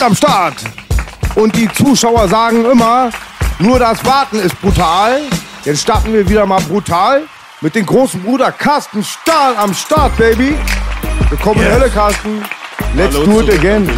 [0.00, 0.54] sind am Start.
[1.34, 3.10] Und die Zuschauer sagen immer,
[3.58, 5.20] nur das Warten ist brutal.
[5.64, 7.22] Jetzt starten wir wieder mal brutal
[7.60, 10.54] mit dem großen Bruder Carsten Stahl am Start, Baby.
[11.28, 11.74] Willkommen in Yes.
[11.74, 12.42] Hölle, Carsten.
[12.94, 13.90] Let's Hallo do it again.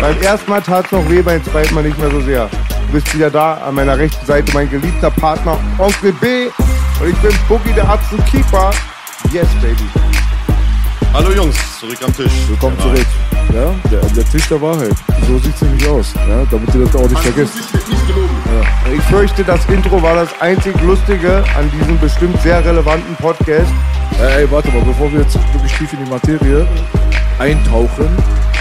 [0.00, 2.48] Beim ersten Mal tat es noch weh, beim zweiten Mal nicht mehr so sehr.
[2.86, 6.46] Du bist wieder da, an meiner rechten Seite mein geliebter Partner Onkel B.
[7.00, 8.70] Und ich bin Boogie, der und Keeper.
[9.30, 9.88] Yes, Baby.
[11.12, 12.30] Hallo Jungs, zurück am Tisch.
[12.48, 12.82] Willkommen Ja.
[12.84, 13.06] zurück.
[13.52, 14.92] Ja, der, der Tisch der Wahrheit.
[15.26, 16.14] So sieht es nämlich aus.
[16.14, 17.54] Ja, damit ihr das auch nicht vergesst.
[17.56, 18.30] Nicht gelogen.
[18.94, 23.72] Ich fürchte, das Intro war das einzig Lustige an diesem bestimmt sehr relevanten Podcast.
[24.20, 26.66] Ey, ey, warte mal, bevor wir jetzt wirklich tief in die Materie
[27.40, 28.08] eintauchen,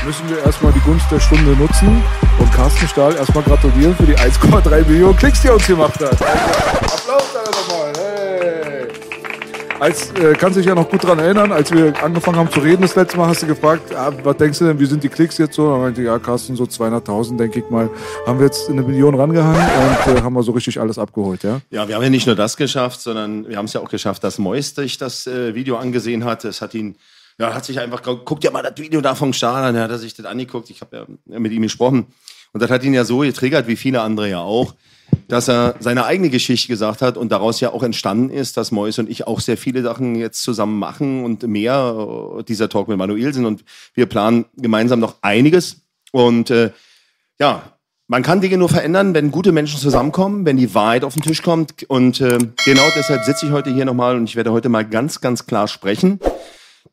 [0.05, 2.01] müssen wir erstmal die Gunst der Stunde nutzen
[2.39, 6.13] und Carsten Stahl erstmal gratulieren für die 1,3 Millionen Klicks, die er uns gemacht hat.
[6.13, 7.93] Applaus alle nochmal.
[7.95, 8.87] Hey.
[9.79, 12.59] Als, äh, kannst du dich ja noch gut dran erinnern, als wir angefangen haben zu
[12.59, 15.07] reden das letzte Mal, hast du gefragt, ah, was denkst du denn, wie sind die
[15.09, 15.71] Klicks jetzt so?
[15.71, 17.89] Dann meinte ich, ja, Carsten, so 200.000, denke ich mal,
[18.27, 21.61] haben wir jetzt eine Million rangehangen und äh, haben wir so richtig alles abgeholt, ja?
[21.71, 24.21] Ja, wir haben ja nicht nur das geschafft, sondern wir haben es ja auch geschafft,
[24.25, 26.43] dass Mois das äh, Video angesehen hat.
[26.43, 26.97] Es hat ihn,
[27.37, 29.83] ja, hat sich einfach, ge- guck dir mal das Video da vom Stahl an, er
[29.83, 30.69] hat er sich das angeguckt.
[30.71, 32.07] Ich habe ja mit ihm gesprochen.
[32.51, 34.75] Und das hat ihn ja so getriggert, wie viele andere ja auch,
[35.27, 38.97] dass er seine eigene Geschichte gesagt hat und daraus ja auch entstanden ist, dass Mois
[38.99, 42.97] und ich auch sehr viele Sachen jetzt zusammen machen und mehr äh, dieser Talk mit
[42.97, 45.81] Manuelsen und wir planen gemeinsam noch einiges
[46.11, 46.71] und äh,
[47.39, 47.63] ja,
[48.07, 51.43] man kann Dinge nur verändern, wenn gute Menschen zusammenkommen, wenn die Wahrheit auf den Tisch
[51.43, 51.83] kommt.
[51.83, 55.21] Und äh, genau deshalb sitze ich heute hier nochmal und ich werde heute mal ganz,
[55.21, 56.19] ganz klar sprechen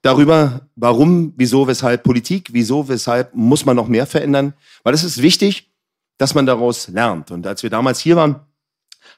[0.02, 4.54] darüber, warum, wieso, weshalb Politik, wieso, weshalb muss man noch mehr verändern.
[4.82, 5.70] Weil es ist wichtig,
[6.18, 7.30] dass man daraus lernt.
[7.30, 8.40] Und als wir damals hier waren,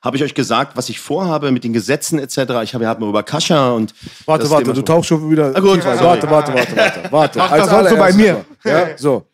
[0.03, 2.39] habe ich euch gesagt, was ich vorhabe mit den Gesetzen etc.
[2.63, 3.95] Ich habe ja mal über Kascha und
[4.27, 5.53] Warte, das warte, du tauchst schon wieder.
[5.55, 5.99] Ah, gut, sorry.
[6.01, 7.43] warte, warte, warte, warte, warte.
[7.43, 8.45] Als so bei mir.
[8.65, 9.27] Ja, so.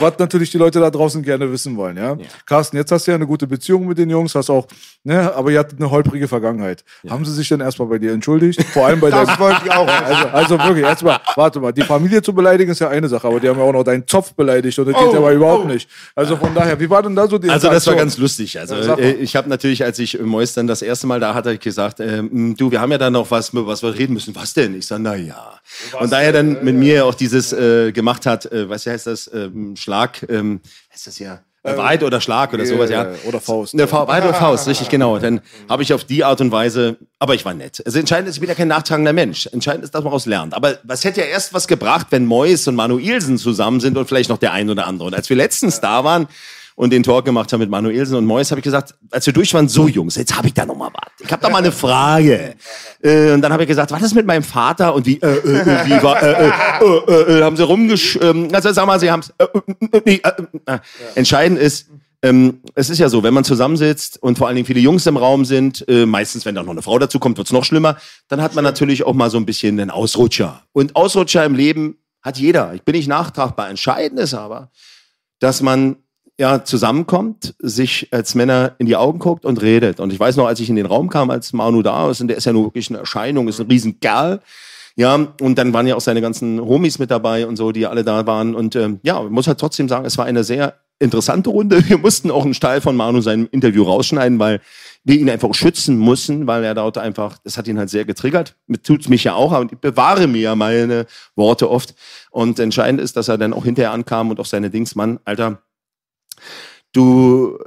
[0.00, 2.16] Was natürlich die Leute da draußen gerne wissen wollen, ja?
[2.46, 4.68] Carsten, jetzt hast du ja eine gute Beziehung mit den Jungs, hast auch,
[5.02, 6.84] ne, aber ihr hattet eine holprige Vergangenheit.
[7.08, 8.62] Haben sie sich denn erstmal bei dir entschuldigt?
[8.72, 9.88] Vor allem bei Das deinem, wollte ich auch.
[9.88, 13.40] also, also wirklich, erstmal, warte mal, die Familie zu beleidigen ist ja eine Sache, aber
[13.40, 15.88] die haben ja auch noch deinen Zopf beleidigt und das geht ja aber überhaupt nicht.
[16.14, 18.56] Also von daher, wie war denn da so die Also das war ganz lustig.
[18.58, 21.52] Also Ja, äh, ich habe natürlich, als ich Mois dann das erste Mal da hatte,
[21.54, 24.36] ich gesagt, ähm, du, wir haben ja da noch was, was wir reden müssen.
[24.36, 24.76] Was denn?
[24.78, 25.58] Ich sage, na ja.
[25.98, 29.28] Und da er dann mit mir auch dieses äh, gemacht hat, äh, was heißt das,
[29.34, 30.60] ähm, Schlag, ähm,
[30.92, 33.08] heißt das ja, äh, Wahrheit oder Schlag oder sowas, ja.
[33.26, 33.72] Oder Faust.
[33.72, 35.18] Eine Fa Wahrheit oder Faust, richtig, genau.
[35.18, 37.82] Dann habe ich auf die Art und Weise, aber ich war nett.
[37.84, 39.46] Also entscheidend ist, ich bin ja kein nachtragender Mensch.
[39.46, 40.52] Entscheidend ist, dass man daraus lernt.
[40.52, 44.28] Aber was hätte ja erst was gebracht, wenn Mois und Manuelsen zusammen sind und vielleicht
[44.28, 45.06] noch der ein oder andere.
[45.06, 46.28] Und als wir letztens da waren
[46.78, 49.52] und den Talk gemacht haben mit Manuelsen und Mois, habe ich gesagt, als wir durch
[49.52, 51.12] waren, so Jungs, jetzt habe ich da noch mal was.
[51.18, 52.54] Ich habe da mal eine Frage.
[53.02, 55.58] Äh, und dann habe ich gesagt, was ist mit meinem Vater und wie, äh, äh,
[55.58, 58.16] äh, wie war, äh, äh, äh, äh, haben sie rumgesch...
[58.22, 59.34] Ähm, also sag mal, sie haben es...
[59.38, 59.46] Äh,
[59.90, 60.78] äh, äh, äh, äh.
[61.16, 61.88] Entscheidend ist,
[62.22, 65.16] ähm, es ist ja so, wenn man zusammensitzt und vor allen Dingen viele Jungs im
[65.16, 67.96] Raum sind, äh, meistens, wenn da noch eine Frau dazu kommt, wird's noch schlimmer,
[68.28, 70.62] dann hat man natürlich auch mal so ein bisschen einen Ausrutscher.
[70.72, 72.72] Und Ausrutscher im Leben hat jeder.
[72.74, 73.68] Ich bin nicht nachtragbar.
[73.68, 74.70] Entscheidend ist aber,
[75.40, 75.96] dass man
[76.38, 80.00] ja zusammenkommt, sich als Männer in die Augen guckt und redet.
[80.00, 82.28] Und ich weiß noch, als ich in den Raum kam, als Manu da ist, und
[82.28, 84.40] der ist ja nur wirklich eine Erscheinung, ist ein Riesenkerl.
[84.96, 88.04] Ja, und dann waren ja auch seine ganzen Homies mit dabei und so, die alle
[88.04, 88.54] da waren.
[88.54, 91.82] Und ähm, ja, muss halt trotzdem sagen, es war eine sehr interessante Runde.
[91.88, 94.60] Wir mussten auch einen Teil von Manu seinem Interview rausschneiden, weil
[95.04, 98.56] wir ihn einfach schützen mussten, weil er dort einfach, das hat ihn halt sehr getriggert.
[98.82, 101.94] Tut's mich ja auch, aber ich bewahre mir ja meine Worte oft.
[102.30, 105.62] Und entscheidend ist, dass er dann auch hinterher ankam und auch seine Dings, Mann, Alter,
[106.92, 107.58] du,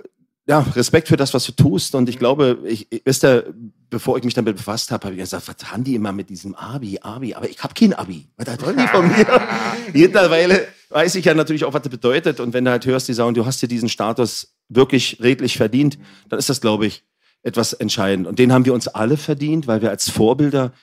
[0.48, 1.96] ja, Respekt für das, was du tust.
[1.96, 3.54] Und ich glaube, ich, wisst ihr,
[3.90, 6.56] bevor ich mich damit befasst habe, habe ich gesagt, was haben die immer mit diesem
[6.56, 7.36] Abi, Abi?
[7.36, 8.28] Aber ich habe kein Abi.
[8.38, 9.26] Was da wollen die von mir?
[9.94, 12.40] Mittlerweile weiß ich ja natürlich auch, was das bedeutet.
[12.40, 15.98] Und wenn du halt hörst, die sagen, du hast dir diesen Status wirklich redlich verdient,
[16.30, 17.04] dann ist das, glaube ich,
[17.44, 18.28] etwas entscheidend.
[18.28, 20.74] Und den haben wir uns alle verdient, weil wir als Vorbilder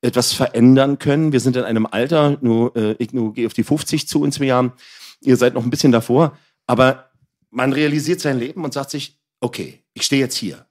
[0.00, 1.32] etwas verändern können.
[1.32, 4.32] Wir sind in einem Alter, nur, äh, ich nur gehe auf die 50 zu in
[4.32, 4.72] zwei Jahren.
[5.20, 6.36] Ihr seid noch ein bisschen davor.
[6.66, 7.10] Aber
[7.54, 10.66] man realisiert sein Leben und sagt sich, okay, ich stehe jetzt hier.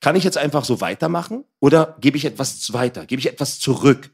[0.00, 3.06] Kann ich jetzt einfach so weitermachen oder gebe ich etwas weiter?
[3.06, 4.10] Gebe ich etwas zurück?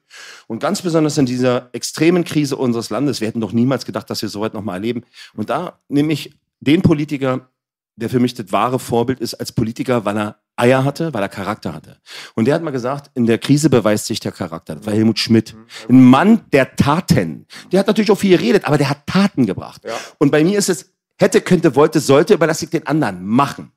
[0.46, 4.22] Und ganz besonders in dieser extremen Krise unseres Landes, wir hätten doch niemals gedacht, dass
[4.22, 5.02] wir so weit nochmal erleben.
[5.34, 7.50] Und da nehme ich den Politiker,
[7.96, 11.28] der für mich das wahre Vorbild ist als Politiker, weil er Eier hatte, weil er
[11.28, 11.98] Charakter hatte.
[12.34, 14.76] Und der hat mal gesagt, in der Krise beweist sich der Charakter.
[14.76, 15.56] Das war Helmut Schmidt.
[15.88, 17.46] Ein Mann der Taten.
[17.72, 19.82] Der hat natürlich auch viel geredet, aber der hat Taten gebracht.
[20.18, 20.92] Und bei mir ist es,
[21.22, 23.72] hätte, könnte, wollte, sollte, überlasse ich den anderen machen.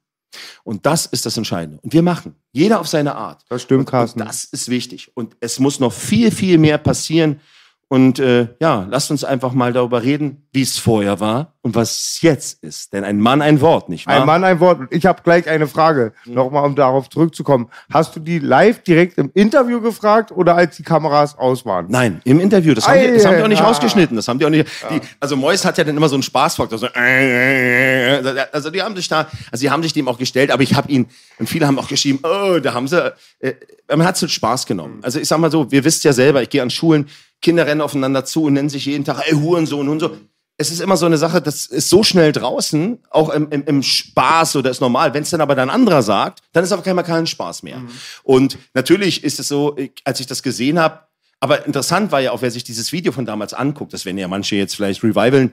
[0.64, 1.80] Und das ist das Entscheidende.
[1.82, 2.36] Und wir machen.
[2.52, 3.46] Jeder auf seine Art.
[3.48, 4.20] Das stimmt, und, Carsten.
[4.20, 5.12] Und das ist wichtig.
[5.16, 7.40] Und es muss noch viel, viel mehr passieren.
[7.88, 11.92] Und äh, ja, lasst uns einfach mal darüber reden, wie es vorher war und was
[11.92, 12.94] es jetzt ist.
[12.94, 14.22] Denn ein Mann ein Wort, nicht wahr?
[14.22, 14.80] Ein Mann, ein Wort.
[14.80, 16.34] Und ich habe gleich eine Frage, Mhm.
[16.34, 17.70] nochmal, um darauf zurückzukommen.
[17.94, 21.86] Hast du die live direkt im Interview gefragt oder als die Kameras aus waren?
[21.90, 22.74] Nein, im Interview.
[22.74, 23.68] Das haben, Ei, die, das haben die auch nicht ah.
[23.68, 24.16] rausgeschnitten.
[24.16, 24.68] Das haben die auch nicht.
[24.90, 26.80] Die, also Mois hat ja dann immer so einen Spaßfaktor.
[26.80, 28.46] So, äh, äh, äh.
[28.52, 30.92] also die haben sich da, also die haben sich dem auch gestellt, aber ich habe
[30.92, 31.06] ihn,
[31.38, 33.54] und viele haben auch geschrieben, oh, da haben sie, äh,
[33.90, 35.02] man hat es Spaß genommen.
[35.04, 37.08] Also ich sag mal so, wir wisst ja selber, ich gehe an Schulen,
[37.46, 40.18] Kinder rennen aufeinander zu und nennen sich jeden Tag, ey, Hurensohn und so.
[40.58, 43.84] Es ist immer so eine Sache, das ist so schnell draußen, auch im, im, im
[43.84, 45.14] Spaß oder ist normal.
[45.14, 47.82] Wenn es dann aber dann anderer sagt, dann ist aber kein, kein Spaß mehr.
[48.24, 49.76] Und natürlich ist es so,
[50.06, 51.02] als ich das gesehen habe,
[51.40, 54.28] aber interessant war ja auch, wer sich dieses Video von damals anguckt, das werden ja
[54.28, 55.52] manche jetzt vielleicht revivalen,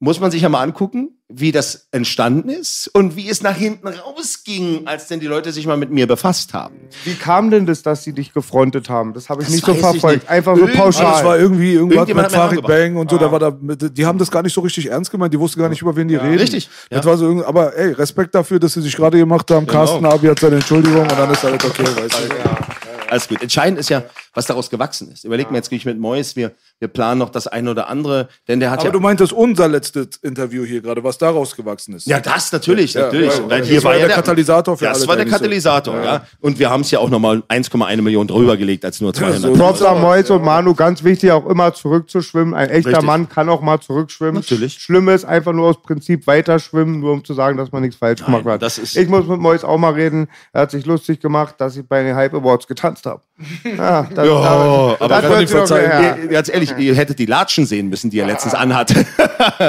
[0.00, 3.88] muss man sich ja mal angucken, wie das entstanden ist und wie es nach hinten
[3.88, 6.76] rausging, als denn die Leute sich mal mit mir befasst haben.
[7.04, 9.12] Wie kam denn das, dass sie dich gefrontet haben?
[9.12, 10.22] Das habe ich Das nicht so verfolgt.
[10.22, 10.30] nicht.
[10.30, 11.06] Einfach so pauschal.
[11.06, 12.66] Ah, das war irgendwie irgendwas mit Farid.
[12.66, 13.18] Bang und so.
[13.18, 15.34] Da war da, die haben das gar nicht so richtig ernst gemeint.
[15.34, 16.38] Die wussten gar nicht, über wen die reden.
[16.38, 17.10] richtig, Das ja.
[17.10, 19.66] war so irgendwie, aber ey, Respekt dafür, dass sie sich gerade gemacht haben.
[19.66, 22.78] Carsten Abi hat seine Entschuldigung und dann ist alles okay, weißt du.
[23.10, 23.42] Alles gut.
[23.42, 24.04] Entscheidend ist ja,
[24.34, 25.24] was daraus gewachsen ist.
[25.24, 28.28] Überleg mir jetzt, gehe ich mit Mois, wir, wir planen noch das eine oder andere,
[28.48, 28.92] denn der hat Aber ja...
[28.92, 32.06] du meintest unser letztes Interview hier gerade, was daraus gewachsen ist.
[32.06, 33.30] ja, das natürlich, Ja, natürlich.
[33.38, 35.26] weil- Weil das hier war war ja ja der Katalysator für ja, Das war der.
[35.26, 36.04] Katalysator, ja.
[36.04, 36.26] Ja.
[36.40, 39.40] Und wir haben es ja auch nochmal 1,1 Millionen drüber gelegt als nur 200.
[39.40, 42.54] so- Props an Mois und Manu, ganz wichtig, auch immer zurückzuschwimmen.
[42.54, 43.06] Ein echter Richtig.
[43.06, 44.34] Mann kann auch mal zurückschwimmen.
[44.36, 44.74] Natürlich.
[44.74, 47.96] Schlimm ist einfach nur aus Prinzip weiter schwimmen, nur um zu sagen, dass man nichts
[47.96, 48.62] falsch gemacht hat.
[48.62, 50.28] das ist- ich muss mit Mois auch mal reden.
[50.52, 53.22] Er hat sich lustig gemacht, dass ich bei den Hype Awards getanzt habe.
[53.64, 56.18] Ja, das, Ja, das, aber sich noch verzeihen.
[56.22, 59.06] Ihr- Ganz ehrlich, ihr hättet die Latschen sehen müssen, die er letztens anhatte.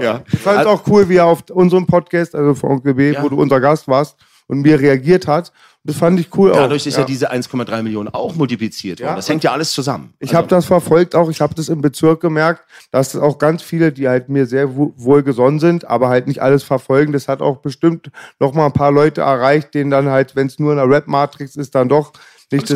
[0.00, 0.22] ja.
[0.32, 3.22] Ich fand es auch cool, wie er auf unserem Podcast, also von Onkel B, Ja.
[3.22, 4.16] wo du unser Gast warst
[4.46, 5.52] und mir reagiert hat.
[5.82, 6.86] Das fand ich cool Dadurch auch.
[6.88, 9.10] ist ja, diese 1,3 Millionen auch multipliziert worden.
[9.10, 9.14] Ja.
[9.16, 10.14] Das hängt ja alles zusammen.
[10.18, 13.62] Ich habe das verfolgt auch, ich habe das im Bezirk gemerkt, dass es auch ganz
[13.62, 17.12] viele, die halt mir sehr wo- wohlgesonnen sind, aber halt nicht alles verfolgen.
[17.12, 18.10] Das hat auch bestimmt
[18.40, 21.54] noch mal ein paar Leute erreicht, denen dann halt, wenn es nur in der Rap-Matrix
[21.54, 22.12] ist, dann doch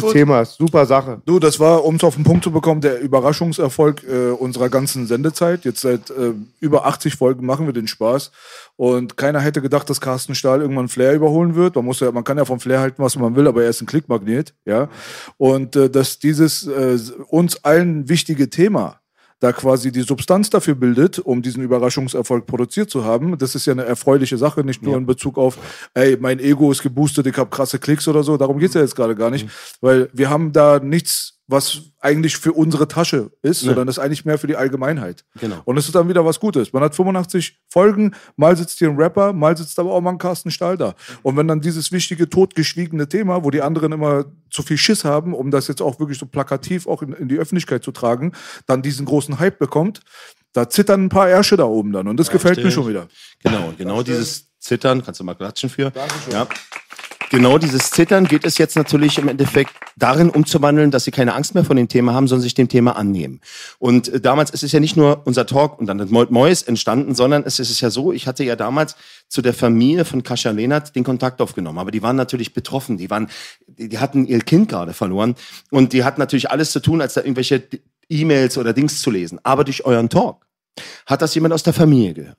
[0.01, 0.13] gut.
[0.13, 0.45] Thema.
[0.45, 1.23] Super Sache.
[1.27, 5.07] Du, das war, um es auf den Punkt zu bekommen, der Überraschungserfolg äh, unserer ganzen
[5.07, 5.65] Sendezeit.
[5.65, 8.33] Jetzt seit äh, über 80 Folgen machen wir den Spaß.
[8.77, 11.77] Und keiner hätte gedacht, dass Carsten Stahl irgendwann Flair überholen wird.
[11.77, 13.81] Man, muss ja, man kann ja vom Flair halten, was man will, aber er ist
[13.81, 14.55] ein Klickmagnet.
[14.65, 14.89] Ja?
[15.37, 19.00] Und äh, dass dieses äh, uns allen wichtige Thema
[19.41, 23.39] da quasi die Substanz dafür bildet, um diesen Überraschungserfolg produziert zu haben.
[23.39, 25.59] Das ist ja eine erfreuliche Sache, nicht nur in Bezug auf,
[25.95, 28.37] ey, mein Ego ist geboostet, ich habe krasse Klicks oder so.
[28.37, 29.49] Darum geht's ja jetzt gerade gar nicht,
[29.81, 34.25] weil wir haben da nichts, was eigentlich für unsere Tasche ist, sondern das ist eigentlich
[34.25, 35.25] mehr für die Allgemeinheit.
[35.41, 35.61] Genau.
[35.65, 36.73] Und es ist dann wieder was Gutes.
[36.73, 40.19] Man hat 85 Folgen, mal sitzt hier ein Rapper, mal sitzt aber auch mal ein
[40.19, 40.95] Carsten Stahl da.
[41.23, 45.35] Und wenn dann dieses wichtige, totgeschwiegene Thema, wo die anderen immer zu viel Schiss haben,
[45.35, 48.33] um das jetzt auch wirklich so plakativ auch in, in die Öffentlichkeit zu tragen,
[48.67, 50.03] dann diesen großen Hype bekommt,
[50.53, 52.09] da zittern ein paar Ärsche da oben dann.
[52.09, 53.09] Und das gefällt mir schon wieder.
[53.43, 55.93] Genau, genau dieses Zittern, kannst du mal klatschen für.
[56.31, 56.47] Ja.
[57.31, 61.55] Genau dieses Zittern geht es jetzt natürlich im Endeffekt darin umzuwandeln, dass sie keine Angst
[61.55, 63.41] mehr vor dem Thema haben, sondern sich dem Thema annehmen.
[63.79, 67.15] Und äh, damals ist es ja nicht nur unser Talk und dann das Mois entstanden,
[67.15, 68.97] sondern es ist ja so, ich hatte ja damals
[69.29, 71.79] zu der Familie von Kascha Lehnert den Kontakt aufgenommen.
[71.79, 72.99] Aber die waren natürlich betroffen.
[72.99, 73.29] Die waren,
[73.69, 75.37] die, die hatten ihr Kind gerade verloren
[75.71, 77.63] und die hatten natürlich alles zu tun, als da irgendwelche
[78.09, 79.39] E-Mails oder Dings zu lesen.
[79.45, 80.45] Aber durch euren Talk
[81.07, 82.39] hat das jemand aus der Familie gehört.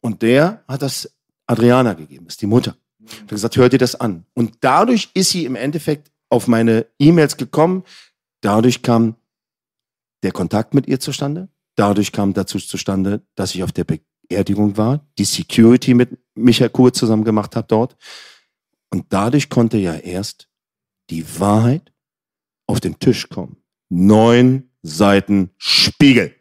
[0.00, 1.10] Und der hat das
[1.48, 2.76] Adriana gegeben, ist die Mutter.
[3.22, 4.24] Hat gesagt, hört dir das an.
[4.34, 7.84] Und dadurch ist sie im Endeffekt auf meine E-Mails gekommen.
[8.40, 9.16] Dadurch kam
[10.22, 11.48] der Kontakt mit ihr zustande.
[11.76, 16.92] Dadurch kam dazu zustande, dass ich auf der Beerdigung war, die Security mit Michael Kur
[16.92, 17.96] zusammen gemacht habe dort.
[18.90, 20.48] Und dadurch konnte ja erst
[21.10, 21.92] die Wahrheit
[22.66, 23.56] auf den Tisch kommen.
[23.88, 26.34] Neun Seiten Spiegel.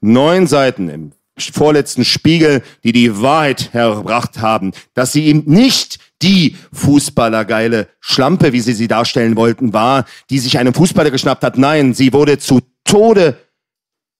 [0.00, 6.56] Neun Seiten im vorletzten Spiegel, die die Wahrheit hergebracht haben, dass sie ihm nicht die
[6.72, 11.58] Fußballergeile Schlampe, wie sie sie darstellen wollten, war, die sich einen Fußballer geschnappt hat.
[11.58, 13.38] Nein, sie wurde zu Tode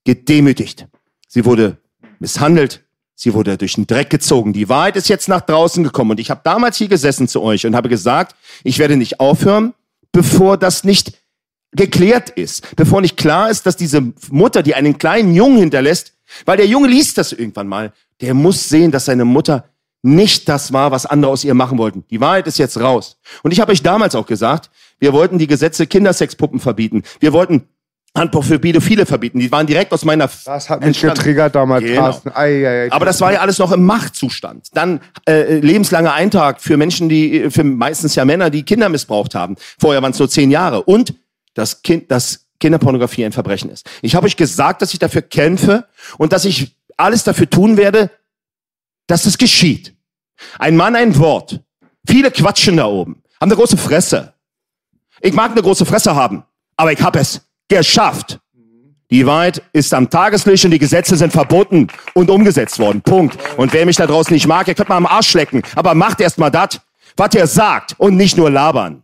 [0.04, 0.86] gedemütigt.
[1.28, 1.76] Sie wurde
[2.18, 2.84] misshandelt.
[3.14, 4.54] Sie wurde durch den Dreck gezogen.
[4.54, 6.12] Die Wahrheit ist jetzt nach draußen gekommen.
[6.12, 8.34] Und ich habe damals hier gesessen zu euch und habe gesagt,
[8.64, 9.74] ich werde nicht aufhören,
[10.10, 11.12] bevor das nicht
[11.72, 16.56] geklärt ist, bevor nicht klar ist, dass diese Mutter, die einen kleinen Jungen hinterlässt, weil
[16.56, 19.64] der Junge liest das irgendwann mal, der muss sehen, dass seine Mutter
[20.02, 22.04] nicht das war, was andere aus ihr machen wollten.
[22.10, 23.18] Die Wahrheit ist jetzt raus.
[23.42, 27.02] Und ich habe euch damals auch gesagt, wir wollten die Gesetze Kindersexpuppen verbieten.
[27.20, 27.68] Wir wollten
[28.16, 29.38] Handbuch für Pädophile verbieten.
[29.38, 30.28] Die waren direkt aus meiner.
[30.44, 32.20] Das hat mich getriggert damals, Genau.
[32.34, 32.92] Ei, ei, ei.
[32.92, 34.68] Aber das war ja alles noch im Machtzustand.
[34.72, 39.54] Dann äh, lebenslanger Eintrag für Menschen, die, für meistens ja Männer, die Kinder missbraucht haben.
[39.78, 40.82] Vorher waren es nur zehn Jahre.
[40.82, 41.14] Und
[41.54, 43.88] das Kind, dass Kinderpornografie ein Verbrechen ist.
[44.02, 45.86] Ich habe euch gesagt, dass ich dafür kämpfe
[46.18, 48.10] und dass ich alles dafür tun werde,
[49.06, 49.94] dass es geschieht.
[50.58, 51.60] Ein Mann, ein Wort.
[52.06, 54.34] Viele quatschen da oben, haben eine große Fresse.
[55.20, 56.44] Ich mag eine große Fresse haben,
[56.76, 58.38] aber ich habe es geschafft.
[59.10, 63.02] Die Wahrheit ist am Tageslicht und die Gesetze sind verboten und umgesetzt worden.
[63.02, 63.36] Punkt.
[63.56, 65.62] Und wer mich da draußen nicht mag, ihr könnt mal am Arsch lecken.
[65.74, 66.80] Aber macht erst mal das,
[67.16, 69.02] was ihr sagt und nicht nur labern.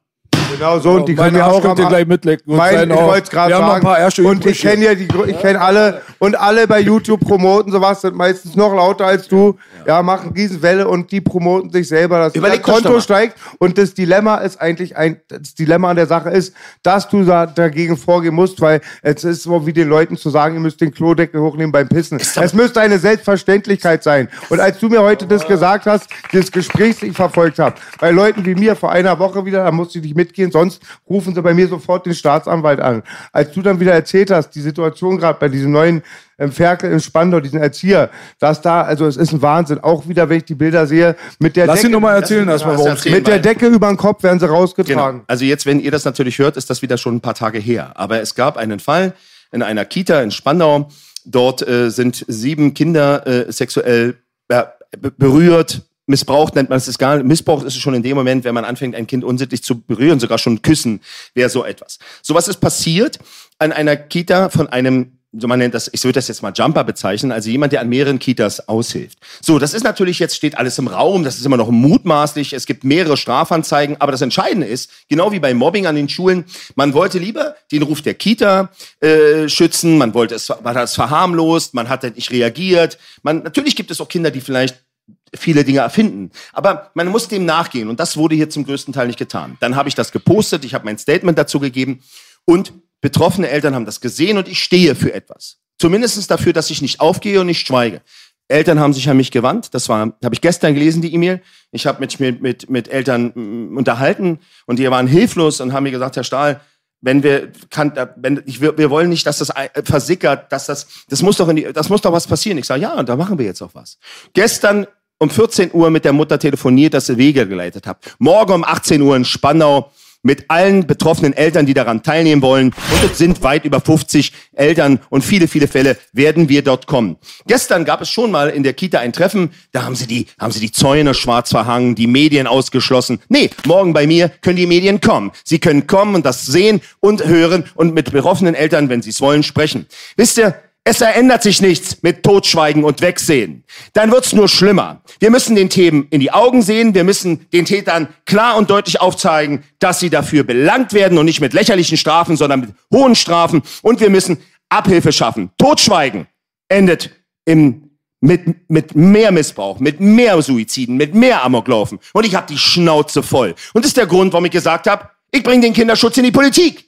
[0.57, 2.51] Genau so, und die Meine können ja auch und den gleich mitlecken.
[2.51, 3.65] Und Mein, ich wollte gerade Wir sagen.
[3.65, 6.67] haben noch ein paar erste und ich kenne ja die, ich kenne alle und alle
[6.67, 9.57] bei YouTube promoten sowas sind meistens noch lauter als du.
[9.87, 13.37] Ja, machen Riesenwelle und die promoten sich selber, dass Überleg das Konto steigt.
[13.59, 17.47] Und das Dilemma ist eigentlich ein, das Dilemma an der Sache ist, dass du da
[17.47, 20.93] dagegen vorgehen musst, weil es ist so wie den Leuten zu sagen, ihr müsst den
[20.93, 22.19] Klodeckel hochnehmen beim Pissen.
[22.19, 24.29] Es müsste eine Selbstverständlichkeit sein.
[24.49, 28.11] Und als du mir heute das gesagt hast, das Gespräch, das ich verfolgt habe, bei
[28.11, 31.43] Leuten wie mir vor einer Woche wieder, da musste ich nicht mitgehen, sonst rufen sie
[31.43, 33.03] bei mir sofort den Staatsanwalt an.
[33.33, 36.03] Als du dann wieder erzählt hast, die Situation gerade bei diesem neuen
[36.39, 40.29] ähm, Ferkel in Spandau, diesen Erzieher, dass da, also es ist ein Wahnsinn, auch wieder,
[40.29, 43.15] wenn ich die Bilder sehe, mit der Lass ihn Decke, nochmal erzählen, erstmal, erzählen.
[43.15, 45.19] mit der Decke über den Kopf werden sie rausgetragen.
[45.21, 45.25] Genau.
[45.29, 47.93] Also jetzt, wenn ihr das natürlich hört, ist das wieder schon ein paar Tage her.
[47.95, 49.15] Aber es gab einen Fall
[49.53, 50.89] in einer Kita in Spandau.
[51.25, 54.17] Dort äh, sind sieben Kinder äh, sexuell
[54.49, 54.63] äh,
[54.97, 58.45] be- berührt, missbraucht nennt man es ist gar Missbrauch ist es schon in dem Moment,
[58.45, 61.01] wenn man anfängt, ein Kind unsittlich zu berühren, sogar schon küssen,
[61.35, 61.99] wäre so etwas.
[62.23, 63.19] So was ist passiert
[63.59, 66.85] an einer Kita von einem so man nennt das, ich würde das jetzt mal Jumper
[66.85, 69.19] bezeichnen, also jemand, der an mehreren Kitas aushilft.
[69.43, 72.67] So, das ist natürlich jetzt steht alles im Raum, das ist immer noch mutmaßlich, es
[72.67, 76.45] gibt mehrere Strafanzeigen, aber das Entscheidende ist, genau wie beim Mobbing an den Schulen,
[76.75, 78.71] man wollte lieber den Ruf der Kita
[79.01, 82.99] äh, schützen, man wollte es, hat es verharmlost, man hat nicht reagiert.
[83.23, 84.86] Man, natürlich gibt es auch Kinder, die vielleicht
[85.35, 86.31] viele Dinge erfinden.
[86.53, 89.57] Aber man muss dem nachgehen und das wurde hier zum größten Teil nicht getan.
[89.61, 92.01] Dann habe ich das gepostet, ich habe mein Statement dazu gegeben
[92.45, 95.59] und betroffene Eltern haben das gesehen und ich stehe für etwas.
[95.79, 98.01] Zumindest dafür, dass ich nicht aufgehe und nicht schweige.
[98.49, 99.75] Eltern haben sich an mich gewandt.
[99.75, 101.43] Das war, habe ich gestern gelesen, die E-Mail.
[101.73, 105.83] Ich habe mich mit, mit, mit Eltern mm, unterhalten und die waren hilflos und haben
[105.83, 106.61] mir gesagt, Herr Stahl,
[107.01, 110.87] wenn wir kann, äh, wenn ich, wir, wollen nicht, dass das äh, versickert, dass das
[111.09, 112.59] das muss doch in die, das muss doch was passieren.
[112.59, 113.99] Ich sage ja, und da machen wir jetzt auch was.
[114.33, 114.87] Gestern
[115.19, 117.99] um 14 Uhr mit der Mutter telefoniert, dass sie Wege geleitet habe.
[118.19, 119.91] Morgen um 18 Uhr in Spandau
[120.27, 122.67] mit allen betroffenen Eltern, die daran teilnehmen wollen.
[122.69, 127.17] Und es sind weit über 50 Eltern und viele, viele Fälle werden wir dort kommen.
[127.47, 130.51] Gestern gab es schon mal in der Kita ein Treffen, da haben sie die, haben
[130.51, 133.21] sie die Zäune schwarz verhangen, die Medien ausgeschlossen.
[133.29, 135.31] Nee, morgen bei mir können die Medien kommen.
[135.45, 139.21] Sie können kommen und das sehen und hören und mit betroffenen Eltern, wenn sie es
[139.21, 139.87] wollen, sprechen.
[140.17, 143.65] Wisst ihr, es verändert sich nichts mit Totschweigen und Wegsehen.
[143.93, 145.03] Dann wird's nur schlimmer.
[145.19, 146.95] Wir müssen den Themen in die Augen sehen.
[146.95, 151.41] Wir müssen den Tätern klar und deutlich aufzeigen, dass sie dafür belangt werden und nicht
[151.41, 153.63] mit lächerlichen Strafen, sondern mit hohen Strafen.
[153.83, 154.39] Und wir müssen
[154.69, 155.51] Abhilfe schaffen.
[155.59, 156.29] Totschweigen
[156.69, 157.11] endet
[157.47, 157.91] im,
[158.21, 161.99] mit, mit mehr Missbrauch, mit mehr Suiziden, mit mehr Amoklaufen.
[162.13, 163.57] Und ich habe die Schnauze voll.
[163.75, 166.31] Und das ist der Grund, warum ich gesagt habe, ich bringe den Kinderschutz in die
[166.31, 166.86] Politik.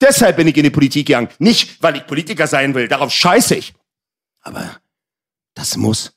[0.00, 1.28] Deshalb bin ich in die Politik gegangen.
[1.38, 2.88] Nicht, weil ich Politiker sein will.
[2.88, 3.74] Darauf scheiße ich.
[4.42, 4.76] Aber
[5.54, 6.12] das muss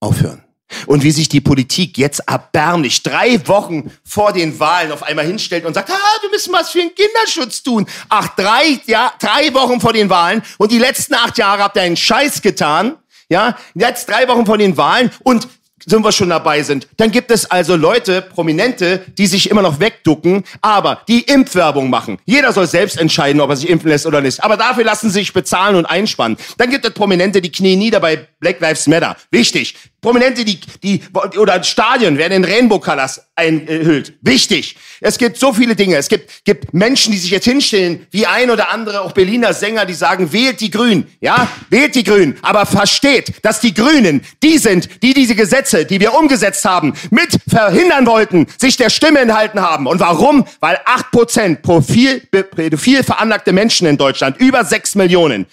[0.00, 0.44] aufhören.
[0.86, 5.64] Und wie sich die Politik jetzt erbärmlich drei Wochen vor den Wahlen auf einmal hinstellt
[5.64, 7.86] und sagt, ah, wir müssen was für den Kinderschutz tun.
[8.10, 11.82] Ach, drei, ja, drei Wochen vor den Wahlen und die letzten acht Jahre habt ihr
[11.82, 12.98] einen Scheiß getan.
[13.30, 15.48] Ja, jetzt drei Wochen vor den Wahlen und
[15.88, 19.80] sind wir schon dabei sind, dann gibt es also Leute, Prominente, die sich immer noch
[19.80, 22.18] wegducken, aber die Impfwerbung machen.
[22.24, 24.42] Jeder soll selbst entscheiden, ob er sich impfen lässt oder nicht.
[24.44, 26.36] Aber dafür lassen sie sich bezahlen und einspannen.
[26.58, 29.16] Dann gibt es Prominente, die knien nieder bei Black Lives Matter.
[29.30, 29.74] Wichtig.
[30.00, 31.02] Prominente, die, die,
[31.38, 34.14] oder Stadien werden in Rainbow Colors einhüllt.
[34.20, 34.76] Wichtig.
[35.00, 35.96] Es gibt so viele Dinge.
[35.96, 39.86] Es gibt, gibt Menschen, die sich jetzt hinstellen, wie ein oder andere, auch Berliner Sänger,
[39.86, 41.08] die sagen, wählt die Grünen.
[41.20, 42.38] Ja, wählt die Grünen.
[42.42, 47.36] Aber versteht, dass die Grünen die sind, die diese Gesetze, die wir umgesetzt haben, mit
[47.48, 49.88] verhindern wollten, sich der Stimme enthalten haben.
[49.88, 50.44] Und warum?
[50.60, 55.46] Weil acht Prozent Profil, pädophil veranlagte Menschen in Deutschland, über sechs Millionen,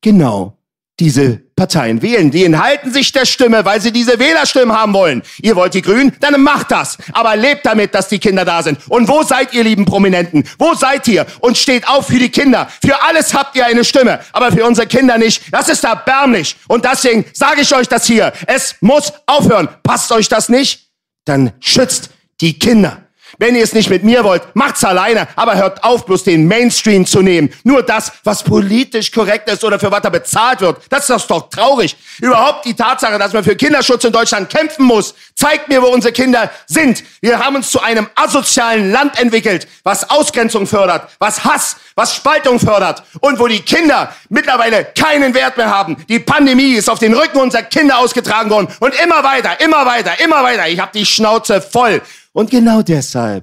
[0.00, 0.58] genau
[1.00, 2.30] diese Parteien wählen.
[2.30, 5.22] Die enthalten sich der Stimme, weil sie diese Wählerstimmen haben wollen.
[5.42, 6.14] Ihr wollt die Grünen?
[6.20, 6.96] Dann macht das.
[7.12, 8.78] Aber lebt damit, dass die Kinder da sind.
[8.88, 10.44] Und wo seid ihr, lieben Prominenten?
[10.58, 11.26] Wo seid ihr?
[11.40, 12.68] Und steht auf für die Kinder.
[12.80, 15.42] Für alles habt ihr eine Stimme, aber für unsere Kinder nicht.
[15.52, 16.56] Das ist erbärmlich.
[16.68, 18.32] Und deswegen sage ich euch das hier.
[18.46, 19.68] Es muss aufhören.
[19.82, 20.88] Passt euch das nicht?
[21.24, 22.10] Dann schützt
[22.40, 23.07] die Kinder.
[23.38, 27.06] Wenn ihr es nicht mit mir wollt, macht's alleine, aber hört auf, bloß den Mainstream
[27.06, 27.50] zu nehmen.
[27.62, 30.78] Nur das, was politisch korrekt ist oder für was er bezahlt wird.
[30.90, 31.96] Das ist doch traurig.
[32.20, 36.12] Überhaupt die Tatsache, dass man für Kinderschutz in Deutschland kämpfen muss, zeigt mir, wo unsere
[36.12, 37.04] Kinder sind.
[37.20, 42.58] Wir haben uns zu einem asozialen Land entwickelt, was Ausgrenzung fördert, was Hass, was Spaltung
[42.58, 45.96] fördert und wo die Kinder mittlerweile keinen Wert mehr haben.
[46.08, 50.18] Die Pandemie ist auf den Rücken unserer Kinder ausgetragen worden und immer weiter, immer weiter,
[50.20, 50.68] immer weiter.
[50.68, 52.02] Ich habe die Schnauze voll.
[52.38, 53.42] Und genau deshalb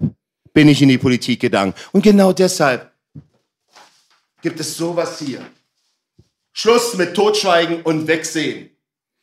[0.54, 1.74] bin ich in die Politik gegangen.
[1.92, 2.94] Und genau deshalb
[4.42, 5.42] gibt es sowas hier.
[6.54, 8.70] Schluss mit Totschweigen und Wegsehen.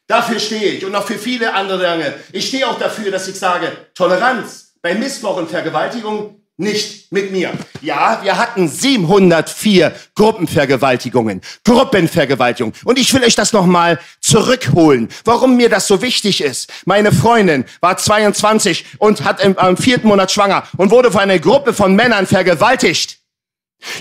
[0.06, 2.12] Dafür stehe ich und auch für viele andere Dinge.
[2.32, 7.52] Ich stehe auch dafür, dass ich sage, Toleranz bei Missbrauch und Vergewaltigung nicht mit mir.
[7.80, 12.74] Ja, wir hatten 704 Gruppenvergewaltigungen, Gruppenvergewaltigungen.
[12.84, 16.70] Und ich will euch das nochmal zurückholen, warum mir das so wichtig ist.
[16.84, 21.38] Meine Freundin war 22 und hat im, am vierten Monat schwanger und wurde von einer
[21.38, 23.21] Gruppe von Männern vergewaltigt.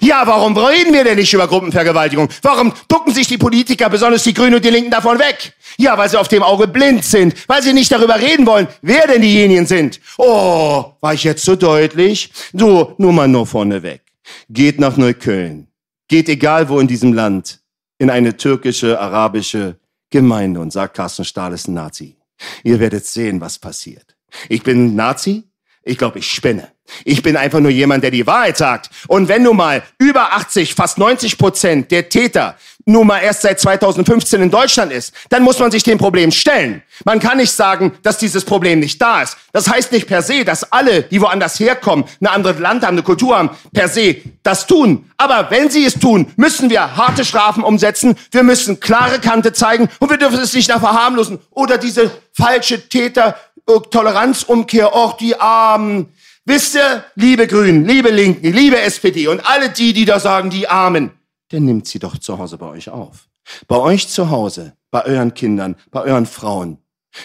[0.02, 2.30] Ja, warum reden wir denn nicht über Gruppenvergewaltigung?
[2.42, 5.54] Warum ducken sich die Politiker, besonders die Grünen und die Linken, davon weg?
[5.78, 9.08] Ja, weil sie auf dem Auge blind sind, weil sie nicht darüber reden wollen, wer
[9.08, 10.00] denn diejenigen sind.
[10.18, 12.32] Oh, war ich jetzt so deutlich?
[12.54, 14.02] So, nur mal nur vorneweg.
[14.50, 15.68] Geht nach Neukölln.
[16.08, 17.62] Geht egal wo in diesem Land
[17.98, 19.78] in eine türkische, arabische
[20.10, 22.18] Gemeinde und sagt, Carsten Stahl ist ein Nazi.
[22.64, 24.16] Ihr werdet sehen, was passiert.
[24.50, 25.51] Ich bin Nazi?
[25.84, 26.70] Ich glaube, ich spinne.
[27.06, 28.90] Ich bin einfach nur jemand, der die Wahrheit sagt.
[29.08, 33.60] Und wenn nun mal über 80, fast 90 Prozent der Täter nun mal erst seit
[33.60, 36.82] 2015 in Deutschland ist, dann muss man sich dem Problem stellen.
[37.06, 39.38] Man kann nicht sagen, dass dieses Problem nicht da ist.
[39.54, 43.04] Das heißt nicht per se, dass alle, die woanders herkommen, ein anderes Land haben, eine
[43.04, 45.12] Kultur haben, per se das tun.
[45.18, 49.88] Aber wenn sie es tun, müssen wir harte Strafen umsetzen, wir müssen klare Kante zeigen
[50.00, 53.36] und wir dürfen es nicht nach verharmlosen oder diese falsche Täter
[53.80, 59.94] Toleranzumkehr, auch die Armen, Wisst ihr, liebe Grünen, liebe Linken, liebe SPD und alle die,
[59.94, 61.12] die da sagen, die Armen,
[61.50, 63.30] dann nimmt sie doch zu Hause bei euch auf.
[63.68, 66.80] Bei euch zu Hause, bei euren Kindern, bei euren Frauen.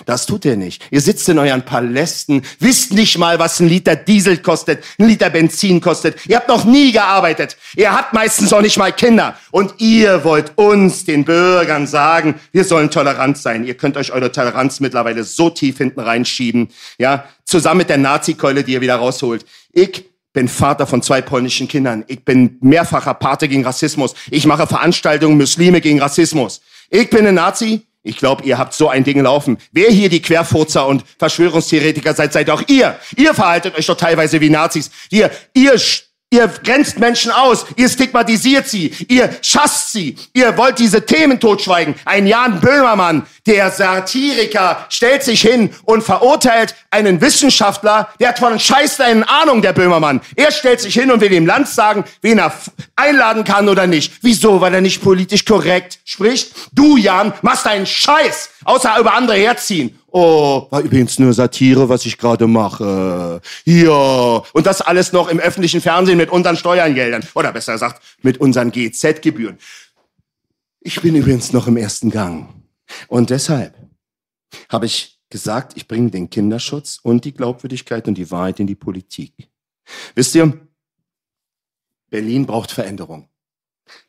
[0.05, 0.83] Das tut ihr nicht.
[0.91, 5.31] Ihr sitzt in euren Palästen, wisst nicht mal, was ein Liter Diesel kostet, ein Liter
[5.31, 6.27] Benzin kostet.
[6.27, 7.57] Ihr habt noch nie gearbeitet.
[7.77, 9.39] Ihr habt meistens auch nicht mal Kinder.
[9.51, 13.65] Und ihr wollt uns, den Bürgern, sagen, wir sollen tolerant sein.
[13.65, 16.69] Ihr könnt euch eure Toleranz mittlerweile so tief hinten reinschieben,
[16.99, 19.47] ja, zusammen mit der Nazi-Keule, die ihr wieder rausholt.
[19.73, 22.05] Ich bin Vater von zwei polnischen Kindern.
[22.09, 24.15] Ich bin mehrfacher Pate gegen Rassismus.
[24.31, 26.61] Ich mache Veranstaltungen Muslime gegen Rassismus.
[26.91, 27.87] Ich bin ein Nazi.
[28.07, 29.59] Ich glaube, ihr habt so ein Ding laufen.
[29.73, 32.97] Wer hier die Querfurzer und Verschwörungstheoretiker seid, seid auch ihr.
[33.17, 34.93] Ihr verhaltet euch doch teilweise wie Nazis.
[35.11, 35.77] Ihr, ihr
[36.31, 41.95] Ihr grenzt Menschen aus, ihr stigmatisiert sie, ihr schasst sie, ihr wollt diese Themen totschweigen.
[42.05, 48.59] Ein Jan Böhmermann, der Satiriker, stellt sich hin und verurteilt einen Wissenschaftler, der hat von
[48.59, 50.21] Scheiß eine Ahnung, der Böhmermann.
[50.35, 52.53] Er stellt sich hin und will dem Land sagen, wen er
[52.97, 54.15] einladen kann oder nicht.
[54.23, 54.61] Wieso?
[54.61, 56.57] Weil er nicht politisch korrekt spricht?
[56.73, 59.97] Du, Jan, machst einen Scheiß, außer über andere herziehen.
[60.09, 63.41] Oh, war übrigens nur Satire, was ich gerade mache.
[63.65, 64.43] Ja.
[64.53, 67.25] Und das alles noch im öffentlichen Fernsehen mit unseren Steuergeldern.
[67.35, 69.59] Oder besser gesagt, mit unseren GZ-Gebühren.
[70.81, 72.49] Ich bin übrigens noch im ersten Gang.
[73.09, 73.77] Und deshalb
[74.69, 78.77] habe ich gesagt, ich bringe den Kinderschutz und die Glaubwürdigkeit und die Wahrheit in die
[78.77, 79.51] Politik.
[80.15, 80.61] Wisst ihr,
[82.09, 83.29] Berlin braucht Veränderung.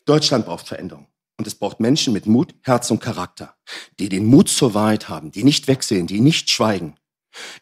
[0.05, 1.07] Deutschland braucht Veränderung.
[1.37, 3.55] Und es braucht Menschen mit Mut, Herz und Charakter,
[3.99, 6.95] die den Mut zur Wahrheit haben, die nicht wegsehen, die nicht schweigen.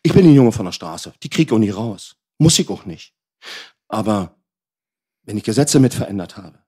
[0.02, 2.16] Ich bin ein Junge von der Straße, die kriege ich auch nie raus.
[2.38, 3.14] Muss ich auch nicht.
[3.88, 4.38] Aber
[5.24, 6.60] wenn ich Gesetze mit verändert habe,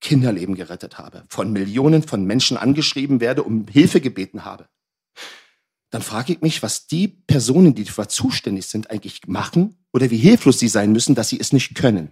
[0.00, 4.68] Kinderleben gerettet habe, von Millionen von Menschen angeschrieben werde, um Hilfe gebeten habe,
[5.90, 10.18] dann frage ich mich, was die Personen, die dafür zuständig sind, eigentlich machen oder wie
[10.18, 12.10] hilflos sie sein müssen, dass sie es nicht können.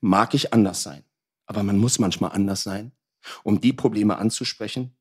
[0.00, 1.04] Mag ich anders sein,
[1.46, 2.92] aber man muss manchmal anders sein,
[3.42, 4.96] um die Probleme anzusprechen,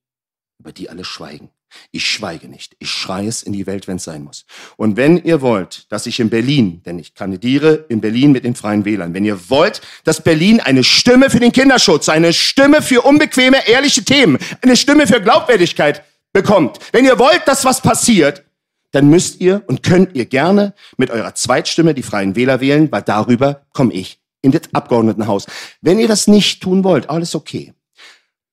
[0.59, 1.49] über die alle schweigen.
[1.91, 2.75] Ich schweige nicht.
[2.79, 4.45] Ich schreie es in die Welt, wenn es sein muss.
[4.77, 8.55] Und wenn ihr wollt, dass ich in Berlin, denn ich kandidiere in Berlin mit den
[8.55, 13.01] Freien Wählern, wenn ihr wollt, dass Berlin eine Stimme für den Kinderschutz, eine Stimme für
[13.01, 18.43] unbequeme, ehrliche Themen, eine Stimme für Glaubwürdigkeit bekommt, wenn ihr wollt, dass was passiert,
[18.91, 23.01] dann müsst ihr und könnt ihr gerne mit eurer Zweitstimme die Freien Wähler wählen, weil
[23.01, 25.47] darüber komme ich in das Abgeordnetenhaus.
[25.81, 27.73] Wenn ihr das nicht tun wollt, alles okay.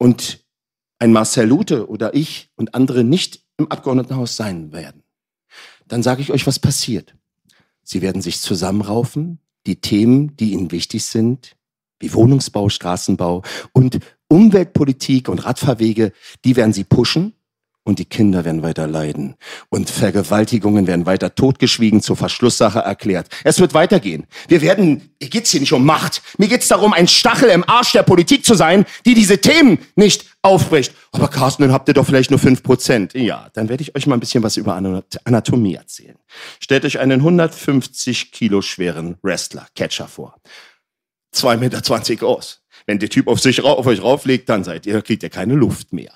[0.03, 0.47] Und
[0.99, 5.03] ein Marcel Lute oder ich und andere nicht im Abgeordnetenhaus sein werden,
[5.87, 7.15] dann sage ich euch, was passiert.
[7.83, 11.57] Sie werden sich zusammenraufen, die Themen, die ihnen wichtig sind,
[11.99, 16.13] wie Wohnungsbau, Straßenbau und Umweltpolitik und Radfahrwege,
[16.47, 17.35] die werden sie pushen
[17.90, 19.35] und die Kinder werden weiter leiden.
[19.68, 23.29] Und Vergewaltigungen werden weiter totgeschwiegen, zur Verschlusssache erklärt.
[23.44, 24.26] Es wird weitergehen.
[24.48, 26.22] Wir werden, mir geht's hier nicht um Macht.
[26.38, 30.24] Mir geht's darum, ein Stachel im Arsch der Politik zu sein, die diese Themen nicht
[30.40, 30.94] aufbricht.
[31.11, 33.12] Aber Carsten, dann habt ihr doch vielleicht nur fünf Prozent.
[33.14, 34.76] Ja, dann werde ich euch mal ein bisschen was über
[35.24, 36.16] Anatomie erzählen.
[36.61, 40.37] Stellt euch einen 150 Kilo schweren Wrestler, Catcher vor.
[41.33, 42.62] Zwei Meter zwanzig groß.
[42.87, 45.92] Wenn der Typ auf sich auf euch rauflegt, dann seid ihr, kriegt ihr keine Luft
[45.92, 46.12] mehr.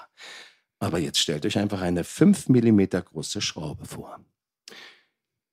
[0.80, 4.20] Aber jetzt stellt euch einfach eine 5 mm große Schraube vor,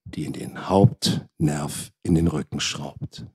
[0.06, 3.26] die in den Hauptnerv in den Rücken schraubt.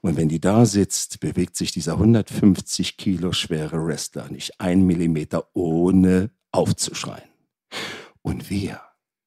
[0.00, 5.48] Und wenn die da sitzt, bewegt sich dieser 150 Kilo schwere Wrestler nicht ein Millimeter
[5.54, 7.28] ohne aufzuschreien.
[8.22, 8.80] Und wir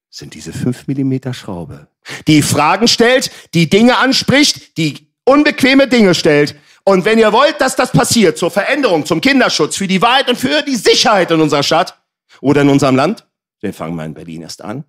[0.09, 1.87] sind diese 5 Millimeter Schraube,
[2.27, 6.55] die Fragen stellt, die Dinge anspricht, die unbequeme Dinge stellt.
[6.83, 10.37] Und wenn ihr wollt, dass das passiert, zur Veränderung, zum Kinderschutz, für die Wahrheit und
[10.37, 12.00] für die Sicherheit in unserer Stadt,
[12.41, 13.25] oder in unserem Land,
[13.61, 14.83] wir fangen mal in Berlin erst an,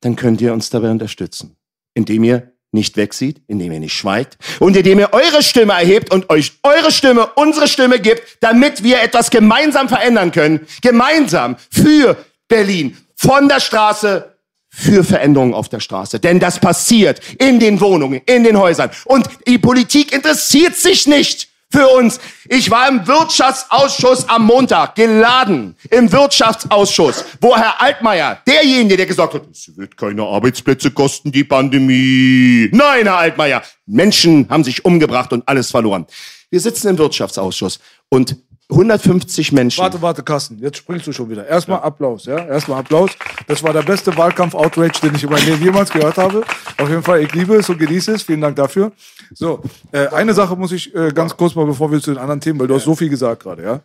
[0.00, 1.56] dann könnt ihr uns dabei unterstützen,
[1.94, 6.30] indem ihr nicht wegsieht, indem ihr nicht schweigt und indem ihr eure Stimme erhebt und
[6.30, 10.66] euch eure Stimme, unsere Stimme gibt, damit wir etwas gemeinsam verändern können.
[10.80, 12.16] Gemeinsam für
[12.48, 14.32] Berlin, von der Straße
[14.74, 16.18] für Veränderungen auf der Straße.
[16.18, 18.90] Denn das passiert in den Wohnungen, in den Häusern.
[19.04, 22.20] Und die Politik interessiert sich nicht für uns.
[22.48, 29.34] Ich war im Wirtschaftsausschuss am Montag, geladen im Wirtschaftsausschuss, wo Herr Altmaier, derjenige, der gesagt
[29.34, 32.68] hat, es wird keine Arbeitsplätze kosten, die Pandemie.
[32.72, 36.06] Nein, Herr Altmaier, Menschen haben sich umgebracht und alles verloren.
[36.50, 37.80] Wir sitzen im Wirtschaftsausschuss
[38.10, 38.36] und
[38.70, 39.82] 150 Menschen.
[39.82, 41.46] Warte, warte, Carsten, jetzt springst du schon wieder.
[41.46, 41.84] Erstmal ja.
[41.84, 42.38] Applaus, ja?
[42.46, 43.10] Erstmal Applaus.
[43.46, 46.42] Das war der beste Wahlkampf-Outrage, den ich in meinem Leben jemals gehört habe.
[46.78, 48.22] Auf jeden Fall, ich liebe es und genieße es.
[48.22, 48.92] Vielen Dank dafür.
[49.34, 52.40] So, äh, eine Sache muss ich äh, ganz kurz mal, bevor wir zu den anderen
[52.40, 52.78] Themen, weil du ja.
[52.78, 53.80] hast so viel gesagt gerade, ja?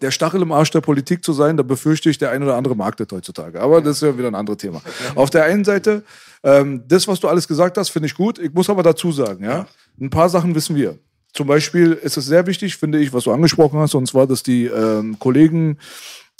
[0.00, 2.76] Der Stachel im Arsch der Politik zu sein, da befürchte ich, der ein oder andere
[2.76, 3.60] mag das heutzutage.
[3.60, 4.82] Aber das ist ja wieder ein anderes Thema.
[5.14, 6.04] Auf der einen Seite,
[6.44, 8.38] ähm, das, was du alles gesagt hast, finde ich gut.
[8.38, 9.66] Ich muss aber dazu sagen, ja,
[9.98, 10.98] ein paar Sachen wissen wir.
[11.36, 14.42] Zum Beispiel ist es sehr wichtig, finde ich, was du angesprochen hast, und zwar, dass
[14.42, 15.76] die ähm, Kollegen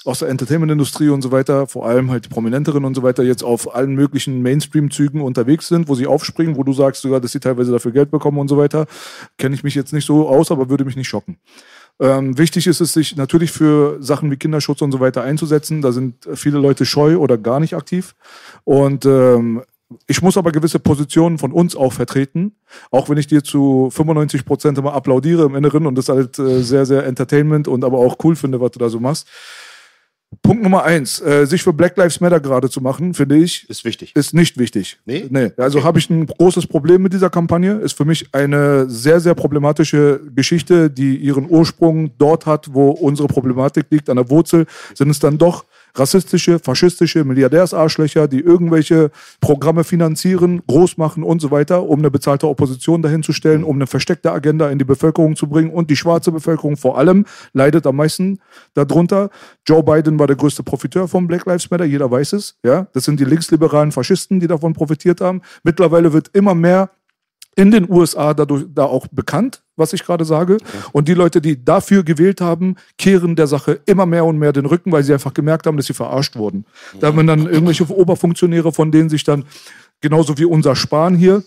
[0.06, 3.44] aus der Entertainment-Industrie und so weiter, vor allem halt die Prominenteren und so weiter, jetzt
[3.44, 7.40] auf allen möglichen Mainstream-Zügen unterwegs sind, wo sie aufspringen, wo du sagst sogar, dass sie
[7.40, 8.86] teilweise dafür Geld bekommen und so weiter.
[9.36, 11.36] Kenne ich mich jetzt nicht so aus, aber würde mich nicht schocken.
[12.00, 15.82] Ähm, wichtig ist es, sich natürlich für Sachen wie Kinderschutz und so weiter einzusetzen.
[15.82, 18.14] Da sind viele Leute scheu oder gar nicht aktiv.
[18.64, 19.62] Und ähm,
[20.06, 22.56] ich muss aber gewisse Positionen von uns auch vertreten,
[22.90, 26.62] auch wenn ich dir zu 95 Prozent immer applaudiere im Inneren und das halt äh,
[26.62, 29.28] sehr, sehr Entertainment und aber auch cool finde, was du da so machst.
[30.42, 33.68] Punkt Nummer eins, äh, sich für Black Lives Matter gerade zu machen, finde ich.
[33.70, 34.14] Ist wichtig.
[34.16, 34.98] Ist nicht wichtig.
[35.04, 35.26] Nee?
[35.30, 35.52] Nee.
[35.56, 35.86] Also okay.
[35.86, 37.74] habe ich ein großes Problem mit dieser Kampagne.
[37.74, 43.28] Ist für mich eine sehr, sehr problematische Geschichte, die ihren Ursprung dort hat, wo unsere
[43.28, 44.10] Problematik liegt.
[44.10, 50.96] An der Wurzel sind es dann doch rassistische, faschistische Milliardärsarschlöcher, die irgendwelche Programme finanzieren, groß
[50.98, 54.70] machen und so weiter, um eine bezahlte Opposition dahin zu stellen, um eine versteckte Agenda
[54.70, 55.70] in die Bevölkerung zu bringen.
[55.70, 58.38] Und die schwarze Bevölkerung vor allem leidet am meisten
[58.74, 59.30] darunter.
[59.66, 62.56] Joe Biden war der größte Profiteur von Black Lives Matter, jeder weiß es.
[62.64, 65.42] Ja, das sind die linksliberalen Faschisten, die davon profitiert haben.
[65.62, 66.90] Mittlerweile wird immer mehr
[67.56, 70.54] in den USA dadurch da auch bekannt, was ich gerade sage.
[70.54, 70.88] Okay.
[70.92, 74.66] Und die Leute, die dafür gewählt haben, kehren der Sache immer mehr und mehr den
[74.66, 76.66] Rücken, weil sie einfach gemerkt haben, dass sie verarscht wurden.
[77.00, 79.44] Da haben dann irgendwelche Oberfunktionäre, von denen sich dann
[80.00, 81.42] genauso wie unser Spahn hier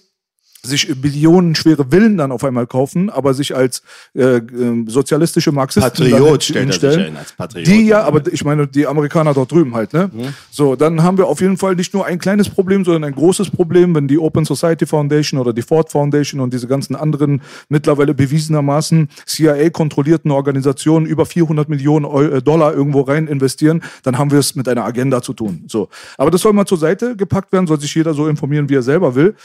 [0.61, 3.81] sich millionenschwere Villen dann auf einmal kaufen, aber sich als
[4.15, 7.67] äh, äh sozialistische Marxisten Patriot stellt stellen, als Patriot.
[7.67, 10.09] Die ja, aber ich meine die Amerikaner dort drüben halt, ne?
[10.13, 10.33] Mhm.
[10.51, 13.49] So, dann haben wir auf jeden Fall nicht nur ein kleines Problem, sondern ein großes
[13.51, 18.13] Problem, wenn die Open Society Foundation oder die Ford Foundation und diese ganzen anderen mittlerweile
[18.13, 24.39] bewiesenermaßen CIA kontrollierten Organisationen über 400 Millionen äh, Dollar irgendwo rein investieren, dann haben wir
[24.39, 25.63] es mit einer Agenda zu tun.
[25.67, 28.75] So, aber das soll mal zur Seite gepackt werden, soll sich jeder so informieren, wie
[28.75, 29.35] er selber will.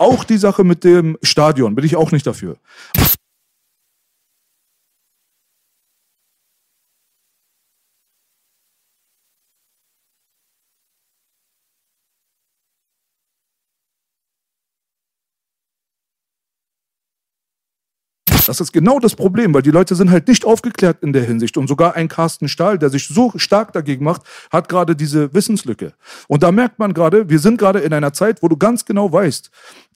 [0.00, 2.56] Auch die Sache mit dem Stadion bin ich auch nicht dafür.
[18.46, 21.56] Das ist genau das Problem, weil die Leute sind halt nicht aufgeklärt in der Hinsicht.
[21.56, 25.92] Und sogar ein Carsten Stahl, der sich so stark dagegen macht, hat gerade diese Wissenslücke.
[26.26, 29.12] Und da merkt man gerade, wir sind gerade in einer Zeit, wo du ganz genau
[29.12, 29.50] weißt,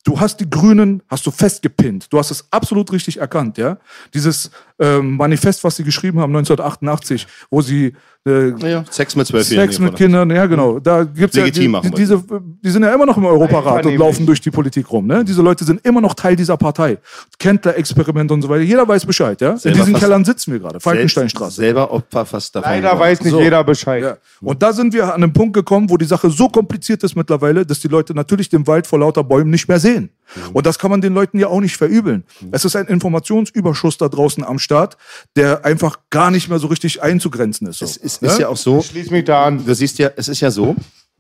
[0.05, 2.13] du hast die Grünen, hast du festgepinnt.
[2.13, 3.79] Du hast es absolut richtig erkannt, ja.
[4.13, 7.93] Dieses ähm, Manifest, was sie geschrieben haben 1988, wo sie
[8.27, 10.79] äh, Ja, Sex mit zwölf Sex mit Kindern, ja genau.
[10.81, 12.17] Da gibt's ja, Legitim die, machen die, wir.
[12.17, 12.25] diese,
[12.65, 15.07] die sind ja immer noch im Europarat und laufen durch die Politik rum.
[15.07, 15.25] Ne?
[15.25, 16.99] Diese Leute sind immer noch Teil dieser Partei.
[17.39, 18.63] Kendler-Experiment und so weiter.
[18.63, 19.41] Jeder weiß Bescheid.
[19.41, 19.53] Ja?
[19.53, 20.81] In Selber diesen fast- Kellern sitzen wir gerade.
[20.81, 21.57] Falkensteinstraße.
[21.57, 22.71] Selber Opfer fast davon.
[22.71, 23.41] Leider weiß nicht So.
[23.41, 24.03] jeder Bescheid.
[24.03, 24.17] Ja.
[24.41, 27.67] Und da sind wir an einem Punkt gekommen, wo die Sache so kompliziert ist mittlerweile,
[27.67, 30.11] dass die Leute natürlich den Wald vor lauter Bäumen nicht mehr sehen.
[30.55, 32.25] Und das kann man den Leuten ja auch nicht verübeln.
[32.51, 34.97] Es ist ein Informationsüberschuss da draußen am Start,
[35.37, 37.79] der einfach gar nicht mehr so richtig einzugrenzen ist.
[37.79, 37.85] So.
[37.85, 39.65] Es ist, ist ja auch so, Schließ mich da an.
[39.65, 40.75] du siehst ja, es ist ja so,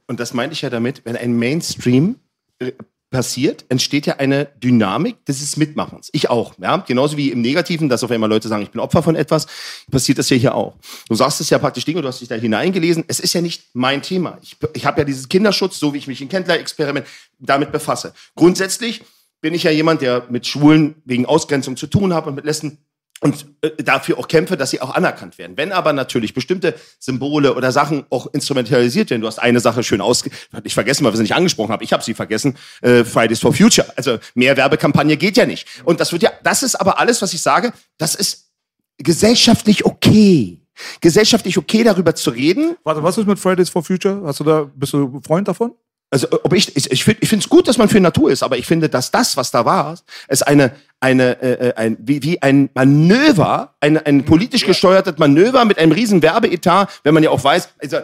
[0.07, 2.17] und das meinte ich ja damit, wenn ein Mainstream
[2.59, 2.73] äh,
[3.15, 6.11] passiert, entsteht ja eine Dynamik des Mitmachens.
[6.13, 6.79] Ich auch, ja.
[6.79, 9.47] Genauso wie im Negativen, dass auf einmal Leute sagen, ich bin Opfer von etwas,
[9.89, 10.75] passiert das ja hier auch.
[11.09, 13.05] Du sagst es ja praktisch Dinge, du hast dich da hineingelesen.
[13.07, 14.39] Es ist ja nicht mein Thema.
[14.43, 17.07] Ich, ich habe ja diesen Kinderschutz, so wie ich mich in Kendler-Experiment
[17.39, 18.15] damit befasse.
[18.35, 19.05] Grundsätzlich
[19.41, 22.79] bin ich ja jemand, der mit Schwulen wegen Ausgrenzung zu tun hat und mit Lesben
[23.25, 25.57] und äh, dafür auch kämpfe, dass sie auch anerkannt werden.
[25.57, 30.03] Wenn aber natürlich bestimmte Symbole oder Sachen auch instrumentalisiert werden, du hast eine Sache schön
[30.03, 30.31] ausge...
[30.63, 31.83] Ich vergessen, weil wir sie nicht angesprochen haben.
[31.83, 32.59] Ich habe sie vergessen.
[32.83, 33.91] Äh, Fridays for Future.
[33.97, 35.67] Also mehr Werbekampagne geht ja nicht.
[35.85, 36.33] Und das wird ja...
[36.43, 38.51] Das ist aber alles, was ich sage, das ist
[38.99, 40.61] gesellschaftlich okay.
[41.01, 42.77] Gesellschaftlich okay, darüber zu reden.
[42.85, 44.21] Warte, was ist mit Fridays for Future?
[44.27, 45.73] Hast du da, bist du Freund davon?
[46.15, 48.67] Also ob ich ich, ich finde es gut, dass man für Natur ist, aber ich
[48.69, 49.99] finde, dass das, was da war,
[50.29, 55.65] ist eine eine äh, äh, ein wie, wie ein Manöver, ein ein politisch gesteuertes Manöver
[55.65, 57.97] mit einem riesen Werbeetat, wenn man ja auch weiß, also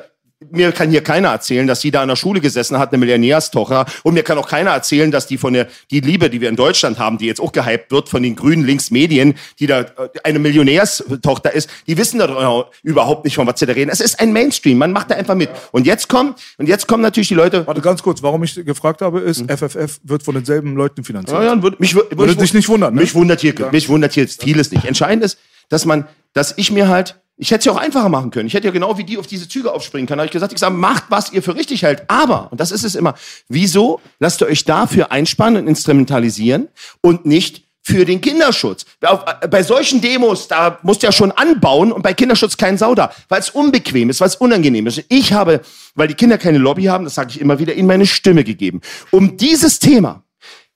[0.48, 3.85] mir kann hier keiner erzählen, dass sie da in der Schule gesessen hat, eine Millionärstochter.
[4.03, 6.57] Und mir kann auch keiner erzählen, dass die von der, die Liebe, die wir in
[6.57, 9.87] Deutschland haben, die jetzt auch gehypt wird von den grünen Linksmedien, die da äh,
[10.24, 13.90] eine Millionärstochter ist, die wissen da überhaupt nicht, von was sie da reden.
[13.90, 15.50] Es ist ein Mainstream, man macht da einfach mit.
[15.72, 19.03] Und jetzt kommen, und jetzt kommen natürlich die Leute, Warte ganz kurz, warum ich gefragt
[19.03, 21.38] habe, ist, FFF wird von denselben Leuten finanziert.
[21.38, 23.03] Ja, ja, würd, mich, würd, Würde dich nicht wundern, ne?
[23.03, 24.87] Mich wundert hier, mich wundert hier vieles nicht.
[24.87, 28.31] Entscheidend ist, dass man, dass ich mir halt, ich hätte es ja auch einfacher machen
[28.31, 28.46] können.
[28.46, 30.18] Ich hätte ja genau wie die auf diese Züge aufspringen können.
[30.18, 32.03] Da habe ich gesagt, ich sage, macht, was ihr für richtig hält.
[32.09, 33.14] Aber, und das ist es immer,
[33.48, 36.68] wieso lasst ihr euch dafür einspannen und instrumentalisieren
[37.00, 38.85] und nicht für den Kinderschutz.
[39.00, 42.94] Äh, bei solchen Demos, da musst du ja schon anbauen und bei Kinderschutz kein Sau
[42.94, 45.03] da, weil es unbequem ist, weil es unangenehm ist.
[45.09, 45.62] Ich habe,
[45.94, 48.83] weil die Kinder keine Lobby haben, das sage ich immer wieder, ihnen meine Stimme gegeben.
[49.11, 50.24] Um dieses Thema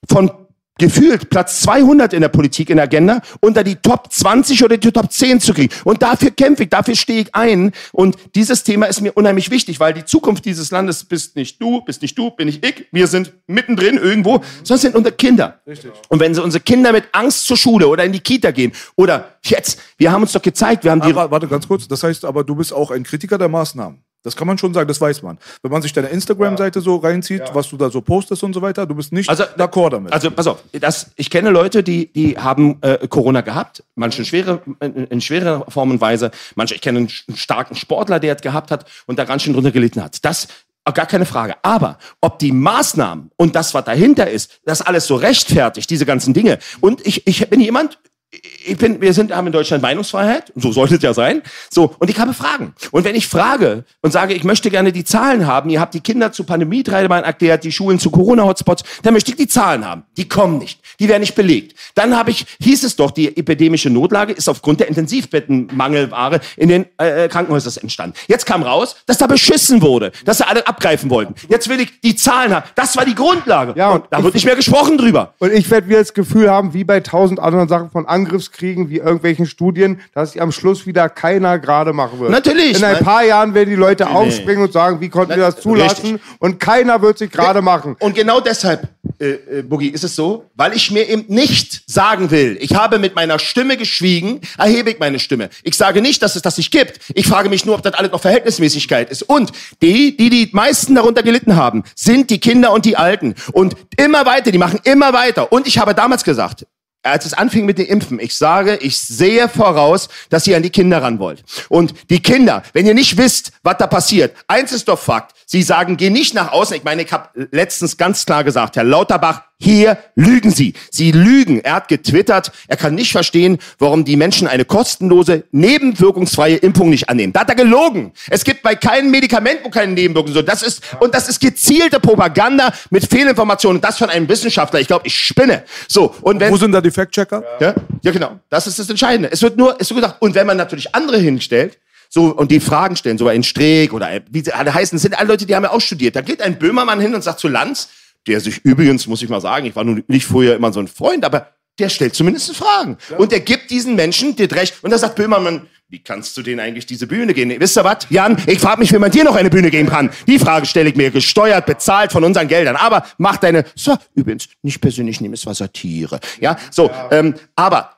[0.09, 0.31] von
[0.77, 4.91] gefühlt Platz 200 in der Politik, in der Agenda, unter die Top 20 oder die
[4.91, 5.73] Top 10 zu kriegen.
[5.83, 7.71] Und dafür kämpfe ich, dafür stehe ich ein.
[7.91, 11.81] Und dieses Thema ist mir unheimlich wichtig, weil die Zukunft dieses Landes bist nicht du,
[11.81, 12.87] bist nicht du, bin nicht ich.
[12.91, 15.61] Wir sind mittendrin irgendwo, sondern sind unsere Kinder.
[16.09, 19.37] Und wenn sie unsere Kinder mit Angst zur Schule oder in die Kita gehen oder
[19.43, 21.11] jetzt, wir haben uns doch gezeigt, wir haben die...
[21.11, 24.03] Aber, warte ganz kurz, das heißt aber, du bist auch ein Kritiker der Maßnahmen.
[24.25, 25.37] Das kann man schon sagen, das weiß man.
[25.61, 28.85] Wenn man sich deine Instagram-Seite so reinzieht, was du da so postest und so weiter,
[28.85, 30.11] du bist nicht d'accord damit.
[30.11, 34.25] Also pass auf, das, ich kenne Leute, die, die haben äh, Corona gehabt, manche in,
[34.25, 38.41] schwere, in, in schwerer Form und Weise, manche, ich kenne einen starken Sportler, der es
[38.41, 40.25] gehabt hat und da ganz schön drunter gelitten hat.
[40.25, 40.47] Das
[40.85, 41.55] äh, gar keine Frage.
[41.63, 46.33] Aber ob die Maßnahmen und das, was dahinter ist, das alles so rechtfertigt, diese ganzen
[46.33, 46.59] Dinge.
[46.79, 47.99] Und ich, ich bin jemand,
[48.31, 51.41] ich bin, wir sind, haben in Deutschland Meinungsfreiheit, so sollte es ja sein.
[51.69, 52.73] So, und ich habe Fragen.
[52.91, 55.99] Und wenn ich frage und sage, ich möchte gerne die Zahlen haben, ihr habt die
[55.99, 60.03] Kinder zu Pandemietreibern erklärt, die Schulen zu Corona-Hotspots, dann möchte ich die Zahlen haben.
[60.17, 60.79] Die kommen nicht.
[60.99, 61.75] Die werden nicht belegt.
[61.95, 66.85] Dann habe ich, hieß es doch, die epidemische Notlage ist aufgrund der Intensivbettenmangelware in den
[66.97, 68.15] äh, Krankenhäusern entstanden.
[68.27, 71.35] Jetzt kam raus, dass da beschissen wurde, dass sie alle abgreifen wollten.
[71.49, 72.65] Jetzt will ich die Zahlen haben.
[72.75, 73.73] Das war die Grundlage.
[73.75, 75.33] Ja, und und da wird nicht mehr gesprochen drüber.
[75.39, 78.97] Und ich werde wieder das Gefühl haben, wie bei tausend anderen Sachen von Angriffskriegen, wie
[78.97, 82.31] irgendwelchen Studien, dass sie am Schluss wieder keiner gerade machen wird.
[82.31, 85.59] Natürlich, In ein paar Jahren werden die Leute aufspringen und sagen, wie konnten wir das
[85.59, 86.13] zulassen?
[86.13, 86.21] Richtig.
[86.39, 87.97] Und keiner wird sich gerade machen.
[87.99, 88.87] Und genau deshalb,
[89.19, 92.99] äh, äh, Boogie, ist es so, weil ich mir eben nicht sagen will, ich habe
[92.99, 95.49] mit meiner Stimme geschwiegen, erhebe ich meine Stimme.
[95.63, 96.99] Ich sage nicht, dass es das nicht gibt.
[97.13, 99.23] Ich frage mich nur, ob das alles noch Verhältnismäßigkeit ist.
[99.23, 99.51] Und
[99.81, 103.35] die, die die meisten darunter gelitten haben, sind die Kinder und die Alten.
[103.51, 105.51] Und immer weiter, die machen immer weiter.
[105.51, 106.65] Und ich habe damals gesagt,
[107.05, 110.69] als es anfing mit den Impfen, ich sage, ich sehe voraus, dass ihr an die
[110.69, 111.43] Kinder ran wollt.
[111.69, 115.61] Und die Kinder, wenn ihr nicht wisst, was da passiert, eins ist doch Fakt, Sie
[115.61, 116.75] sagen, geh nicht nach außen.
[116.75, 120.73] Ich meine, ich habe letztens ganz klar gesagt, Herr Lauterbach, hier lügen Sie.
[120.91, 121.59] Sie lügen.
[121.61, 127.09] Er hat getwittert, er kann nicht verstehen, warum die Menschen eine kostenlose, nebenwirkungsfreie Impfung nicht
[127.09, 127.31] annehmen.
[127.31, 128.11] Da hat er gelogen.
[128.29, 130.49] Es gibt bei keinem Medikament, wo keine Nebenwirkungen sind.
[130.49, 133.81] Das ist, und das ist gezielte Propaganda mit Fehlinformationen.
[133.81, 134.79] Das von einem Wissenschaftler.
[134.79, 135.63] Ich glaube, ich spinne.
[135.87, 136.15] So.
[136.21, 137.43] Und wenn, Wo sind da die Fact-Checker?
[137.59, 138.39] ja, ja, genau.
[138.49, 139.31] Das ist das Entscheidende.
[139.31, 141.77] Es wird nur, es wird gedacht, und wenn man natürlich andere hinstellt,
[142.15, 145.19] so, und die Fragen stellen, so ein Streeck oder wie sie alle heißen, das sind
[145.19, 146.15] alle Leute, die haben ja auch studiert.
[146.15, 147.89] Da geht ein Böhmermann hin und sagt zu Lanz,
[148.25, 150.87] der sich übrigens, muss ich mal sagen, ich war nun nicht vorher immer so ein
[150.87, 152.97] Freund, aber der stellt zumindest Fragen.
[153.17, 154.81] Und der gibt diesen Menschen das Recht.
[154.81, 157.53] Und da sagt Böhmermann, wie kannst du denen eigentlich diese Bühne geben?
[157.59, 158.07] Wisst ihr was?
[158.09, 160.09] Jan, ich frage mich, wie man dir noch eine Bühne geben kann.
[160.25, 162.77] Die Frage stelle ich mir, gesteuert, bezahlt von unseren Geldern.
[162.77, 166.21] Aber mach deine, so, übrigens, nicht persönlich nehmen, es war Satire.
[166.39, 167.93] Ja, so, ähm, aber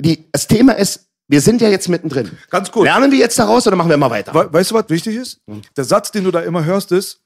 [0.00, 2.30] die, das Thema ist, wir sind ja jetzt mittendrin.
[2.50, 2.84] Ganz kurz.
[2.84, 4.34] Lernen wir jetzt daraus oder machen wir mal weiter?
[4.34, 5.40] We weißt du, was wichtig ist?
[5.76, 7.20] Der Satz, den du da immer hörst, ist,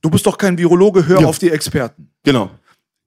[0.00, 2.10] du bist doch kein Virologe, hör auf die Experten.
[2.24, 2.50] Genau.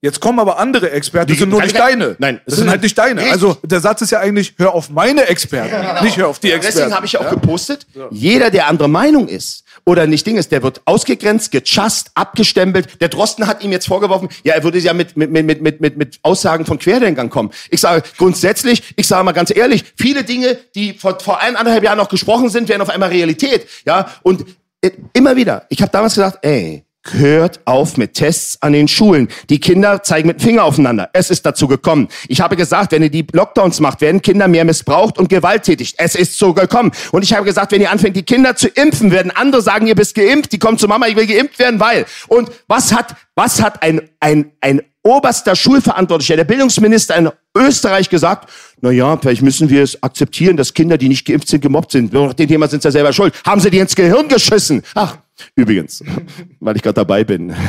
[0.03, 2.15] Jetzt kommen aber andere Experten, Die- das sind nur nicht ich- deine.
[2.17, 3.21] Nein, das das sind sind- halt nicht deine.
[3.21, 3.33] Richtig.
[3.33, 6.77] Also der Satz ist ja eigentlich, hör auf meine Experten, nicht hör auf die Experten.
[6.77, 10.51] Deswegen habe ich ja auch gepostet, jeder, der andere Meinung ist oder nicht Ding ist,
[10.51, 12.99] der wird ausgegrenzt, gechast, abgestempelt.
[12.99, 15.97] Der Drosten hat ihm jetzt vorgeworfen, ja, er würde ja mit, mit, mit, mit, mit,
[15.97, 17.51] mit, Aussagen von Querdenkern kommen.
[17.69, 21.97] Ich sage grundsätzlich, ich sage mal ganz ehrlich, viele Dinge, die vor, vor eineinhalb Jahren
[21.97, 23.67] noch gesprochen sind, werden auf einmal Realität.
[23.85, 24.45] Ja, und
[24.81, 29.27] äh, immer wieder, ich habe damals gesagt, ey, Hört auf mit Tests an den Schulen.
[29.49, 31.09] Die Kinder zeigen mit Finger aufeinander.
[31.13, 32.09] Es ist dazu gekommen.
[32.27, 35.95] Ich habe gesagt, wenn ihr die Lockdowns macht, werden Kinder mehr missbraucht und gewalttätig.
[35.97, 36.91] Es ist so gekommen.
[37.11, 39.95] Und ich habe gesagt, wenn ihr anfängt, die Kinder zu impfen, werden andere sagen, ihr
[39.95, 40.51] bist geimpft.
[40.51, 42.05] Die kommen zu Mama, ich will geimpft werden, weil.
[42.27, 48.49] Und was hat, was hat ein, ein, ein oberster Schulverantwortlicher, der Bildungsminister in Österreich gesagt,
[48.81, 52.13] na ja, vielleicht müssen wir es akzeptieren, dass Kinder, die nicht geimpft sind, gemobbt sind.
[52.13, 53.33] Nach dem Thema sind sie ja selber schuld.
[53.45, 54.81] Haben sie die ins Gehirn geschissen?
[54.95, 55.17] Ach,
[55.55, 56.03] übrigens,
[56.59, 57.53] weil ich gerade dabei bin.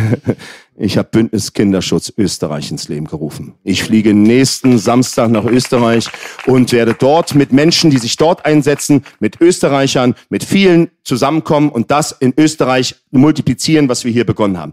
[0.74, 3.54] Ich habe Bündnis Kinderschutz Österreich ins Leben gerufen.
[3.62, 6.08] Ich fliege nächsten Samstag nach Österreich
[6.46, 11.90] und werde dort mit Menschen, die sich dort einsetzen, mit Österreichern, mit vielen zusammenkommen und
[11.90, 14.72] das in Österreich multiplizieren, was wir hier begonnen haben.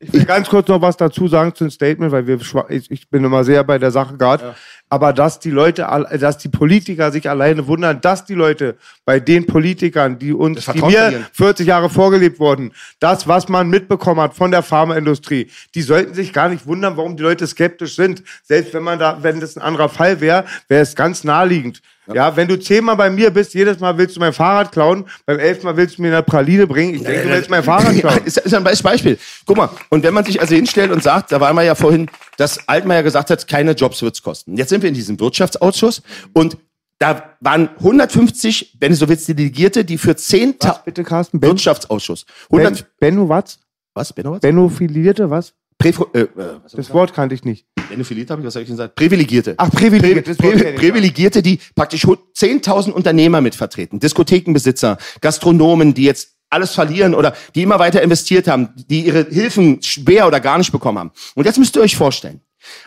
[0.00, 3.08] Ich will ganz kurz noch was dazu sagen zu dem Statement, weil wir, ich, ich
[3.08, 4.54] bin immer sehr bei der Sache gerade.
[4.88, 5.88] Aber dass die Leute,
[6.20, 10.80] dass die Politiker sich alleine wundern, dass die Leute bei den Politikern, die uns, die
[10.80, 11.26] mir verlieren.
[11.32, 16.32] 40 Jahre vorgelebt wurden, das, was man mitbekommen hat von der Pharmaindustrie, die sollten sich
[16.32, 18.22] gar nicht wundern, warum die Leute skeptisch sind.
[18.44, 21.82] Selbst wenn man da, wenn das ein anderer Fall wäre, wäre es ganz naheliegend.
[22.14, 22.36] Ja.
[22.36, 25.66] wenn du zehnmal bei mir bist, jedes Mal willst du mein Fahrrad klauen, beim elften
[25.66, 28.20] Mal willst du mir eine Praline bringen, ich denke, du willst mein Fahrrad klauen.
[28.24, 29.18] ist, ist ein Be- Beispiel.
[29.46, 32.10] Guck mal, und wenn man sich also hinstellt und sagt, da waren wir ja vorhin,
[32.36, 34.56] dass Altmaier gesagt hat, keine Jobs wird's kosten.
[34.56, 36.56] Jetzt sind wir in diesem Wirtschaftsausschuss und
[37.00, 41.38] da waren 150, wenn du so willst, Delegierte, die für 10 Was bitte, Carsten?
[41.40, 42.24] Ben, Wirtschaftsausschuss.
[42.50, 43.60] ben, 100, Benno was?
[43.94, 44.40] was, Benno, was?
[44.40, 45.54] Benophilierte, was?
[45.78, 46.28] Präfo, äh, äh,
[46.62, 47.66] was Das Wort kannte ich nicht.
[47.88, 48.94] Benofiliert habe ich, was habe ich denn gesagt?
[48.96, 49.54] Privilegierte.
[49.56, 50.28] Ach, privilegiert.
[50.28, 56.04] das Wort Pri kenn ich, Privilegierte, die praktisch hu- 10.000 Unternehmer mitvertreten, Diskothekenbesitzer, Gastronomen, die
[56.04, 60.56] jetzt alles verlieren oder die immer weiter investiert haben, die ihre Hilfen schwer oder gar
[60.58, 61.10] nicht bekommen haben.
[61.34, 62.40] Und jetzt müsst ihr euch vorstellen.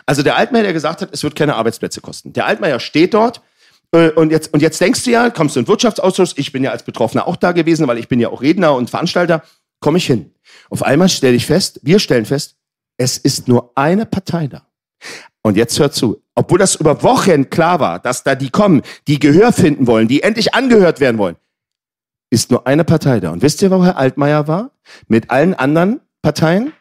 [0.06, 2.32] Also der Altmaier, der gesagt hat, es wird keine Arbeitsplätze kosten.
[2.32, 3.40] Der Altmaier steht dort
[3.92, 6.64] äh, und jetzt, und jetzt denkst du ja, kommst du in den Wirtschaftsausschuss, ich bin
[6.64, 9.42] ja als Betroffener auch da gewesen, weil ich bin ja auch Redner und Veranstalter,
[9.80, 10.32] komme ich hin.
[10.70, 12.56] Auf einmal stelle ich fest, wir stellen fest,
[12.96, 14.66] es ist nur eine Partei da.
[15.42, 16.22] Und jetzt hört zu.
[16.34, 20.22] Obwohl das über Wochen klar war, dass da die kommen, die Gehör finden wollen, die
[20.22, 21.36] endlich angehört werden wollen,
[22.30, 23.30] ist nur eine Partei da.
[23.30, 24.70] Und wisst ihr, wo Herr Altmaier war?
[25.08, 26.72] Mit allen anderen Parteien?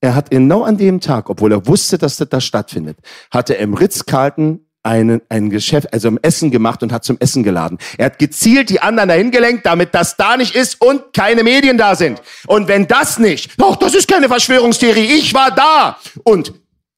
[0.00, 2.98] Er hat genau an dem Tag, obwohl er wusste, dass das da stattfindet,
[3.30, 7.42] hatte er im Ritz-Carlton einen, ein Geschäft, also ein Essen gemacht und hat zum Essen
[7.42, 7.78] geladen.
[7.98, 11.76] Er hat gezielt die anderen dahin gelenkt, damit das da nicht ist und keine Medien
[11.76, 12.22] da sind.
[12.46, 15.98] Und wenn das nicht, doch, das ist keine Verschwörungstheorie, ich war da.
[16.22, 16.54] Und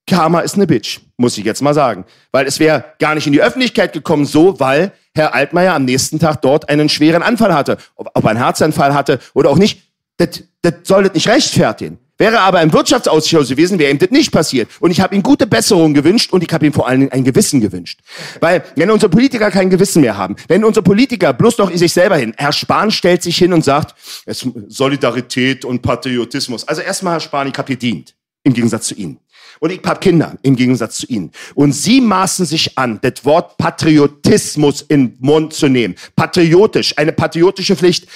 [0.08, 2.04] Karma ist eine Bitch, muss ich jetzt mal sagen.
[2.32, 6.18] Weil es wäre gar nicht in die Öffentlichkeit gekommen, so, weil Herr Altmaier am nächsten
[6.18, 7.78] Tag dort einen schweren Anfall hatte.
[7.94, 9.82] Ob, er einen Herzanfall hatte oder auch nicht,
[10.16, 11.98] das, das soll das nicht rechtfertigen.
[12.20, 14.68] Wäre er aber im Wirtschaftsausschuss gewesen, wäre ihm das nicht passiert.
[14.80, 17.22] Und ich habe ihm gute Besserung gewünscht und ich habe ihm vor allen Dingen ein
[17.22, 18.00] Gewissen gewünscht.
[18.40, 22.16] Weil, wenn unsere Politiker kein Gewissen mehr haben, wenn unsere Politiker bloß noch sich selber
[22.16, 23.94] hin, Herr Spahn stellt sich hin und sagt,
[24.26, 26.66] Solidarität und Patriotismus.
[26.66, 29.20] Also erstmal, Herr Spahn, ich habe gedient, im Gegensatz zu Ihnen.
[29.60, 31.32] Und ich habe Kinder, im Gegensatz zu Ihnen.
[31.54, 35.94] Und Sie maßen sich an, das Wort Patriotismus in den Mund zu nehmen.
[36.16, 38.08] Patriotisch, eine patriotische Pflicht.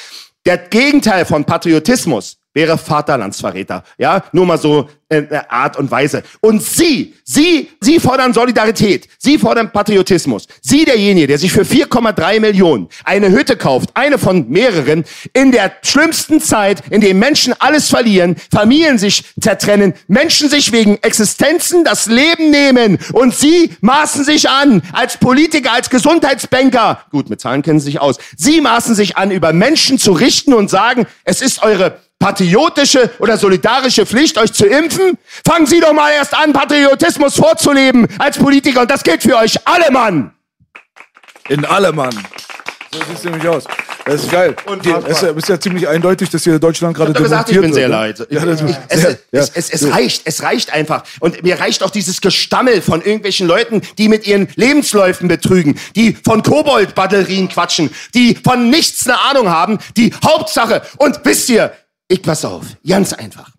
[0.44, 3.84] Der Gegenteil von Patriotismus wäre Vaterlandsverräter.
[3.98, 6.22] Ja, nur mal so in der Art und Weise.
[6.40, 9.08] Und Sie, Sie, Sie fordern Solidarität.
[9.18, 10.46] Sie fordern Patriotismus.
[10.62, 15.04] Sie, derjenige, der sich für 4,3 Millionen eine Hütte kauft, eine von mehreren,
[15.34, 20.96] in der schlimmsten Zeit, in dem Menschen alles verlieren, Familien sich zertrennen, Menschen sich wegen
[21.02, 27.40] Existenzen das Leben nehmen und Sie maßen sich an, als Politiker, als Gesundheitsbanker, gut, mit
[27.40, 31.06] Zahlen kennen Sie sich aus, Sie maßen sich an, über Menschen zu richten und sagen,
[31.24, 35.18] es ist eure patriotische oder solidarische Pflicht, euch zu impfen?
[35.46, 38.82] Fangen Sie doch mal erst an, Patriotismus vorzuleben als Politiker.
[38.82, 40.32] Und das gilt für euch alle, Mann.
[41.48, 42.14] In allem, Mann.
[42.94, 43.64] So sieht es nämlich aus.
[44.04, 44.54] Das ist geil.
[44.66, 45.08] Unfassbar.
[45.08, 47.90] Es ist, ja, ja ziemlich eindeutig, dass hier Deutschland gerade gesagt, ich bin sehr wird,
[47.90, 48.18] leid.
[48.18, 48.26] ne?
[48.30, 49.40] Ja, das ist es, sehr, ja.
[49.40, 51.04] es, es, es reicht, es reicht einfach.
[51.20, 56.16] Und mir reicht auch dieses Gestammel von irgendwelchen Leuten, die mit ihren Lebensläufen betrügen, die
[56.24, 60.82] von Kobold-Batterien quatschen, die von nichts eine Ahnung haben, die Hauptsache.
[60.98, 61.72] Und wisst ihr,
[62.08, 63.50] ich pass auf, ganz einfach.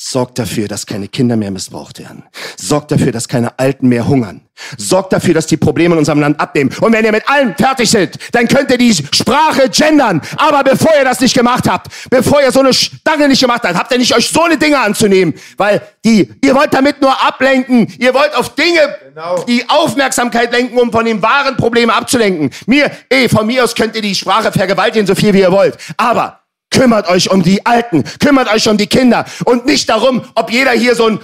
[0.00, 2.22] Sorgt dafür, dass keine Kinder mehr missbraucht werden.
[2.56, 4.42] Sorgt dafür, dass keine Alten mehr hungern.
[4.76, 6.70] Sorgt dafür, dass die Probleme in unserem Land abnehmen.
[6.80, 10.20] Und wenn ihr mit allem fertig seid, dann könnt ihr die Sprache gendern.
[10.36, 13.74] Aber bevor ihr das nicht gemacht habt, bevor ihr so eine Stange nicht gemacht habt,
[13.74, 15.34] habt ihr nicht euch so eine Dinge anzunehmen.
[15.56, 17.92] Weil die, ihr wollt damit nur ablenken.
[17.98, 19.42] Ihr wollt auf Dinge Genau.
[19.48, 22.50] die Aufmerksamkeit lenken, um von den wahren Problemen abzulenken.
[22.66, 25.76] Mir, eh, von mir aus könnt ihr die Sprache vergewaltigen, so viel wie ihr wollt.
[25.96, 26.38] Aber
[26.70, 30.72] kümmert euch um die Alten, kümmert euch um die Kinder und nicht darum, ob jeder
[30.72, 31.20] hier so ein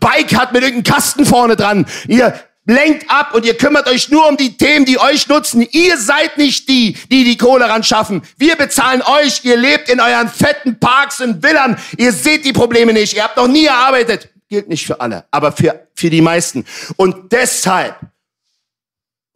[0.00, 1.86] Bike hat mit irgendeinem Kasten vorne dran.
[2.08, 2.34] Ihr
[2.66, 5.66] lenkt ab und ihr kümmert euch nur um die Themen, die euch nutzen.
[5.70, 8.22] Ihr seid nicht die, die die Kohle ran schaffen.
[8.36, 9.44] Wir bezahlen euch.
[9.44, 11.78] Ihr lebt in euren fetten Parks und Villan.
[11.96, 13.14] Ihr seht die Probleme nicht.
[13.14, 14.28] Ihr habt noch nie gearbeitet.
[14.48, 16.64] Gilt nicht für alle, aber für, für die meisten.
[16.96, 18.00] Und deshalb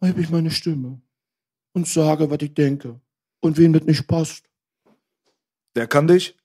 [0.01, 1.01] habe ich meine Stimme
[1.73, 3.01] und sage, was ich denke.
[3.41, 4.45] Und wen das nicht passt.
[5.77, 6.37] Der kann dich.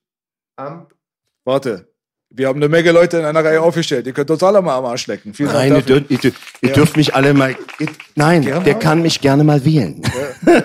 [1.43, 1.89] Warte.
[2.32, 4.07] Wir haben eine Menge Leute in einer Reihe aufgestellt.
[4.07, 5.34] Ihr könnt uns alle mal am Arsch lecken.
[5.34, 5.99] Vielen Dank Nein, ihr, dafür.
[6.01, 7.55] dürft, ihr, dürft, ihr dürft mich alle mal.
[7.80, 8.80] Ihr, nein, Gerne der mal.
[8.80, 10.01] kann mich gerne mal wählen.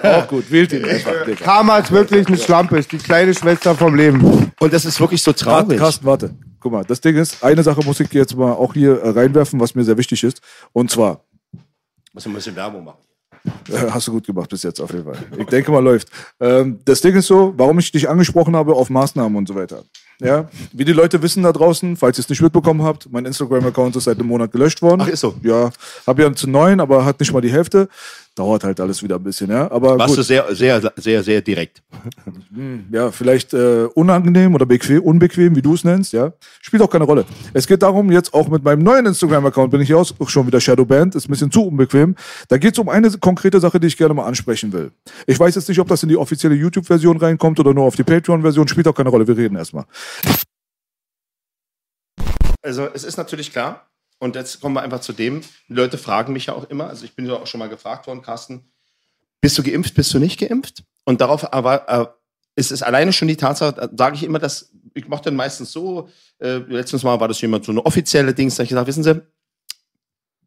[0.02, 0.50] Auch gut.
[0.50, 1.44] Wählt ihn einfach, Digga.
[1.44, 4.50] Karma ist wirklich eine Schlampe, ist die kleine Schwester vom Leben.
[4.58, 5.78] Und das ist wirklich so traurig.
[5.78, 6.34] Carsten, warte.
[6.58, 9.61] Guck mal, das Ding ist, eine Sache muss ich jetzt mal auch hier äh, reinwerfen,
[9.61, 10.40] was mir sehr wichtig ist.
[10.72, 11.24] Und zwar,
[12.12, 12.98] Muss ein bisschen Werbung machen.
[13.68, 15.16] Äh, Hast du gut gemacht bis jetzt auf jeden Fall.
[15.38, 16.09] Ich denke mal, läuft.
[16.41, 19.82] Ähm, das Ding ist so, warum ich dich angesprochen habe auf Maßnahmen und so weiter.
[20.20, 23.97] Ja, wie die Leute wissen da draußen, falls ihr es nicht mitbekommen habt, mein Instagram-Account
[23.97, 25.01] ist seit einem Monat gelöscht worden.
[25.03, 25.34] Ach, ist so.
[25.43, 25.70] Ja,
[26.07, 27.88] habe ja zu neun, aber hat nicht mal die Hälfte.
[28.37, 29.70] Dauert halt alles wieder ein bisschen, ja.
[29.70, 30.18] Aber Warst gut.
[30.18, 31.83] du sehr, sehr, sehr, sehr direkt.
[32.93, 36.33] ja, vielleicht äh, unangenehm oder bequem, unbequem, wie du es nennst, ja.
[36.61, 37.24] Spielt auch keine Rolle.
[37.53, 40.61] Es geht darum, jetzt auch mit meinem neuen Instagram-Account bin ich ja auch schon wieder
[40.61, 42.14] Shadowband, ist ein bisschen zu unbequem.
[42.49, 44.93] Da geht es um eine konkrete Sache, die ich gerne mal ansprechen will.
[45.26, 48.05] Ich weiß jetzt nicht, ob das in die offizielle YouTube-Version reinkommt oder nur auf die
[48.05, 49.85] Patreon-Version, spielt auch keine Rolle, wir reden erstmal.
[52.62, 53.89] Also es ist natürlich klar,
[54.20, 57.04] und jetzt kommen wir einfach zu dem, die Leute fragen mich ja auch immer, also
[57.04, 58.70] ich bin ja auch schon mal gefragt worden, Carsten,
[59.40, 60.84] bist du geimpft, bist du nicht geimpft?
[61.04, 62.06] Und darauf aber äh,
[62.54, 66.10] ist es alleine schon die Tatsache, sage ich immer, dass ich mache dann meistens so,
[66.38, 69.22] äh, letztens Mal war das jemand so eine offizielle Dings, da ich gesagt, wissen Sie,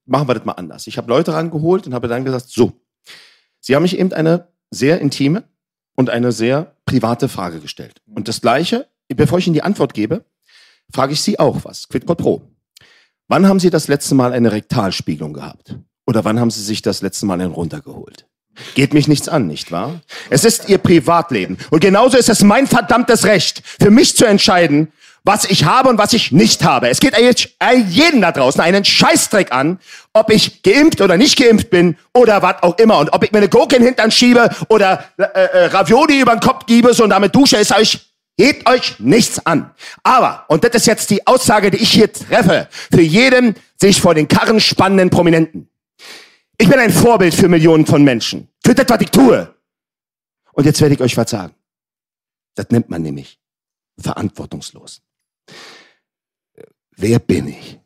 [0.05, 0.85] machen wir das mal anders.
[0.85, 2.73] Ich habe Leute rangeholt und habe dann gesagt, so,
[3.59, 5.45] Sie haben mich eben eine sehr intime
[5.95, 8.01] und eine sehr private Frage gestellt.
[8.05, 10.25] Und das Gleiche, bevor ich Ihnen die Antwort gebe,
[10.91, 12.52] frage ich Sie auch was, quid pro.
[13.27, 15.75] Wann haben Sie das letzte Mal eine Rektalspiegelung gehabt?
[16.05, 18.27] Oder wann haben Sie sich das letzte Mal einen runtergeholt?
[18.75, 20.01] Geht mich nichts an, nicht wahr?
[20.29, 21.57] Es ist Ihr Privatleben.
[21.71, 24.91] Und genauso ist es mein verdammtes Recht, für mich zu entscheiden,
[25.23, 26.89] was ich habe und was ich nicht habe.
[26.89, 27.15] Es geht
[27.87, 29.79] jeden da draußen einen Scheißdreck an,
[30.11, 32.99] ob ich geimpft oder nicht geimpft bin oder was auch immer.
[32.99, 36.35] Und ob ich mir eine Gurke in den Hintern schiebe oder äh, äh, Ravioli über
[36.35, 39.73] den Kopf gebe und damit dusche, ist euch Geht euch nichts an.
[40.01, 44.15] Aber, und das ist jetzt die Aussage, die ich hier treffe, für jeden sich vor
[44.15, 45.69] den Karren spannenden Prominenten.
[46.57, 48.47] Ich bin ein Vorbild für Millionen von Menschen.
[48.63, 49.53] Für das, was ich tue.
[50.53, 51.53] Und jetzt werde ich euch was sagen.
[52.55, 53.39] Das nennt man nämlich
[53.99, 55.01] verantwortungslos.
[56.95, 57.79] Wer bin ich?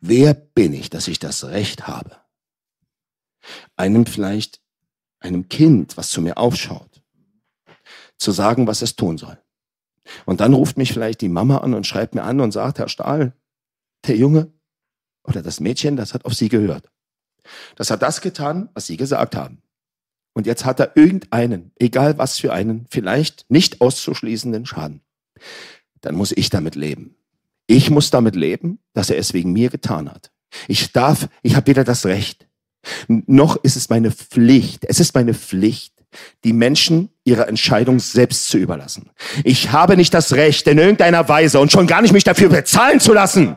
[0.00, 2.16] Wer bin ich, dass ich das Recht habe?
[3.76, 4.60] Einem vielleicht,
[5.20, 6.87] einem Kind, was zu mir aufschaut,
[8.18, 9.38] zu sagen, was es tun soll.
[10.26, 12.88] Und dann ruft mich vielleicht die Mama an und schreibt mir an und sagt, Herr
[12.88, 13.32] Stahl,
[14.06, 14.52] der Junge
[15.24, 16.90] oder das Mädchen, das hat auf Sie gehört.
[17.76, 19.62] Das hat das getan, was Sie gesagt haben.
[20.34, 25.00] Und jetzt hat er irgendeinen, egal was für einen, vielleicht nicht auszuschließenden Schaden.
[26.00, 27.16] Dann muss ich damit leben.
[27.66, 30.30] Ich muss damit leben, dass er es wegen mir getan hat.
[30.68, 32.46] Ich darf, ich habe weder das Recht,
[33.08, 34.84] noch ist es meine Pflicht.
[34.84, 35.97] Es ist meine Pflicht,
[36.44, 39.10] die Menschen ihre Entscheidung selbst zu überlassen.
[39.44, 43.00] Ich habe nicht das Recht, in irgendeiner Weise und schon gar nicht mich dafür bezahlen
[43.00, 43.56] zu lassen,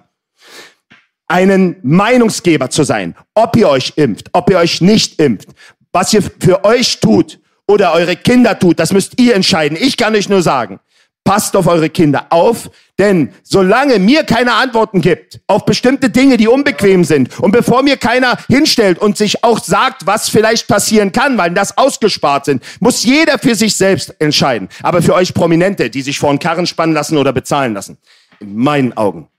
[1.28, 5.50] einen Meinungsgeber zu sein, ob ihr euch impft, ob ihr euch nicht impft,
[5.94, 9.78] was ihr für euch tut oder eure Kinder tut, das müsst ihr entscheiden.
[9.80, 10.80] Ich kann euch nur sagen,
[11.24, 16.48] passt auf eure Kinder auf, denn solange mir keine Antworten gibt auf bestimmte Dinge, die
[16.48, 21.38] unbequem sind, und bevor mir keiner hinstellt und sich auch sagt, was vielleicht passieren kann,
[21.38, 24.70] weil das ausgespart sind, muss jeder für sich selbst entscheiden.
[24.84, 27.98] Aber für euch Prominente, die sich vor einen Karren spannen lassen oder bezahlen lassen,
[28.40, 29.30] in meinen Augen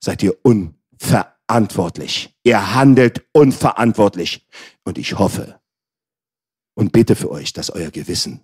[0.00, 2.34] seid ihr unverantwortlich.
[2.44, 4.46] Ihr handelt unverantwortlich.
[4.84, 5.60] Und ich hoffe
[6.74, 8.40] und bete für euch, dass euer Gewissen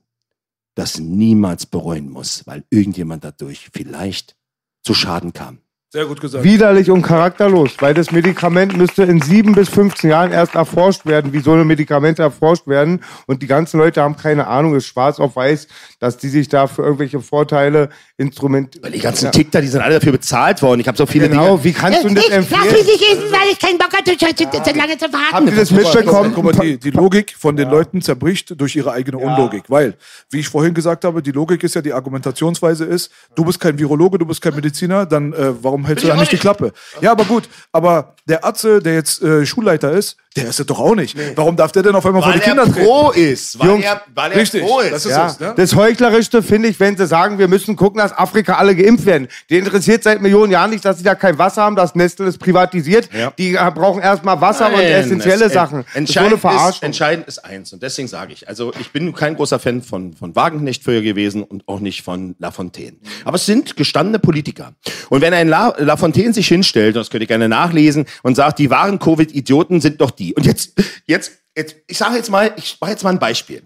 [0.75, 4.37] das niemals bereuen muss, weil irgendjemand dadurch vielleicht
[4.83, 5.59] zu Schaden kam.
[5.95, 6.43] Sehr gut gesagt.
[6.43, 11.33] Widerlich und charakterlos, weil das Medikament müsste in sieben bis 15 Jahren erst erforscht werden,
[11.33, 13.05] wie so eine Medikamente erforscht werden.
[13.29, 15.69] Und die ganzen Leute haben keine Ahnung, ist schwarz auf weiß,
[16.01, 18.77] dass die sich da für irgendwelche Vorteile Instrument.
[18.83, 20.81] Weil die ganzen Ticker, die sind alle dafür bezahlt worden.
[20.81, 21.65] Ich habe so viele Genau, Dinge.
[21.65, 22.87] wie kannst du denn das ich lass mich empfehlen?
[22.87, 25.47] nicht impfen, weil ich keinen Bock hatte, so, so lange zu Habt warten.
[25.47, 26.33] ihr das mitbekommen?
[26.35, 29.65] Guck mal, die, die Logik von den Leuten zerbricht durch ihre eigene Unlogik.
[29.69, 29.95] Weil,
[30.31, 33.79] wie ich vorhin gesagt habe, die Logik ist ja, die Argumentationsweise ist, du bist kein
[33.79, 36.73] Virologe, du bist kein Mediziner, dann äh, warum hältst du da nicht die Klappe?
[37.01, 40.81] Ja, aber gut, aber der Atze, der jetzt äh, Schulleiter ist, der ist es doch
[40.81, 41.17] auch nicht.
[41.37, 42.87] Warum darf der denn auf einmal vor Weil die Kinder er treten?
[42.87, 43.59] pro ist.
[43.59, 44.93] Weil Jungs, er, weil er Richtig, pro ist.
[44.93, 45.39] das ist Ja, es.
[45.41, 45.55] Ne?
[45.57, 49.29] das Heuchlerischste finde ich, wenn sie sagen, wir müssen gucken, dass Afrika alle geimpft werden.
[49.49, 52.37] Die interessiert seit Millionen Jahren nicht, dass sie da kein Wasser haben, dass Nestle es
[52.39, 53.09] privatisiert.
[53.13, 53.33] Ja.
[53.39, 55.81] Die brauchen erstmal Wasser und Nein, essentielle es- Sachen.
[55.81, 57.73] Ist Entscheidend ist, entscheidend ist eins.
[57.73, 61.43] Und deswegen sage ich, also ich bin kein großer Fan von, von Wagenknecht früher gewesen
[61.45, 62.97] und auch nicht von Lafontaine.
[63.25, 64.73] Aber es sind gestandene Politiker.
[65.11, 68.59] Und wenn ein La Lafontaine sich hinstellt, und das könnt ihr gerne nachlesen, und sagt,
[68.59, 70.24] die wahren Covid-Idioten sind doch die.
[70.33, 70.73] Und jetzt,
[71.07, 73.63] jetzt, jetzt ich sage jetzt mal, ich mache jetzt mal ein Beispiel.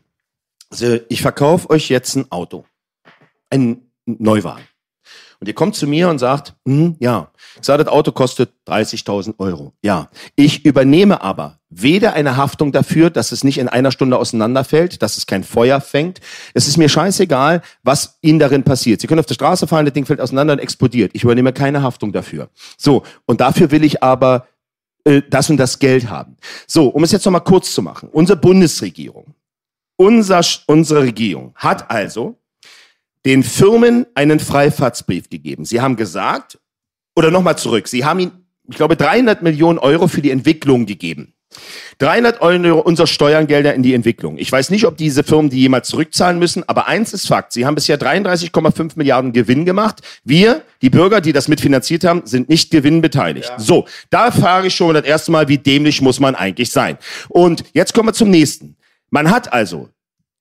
[0.70, 2.64] Also ich verkaufe euch jetzt ein Auto.
[3.50, 4.66] Ein Neuwagen.
[5.40, 7.30] Und ihr kommt zu mir und sagt, hm, ja,
[7.60, 9.72] ich sage, das Auto kostet 30.000 Euro.
[9.82, 15.00] Ja, ich übernehme aber weder eine Haftung dafür, dass es nicht in einer Stunde auseinanderfällt,
[15.00, 16.20] dass es kein Feuer fängt.
[16.54, 19.00] Es ist mir scheißegal, was Ihnen darin passiert.
[19.00, 21.12] Sie können auf der Straße fahren, das Ding fällt auseinander und explodiert.
[21.14, 22.48] Ich übernehme keine Haftung dafür.
[22.76, 24.48] So, und dafür will ich aber
[25.08, 26.36] äh, das und das Geld haben.
[26.66, 28.10] So, um es jetzt nochmal kurz zu machen.
[28.12, 29.34] Unsere Bundesregierung,
[29.96, 32.38] unser, unsere Regierung hat also
[33.24, 35.64] den Firmen einen Freifahrtsbrief gegeben.
[35.64, 36.58] Sie haben gesagt,
[37.16, 41.32] oder nochmal zurück, Sie haben ihnen, ich glaube, 300 Millionen Euro für die Entwicklung gegeben.
[41.98, 44.38] 300 Euro unserer Steuergelder in die Entwicklung.
[44.38, 47.52] Ich weiß nicht, ob diese Firmen die jemals zurückzahlen müssen, aber eins ist Fakt.
[47.52, 50.00] Sie haben bisher 33,5 Milliarden Gewinn gemacht.
[50.24, 53.52] Wir, die Bürger, die das mitfinanziert haben, sind nicht gewinnbeteiligt.
[53.58, 56.98] So, da frage ich schon das erste Mal, wie dämlich muss man eigentlich sein?
[57.28, 58.76] Und jetzt kommen wir zum nächsten.
[59.10, 59.88] Man hat also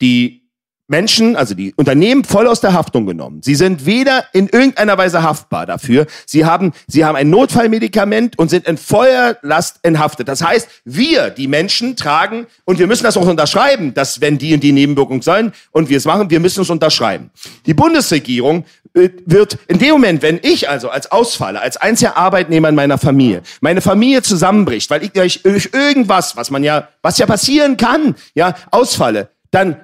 [0.01, 0.46] die
[0.87, 3.41] Menschen, also die Unternehmen voll aus der Haftung genommen.
[3.43, 6.07] Sie sind weder in irgendeiner Weise haftbar dafür.
[6.25, 10.29] Sie haben, sie haben ein Notfallmedikament und sind in Feuerlast enthaftet.
[10.29, 14.53] Das heißt, wir, die Menschen, tragen, und wir müssen das auch unterschreiben, dass wenn die
[14.53, 17.31] und die Nebenwirkungen sein und wir es machen, wir müssen es unterschreiben.
[17.65, 18.63] Die Bundesregierung
[18.93, 22.97] äh, wird in dem Moment, wenn ich also als Ausfaller, als einziger Arbeitnehmer in meiner
[22.97, 25.41] Familie, meine Familie zusammenbricht, weil ich durch
[25.73, 29.77] irgendwas, was man ja, was ja passieren kann, ja, ausfalle, dann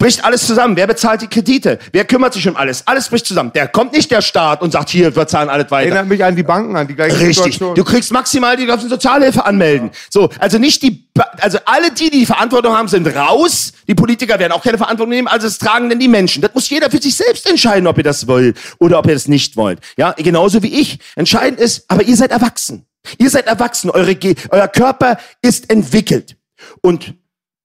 [0.00, 0.76] bricht alles zusammen.
[0.76, 1.78] Wer bezahlt die Kredite?
[1.92, 2.86] Wer kümmert sich um alles?
[2.86, 3.52] Alles bricht zusammen.
[3.54, 5.90] Der kommt nicht der Staat und sagt, hier, wir zahlen alles weiter.
[5.90, 7.36] Erinnert mich an die Banken, an die gleiche Richtig.
[7.36, 7.74] Situation.
[7.74, 9.90] Du kriegst maximal die ganzen Sozialhilfe anmelden.
[10.08, 11.06] So, also nicht die,
[11.38, 13.74] also alle die, die die Verantwortung haben, sind raus.
[13.86, 15.28] Die Politiker werden auch keine Verantwortung nehmen.
[15.28, 16.40] Also es tragen denn die Menschen.
[16.40, 19.28] Das muss jeder für sich selbst entscheiden, ob ihr das wollt oder ob ihr das
[19.28, 19.80] nicht wollt.
[19.98, 20.98] Ja, genauso wie ich.
[21.14, 22.86] Entscheidend ist, aber ihr seid erwachsen.
[23.18, 23.90] Ihr seid erwachsen.
[23.90, 24.16] Eure,
[24.48, 26.36] euer Körper ist entwickelt.
[26.80, 27.14] Und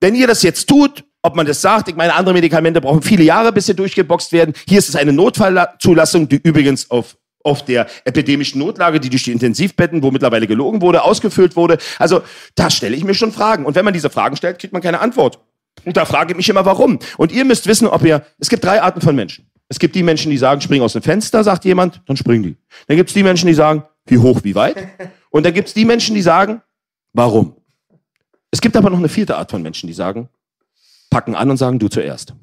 [0.02, 3.24] wenn ihr das jetzt tut, ob man das sagt, ich meine, andere Medikamente brauchen viele
[3.24, 4.54] Jahre, bis sie durchgeboxt werden.
[4.68, 9.32] Hier ist es eine Notfallzulassung, die übrigens auf auf der epidemischen Notlage, die durch die
[9.32, 11.78] Intensivbetten, wo mittlerweile gelogen wurde, ausgefüllt wurde.
[12.00, 12.24] Also
[12.56, 13.68] da stelle ich mir schon Fragen.
[13.68, 15.38] Und wenn man diese Fragen stellt, kriegt man keine Antwort.
[15.84, 16.98] Und da frage ich mich immer, warum.
[17.18, 19.48] Und ihr müsst wissen, ob ihr, es gibt drei Arten von Menschen.
[19.70, 22.56] Es gibt die Menschen, die sagen, spring aus dem Fenster, sagt jemand, dann springen die.
[22.88, 24.78] Dann gibt es die Menschen, die sagen, wie hoch, wie weit.
[25.30, 26.64] Und dann gibt es die Menschen, die sagen,
[27.14, 27.56] warum.
[28.50, 30.30] Es gibt aber noch eine vierte Art von Menschen, die sagen,
[31.16, 32.34] packen an und sagen, du zuerst.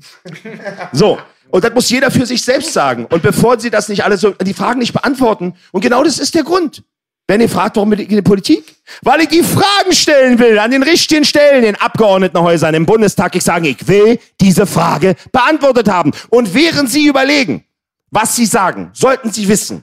[0.92, 1.18] So.
[1.50, 3.04] Und das muss jeder für sich selbst sagen.
[3.04, 5.52] Und bevor sie das nicht alles so, die Fragen nicht beantworten.
[5.72, 6.82] Und genau das ist der Grund.
[7.26, 8.76] Wenn ihr fragt, warum bin ich in der Politik?
[9.02, 13.36] Weil ich die Fragen stellen will, an den richtigen Stellen, in Abgeordnetenhäusern, im Bundestag.
[13.36, 16.12] Ich sage, ich will diese Frage beantwortet haben.
[16.30, 17.66] Und während Sie überlegen,
[18.10, 19.82] was Sie sagen, sollten Sie wissen,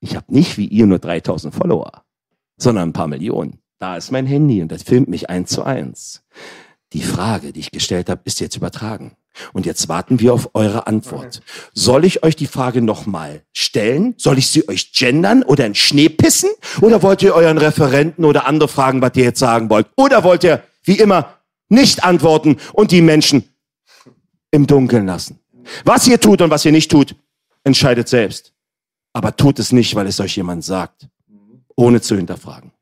[0.00, 2.02] ich habe nicht wie ihr nur 3000 Follower,
[2.56, 3.60] sondern ein paar Millionen.
[3.78, 6.24] Da ist mein Handy und das filmt mich eins zu eins.
[6.92, 9.16] Die Frage, die ich gestellt habe, ist jetzt übertragen.
[9.52, 11.40] Und jetzt warten wir auf eure Antwort.
[11.72, 14.14] Soll ich euch die Frage nochmal stellen?
[14.18, 16.50] Soll ich sie euch gendern oder in Schnee pissen?
[16.80, 19.86] Oder wollt ihr euren Referenten oder andere fragen, was ihr jetzt sagen wollt?
[19.96, 21.36] Oder wollt ihr, wie immer,
[21.68, 23.44] nicht antworten und die Menschen
[24.50, 25.38] im Dunkeln lassen?
[25.84, 27.14] Was ihr tut und was ihr nicht tut,
[27.62, 28.52] entscheidet selbst.
[29.12, 31.08] Aber tut es nicht, weil es euch jemand sagt,
[31.76, 32.72] ohne zu hinterfragen.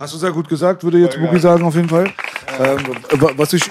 [0.00, 2.06] Hast du sehr gut gesagt, würde jetzt Bugi sagen, auf jeden Fall.
[2.58, 2.78] Ähm,
[3.20, 3.62] wa- was ich,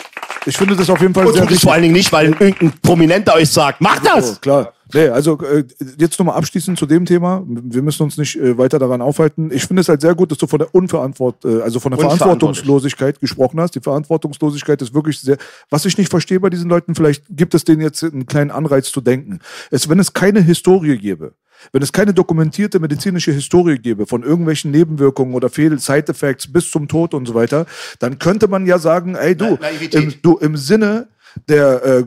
[0.46, 2.28] ich finde das auf jeden Fall Und sehr tut es vor allen Dingen nicht, weil
[2.40, 4.40] irgendein Prominenter euch sagt, macht Oh, das!
[4.40, 4.74] klar.
[4.94, 5.64] Nee, also äh,
[6.00, 7.44] jetzt nochmal abschließend zu dem Thema.
[7.48, 9.52] Wir müssen uns nicht äh, weiter daran aufhalten.
[9.52, 12.00] Ich finde es halt sehr gut, dass du von der Unverantwort, äh, also von der.
[12.00, 13.76] Verantwortungslosigkeit gesprochen hast.
[13.76, 15.38] Die Verantwortungslosigkeit ist wirklich sehr.
[15.70, 18.92] Was ich nicht verstehe bei diesen Leuten, vielleicht gibt es denen jetzt einen kleinen Anreiz
[18.92, 19.40] zu denken.
[19.70, 21.34] Es, wenn es keine Historie gäbe,
[21.72, 26.88] wenn es keine dokumentierte medizinische Historie gäbe von irgendwelchen Nebenwirkungen oder Fehl Side-Effects bis zum
[26.88, 27.66] Tod und so weiter,
[28.00, 29.58] dann könnte man ja sagen, ey du,
[29.92, 31.08] im, du im Sinne
[31.48, 32.04] der äh,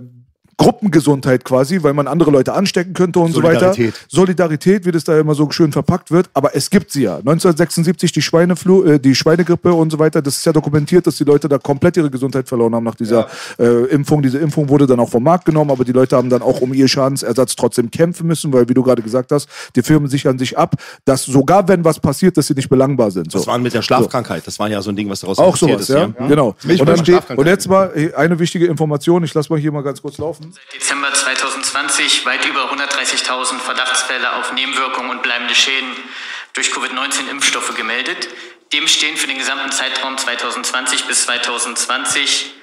[0.57, 3.74] Gruppengesundheit quasi, weil man andere Leute anstecken könnte und so weiter.
[4.09, 4.84] Solidarität.
[4.86, 7.16] Wie das da immer so schön verpackt wird, aber es gibt sie ja.
[7.16, 11.24] 1976 die Schweineflu, äh, die Schweinegrippe und so weiter, das ist ja dokumentiert, dass die
[11.24, 13.28] Leute da komplett ihre Gesundheit verloren haben nach dieser
[13.59, 14.22] äh, Impfung.
[14.22, 16.72] Diese Impfung wurde dann auch vom Markt genommen, aber die Leute haben dann auch um
[16.74, 20.59] ihr Schadensersatz trotzdem kämpfen müssen, weil wie du gerade gesagt hast, die Firmen sichern sich
[20.59, 23.32] ab, dass sogar wenn was passiert, dass sie nicht belangbar sind.
[23.32, 23.38] So.
[23.38, 24.46] Das waren mit der Schlafkrankheit.
[24.46, 26.12] Das war ja so ein Ding, was daraus Auch resultiert sowas, ist ja?
[26.18, 26.28] hier.
[26.28, 26.48] Genau.
[26.48, 27.38] Und, dann, Schlafkrankheit.
[27.38, 30.41] und jetzt mal äh, eine wichtige Information, ich lasse mal hier mal ganz kurz laufen.
[30.74, 35.97] Dezember 2020 weit über 130.000 Verdachtsfälle auf Nebenwirkungen und bleibende Schäden
[36.55, 38.28] durch Covid-19-Impfstoffe gemeldet.
[38.72, 42.55] Dem stehen für den gesamten Zeitraum 2020 bis 2020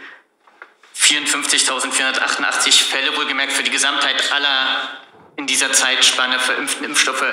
[0.96, 5.00] 54.488 Fälle, wohlgemerkt für die Gesamtheit aller
[5.38, 7.24] in dieser Zeitspanne verimpften Impfstoffe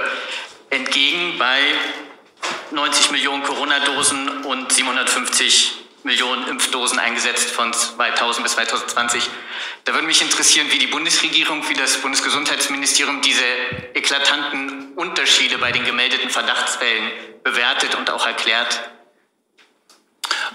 [0.70, 1.61] entgegen bei
[2.70, 9.28] 90 Millionen Corona-Dosen und 750 Millionen Impfdosen eingesetzt von 2000 bis 2020.
[9.84, 13.44] Da würde mich interessieren, wie die Bundesregierung, wie das Bundesgesundheitsministerium diese
[13.92, 17.11] eklatanten Unterschiede bei den gemeldeten Verdachtsfällen
[17.42, 18.88] bewertet und auch erklärt.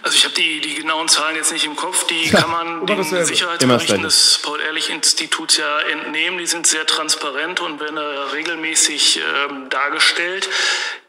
[0.03, 2.07] Also ich habe die, die genauen Zahlen jetzt nicht im Kopf.
[2.07, 6.39] Die kann man den Sicherheitsberichten des Paul-Ehrlich-Instituts ja entnehmen.
[6.39, 7.99] Die sind sehr transparent und werden
[8.33, 10.49] regelmäßig ähm, dargestellt.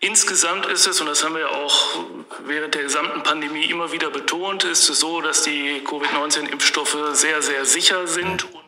[0.01, 2.01] Insgesamt ist es, und das haben wir auch
[2.47, 7.65] während der gesamten Pandemie immer wieder betont, ist es so, dass die Covid-19-Impfstoffe sehr, sehr
[7.65, 8.45] sicher sind.
[8.45, 8.63] Und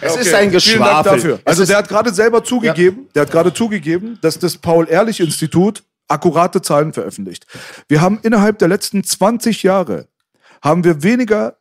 [0.00, 1.40] Es Okay, ist ein Geschwafel.
[1.44, 6.92] Also der hat gerade selber zugegeben, der hat gerade zugegeben, dass das Paul-Ehrlich-Institut akkurate Zahlen
[6.92, 7.46] veröffentlicht.
[7.88, 10.08] Wir haben innerhalb der letzten 20 Jahre
[10.60, 11.58] haben wir weniger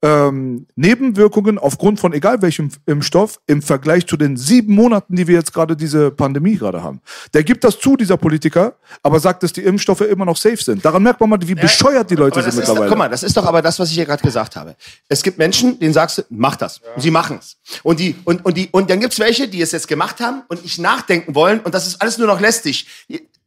[0.00, 5.34] ähm, Nebenwirkungen aufgrund von egal welchem Impfstoff im Vergleich zu den sieben Monaten, die wir
[5.34, 7.00] jetzt gerade diese Pandemie gerade haben.
[7.34, 10.84] Der gibt das zu, dieser Politiker, aber sagt, dass die Impfstoffe immer noch safe sind.
[10.84, 12.88] Daran merkt man mal, wie bescheuert die Leute sind mittlerweile.
[12.88, 14.76] guck mal, das ist doch aber das, was ich hier gerade gesagt habe.
[15.08, 16.80] Es gibt Menschen, denen sagst du, mach das.
[16.94, 17.56] Und sie machen es.
[17.82, 20.62] Und, die, und, und, die, und dann gibt's welche, die es jetzt gemacht haben und
[20.62, 22.86] nicht nachdenken wollen und das ist alles nur noch lästig.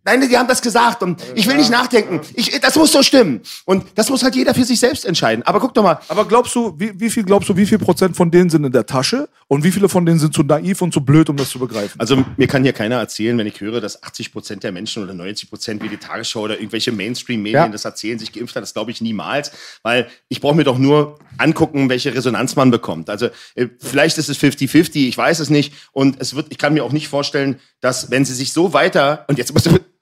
[0.03, 2.21] Nein, die haben das gesagt und ich will nicht nachdenken.
[2.33, 3.41] Ich, das muss so stimmen.
[3.65, 5.43] Und das muss halt jeder für sich selbst entscheiden.
[5.45, 8.15] Aber guck doch mal, Aber glaubst du, wie, wie viel glaubst du, wie viel Prozent
[8.15, 10.91] von denen sind in der Tasche und wie viele von denen sind zu naiv und
[10.91, 11.99] zu blöd, um das zu begreifen?
[11.99, 15.13] Also mir kann hier keiner erzählen, wenn ich höre, dass 80 Prozent der Menschen oder
[15.13, 17.67] 90 Prozent wie die Tagesschau oder irgendwelche Mainstream-Medien Ja.
[17.67, 19.51] das erzählen, sich geimpft hat, das glaube ich niemals,
[19.83, 23.07] weil ich brauche mir doch nur angucken, welche Resonanz man bekommt.
[23.09, 26.73] Also äh, vielleicht ist es 50-50, ich weiß es nicht und es wird, ich kann
[26.73, 29.53] mir auch nicht vorstellen, dass wenn sie sich so weiter und jetzt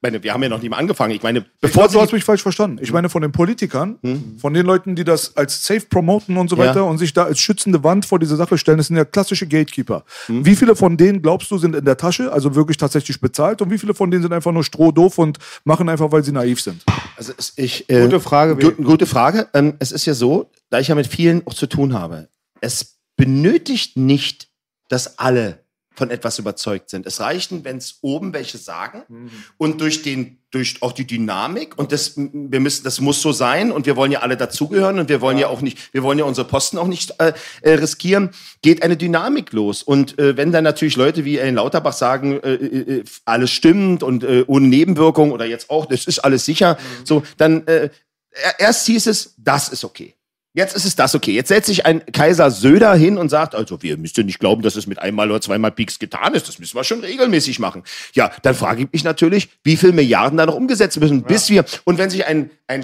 [0.01, 1.13] meine, wir haben ja noch nie mal angefangen.
[1.13, 2.79] Ich meine, ich bevor glaube, sie du hast mich falsch verstanden.
[2.81, 3.99] Ich meine von den Politikern,
[4.39, 6.67] von den Leuten, die das als safe promoten und so Ja.
[6.67, 9.47] weiter und sich da als schützende Wand vor diese Sache stellen, das sind ja klassische
[9.47, 10.05] Gatekeeper.
[10.27, 13.71] Wie viele von denen glaubst du sind in der Tasche, also wirklich tatsächlich bezahlt und
[13.71, 16.83] wie viele von denen sind einfach nur strohdoof und machen einfach, weil sie naiv sind?
[17.17, 19.47] Also ich, äh, Gute Frage, Gu gute Frage.
[19.53, 22.29] Ähm, es ist ja so, da ich ja mit vielen auch zu tun habe,
[22.61, 24.47] es benötigt nicht,
[24.87, 25.59] dass alle
[25.99, 27.05] von etwas überzeugt sind.
[27.05, 29.03] Es reichen, wenn es oben welche sagen
[29.57, 33.71] und durch den durch auch die Dynamik und das wir müssen das muss so sein
[33.71, 36.23] und wir wollen ja alle dazugehören und wir wollen ja, auch nicht wir wollen ja
[36.23, 38.29] unsere Posten auch nicht äh, äh, riskieren.
[38.61, 42.53] Geht eine Dynamik los und äh, wenn dann natürlich Leute wie Ellen Lauterbach sagen äh,
[42.53, 47.23] äh, äh, alles stimmt und ohne Nebenwirkung oder jetzt auch das ist alles sicher so
[47.37, 47.65] dann
[48.57, 50.15] erst hieß es das ist okay
[50.53, 51.31] Jetzt ist es das okay.
[51.31, 54.75] Jetzt setzt sich ein Kaiser Söder hin und sagt, also wir müssen nicht glauben, dass
[54.75, 56.47] es mit einmal oder zweimal Peaks getan ist.
[56.47, 57.83] Das müssen wir schon regelmäßig machen.
[58.13, 61.65] Ja, dann frage ich mich natürlich, wie viel Milliarden da noch umgesetzt müssen, bis wir,
[61.83, 62.83] und wenn sich ein, ein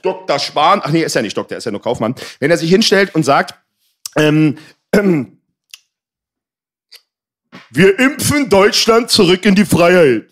[0.00, 0.38] Dr.
[0.38, 3.14] Spahn, ach nee, ist ja nicht Doktor, ist ja nur Kaufmann, wenn er sich hinstellt
[3.14, 3.54] und sagt,
[4.16, 4.56] ähm,
[4.92, 5.38] ähm,
[7.70, 10.28] wir impfen Deutschland zurück in die Freiheit.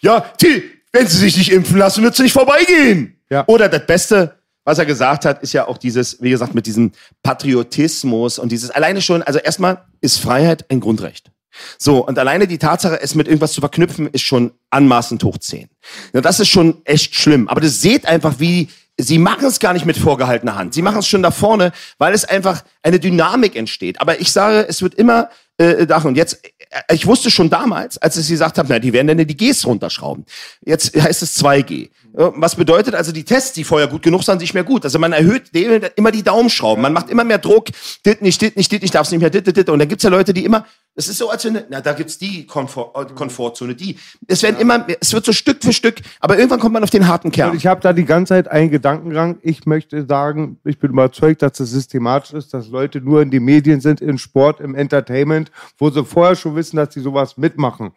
[0.00, 0.62] Ja, die,
[0.92, 3.20] wenn sie sich nicht impfen lassen, wird es nicht vorbeigehen.
[3.30, 3.44] Ja.
[3.46, 4.37] Oder das Beste,
[4.68, 6.92] was er gesagt hat, ist ja auch dieses, wie gesagt, mit diesem
[7.22, 11.30] Patriotismus und dieses alleine schon, also erstmal ist Freiheit ein Grundrecht.
[11.78, 15.70] So, und alleine die Tatsache, es mit irgendwas zu verknüpfen, ist schon anmaßend hoch 10.
[16.12, 17.48] Ja, das ist schon echt schlimm.
[17.48, 20.74] Aber das seht einfach, wie sie machen es gar nicht mit vorgehaltener Hand.
[20.74, 24.02] Sie machen es schon da vorne, weil es einfach eine Dynamik entsteht.
[24.02, 27.96] Aber ich sage, es wird immer äh, da und jetzt, äh, ich wusste schon damals,
[27.98, 30.26] als ich gesagt habe, na, die werden dann die Gs runterschrauben.
[30.64, 31.88] Jetzt heißt es 2G.
[32.16, 34.84] Ja, Was bedeutet also, die Tests, die vorher gut genug sind, nicht mehr gut.
[34.84, 35.50] Also man erhöht
[35.96, 36.82] immer die Daumenschrauben.
[36.82, 37.66] Man macht immer mehr Druck.
[38.04, 39.68] Dit nicht, dit nicht, dit nicht, darf's nicht mehr, dit, dit, dit.
[39.68, 40.64] Und dann gibt's ja Leute, die immer,
[40.98, 43.96] es ist so, als wenn, na, da gibt's die Komfort, äh, Komfortzone, die.
[44.26, 47.06] Es werden immer, es wird so Stück für Stück, aber irgendwann kommt man auf den
[47.06, 47.56] harten Und Kern.
[47.56, 49.38] ich habe da die ganze Zeit einen Gedankengang.
[49.42, 53.38] Ich möchte sagen, ich bin überzeugt, dass es systematisch ist, dass Leute nur in die
[53.38, 57.92] Medien sind, in Sport, im Entertainment, wo sie vorher schon wissen, dass sie sowas mitmachen.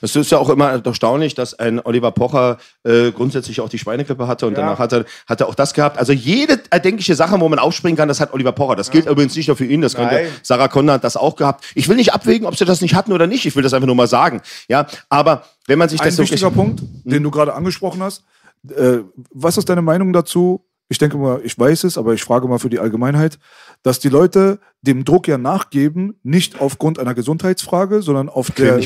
[0.00, 4.26] Es ist ja auch immer erstaunlich, dass ein Oliver Pocher äh, grundsätzlich auch die Schweinegrippe
[4.28, 4.60] hatte und Ja.
[4.60, 5.98] danach hat er, hat er auch das gehabt.
[5.98, 8.76] Also jede erdenkliche Sache, wo man aufspringen kann, das hat Oliver Pocher.
[8.76, 10.26] Das gilt übrigens nicht nur für ihn, das könnte Nein.
[10.42, 11.64] Sarah Connor hat das auch gehabt.
[11.74, 13.46] Ich will nicht abwägen, ob sie das nicht hatten oder nicht.
[13.46, 14.42] Ich will das einfach nur mal sagen.
[14.68, 18.22] Ja, aber wenn man sich Ein das so wichtiger Punkt, den du gerade angesprochen hast.
[18.68, 18.98] Äh,
[19.32, 20.64] was ist deine Meinung dazu?
[20.92, 23.38] Ich denke mal, ich weiß es, aber ich frage mal für die Allgemeinheit,
[23.82, 28.76] dass die Leute dem Druck ja nachgeben, nicht aufgrund einer Gesundheitsfrage, sondern auf der.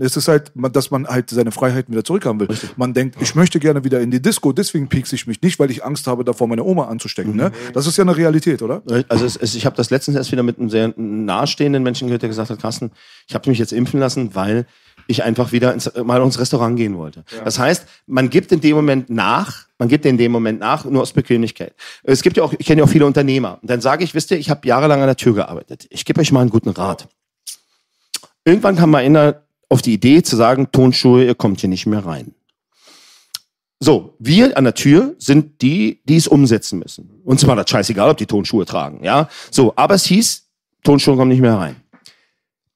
[0.00, 2.48] Es ist halt, dass man halt seine Freiheiten wieder zurückhaben will.
[2.76, 5.70] Man denkt, ich möchte gerne wieder in die Disco, deswegen piekse ich mich nicht, weil
[5.70, 7.36] ich Angst habe, davor meine Oma anzustecken.
[7.36, 7.52] Ne?
[7.72, 8.82] Das ist ja eine Realität, oder?
[9.08, 12.22] Also es, es, ich habe das letztens erst wieder mit einem sehr nahestehenden Menschen gehört,
[12.22, 12.90] der gesagt hat, Carsten,
[13.28, 14.66] ich habe mich jetzt impfen lassen, weil
[15.06, 17.24] ich einfach wieder ins, mal ins Restaurant gehen wollte.
[17.44, 21.02] Das heißt, man gibt in dem Moment nach, man gibt in dem Moment nach, nur
[21.02, 21.74] aus Bequemlichkeit.
[22.02, 23.58] Es gibt ja auch, ich kenne ja auch viele Unternehmer.
[23.60, 25.86] Und dann sage ich, wisst ihr, ich habe jahrelang an der Tür gearbeitet.
[25.90, 27.08] Ich gebe euch mal einen guten Rat.
[28.44, 32.04] Irgendwann kam mal einer auf die Idee zu sagen, Tonschuhe, ihr kommt hier nicht mehr
[32.04, 32.34] rein.
[33.80, 37.20] So, wir an der Tür sind die, die es umsetzen müssen.
[37.24, 39.28] Uns war das scheißegal, ob die Tonschuhe tragen, ja.
[39.50, 40.48] So, aber es hieß,
[40.84, 41.76] Tonschuhe kommen nicht mehr rein.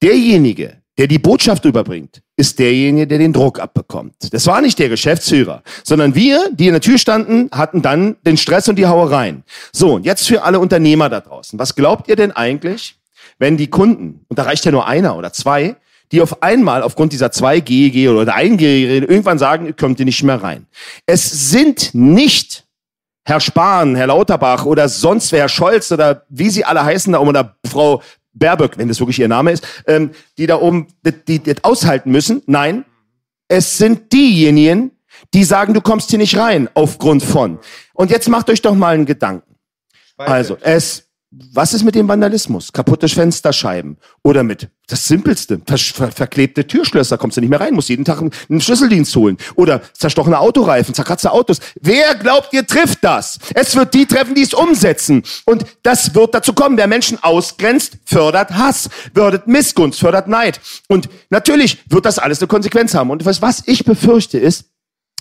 [0.03, 4.14] Derjenige, der die Botschaft überbringt, ist derjenige, der den Druck abbekommt.
[4.32, 8.36] Das war nicht der Geschäftsführer, sondern wir, die in der Tür standen, hatten dann den
[8.36, 9.44] Stress und die Hauereien.
[9.72, 11.59] So, und jetzt für alle Unternehmer da draußen.
[11.59, 12.96] Was glaubt ihr denn eigentlich,
[13.38, 15.76] wenn die Kunden, und da reicht ja nur einer oder zwei,
[16.11, 20.42] die auf einmal aufgrund dieser 2G oder 1G irgendwann sagen, ihr kommt ihr nicht mehr
[20.42, 20.66] rein.
[21.07, 22.64] Es sind nicht
[23.28, 27.18] Herr Spahn, Herr Lauterbach oder sonst wer, Herr Scholz oder wie sie alle heißen da
[27.18, 28.01] oben oder Frau
[28.39, 32.11] Baerböck, wenn das wirklich ihr Name ist, ähm, die da oben die, die, das aushalten
[32.11, 32.43] müssen.
[32.47, 32.84] Nein,
[33.49, 34.93] es sind diejenigen,
[35.34, 37.59] die sagen, du kommst hier nicht rein aufgrund von.
[37.95, 39.57] Und jetzt macht euch doch mal einen Gedanken.
[40.16, 42.72] Also, es, was ist mit dem Vandalismus?
[42.72, 43.99] Kaputte Fensterscheiben.
[44.22, 48.07] Oder mit, das Simpelste, ver ver verklebte Türschlösser, kommst du nicht mehr rein, musst jeden
[48.07, 49.37] Tag einen Schlüsseldienst holen.
[49.55, 51.59] Oder zerstochene Autoreifen, zerkratzte Autos.
[51.81, 53.39] Wer glaubt, ihr trifft das?
[53.55, 55.22] Es wird die treffen, die es umsetzen.
[55.45, 56.79] Und das wird dazu kommen.
[56.79, 60.61] Wer Menschen ausgrenzt, fördert Hass, fördert Missgunst, fördert Neid.
[60.89, 63.11] Und natürlich wird das alles eine Konsequenz haben.
[63.11, 64.70] Und was, was ich befürchte ist,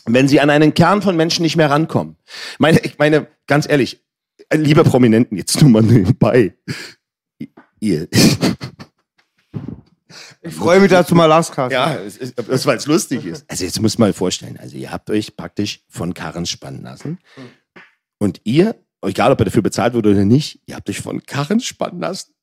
[0.05, 2.15] wenn sie an einen Kern von Menschen nicht mehr rankommen.
[2.59, 4.06] Meine, ich meine, ganz ehrlich,
[4.49, 6.57] äh, liebe Prominenten, jetzt nur mal nebenbei.
[7.79, 8.07] Ihr,
[10.41, 11.73] Ich freue mich, dass du mal Carsten.
[11.73, 13.45] ja, es ist, das, weil es lustig ist.
[13.49, 17.19] Also jetzt ihr mal vorstellen, also ihr habt euch praktisch von Karren spannen lassen
[18.17, 21.59] und ihr, egal ob ihr dafür bezahlt wurde oder nicht, ihr habt euch von Karren
[21.59, 22.33] spannen lassen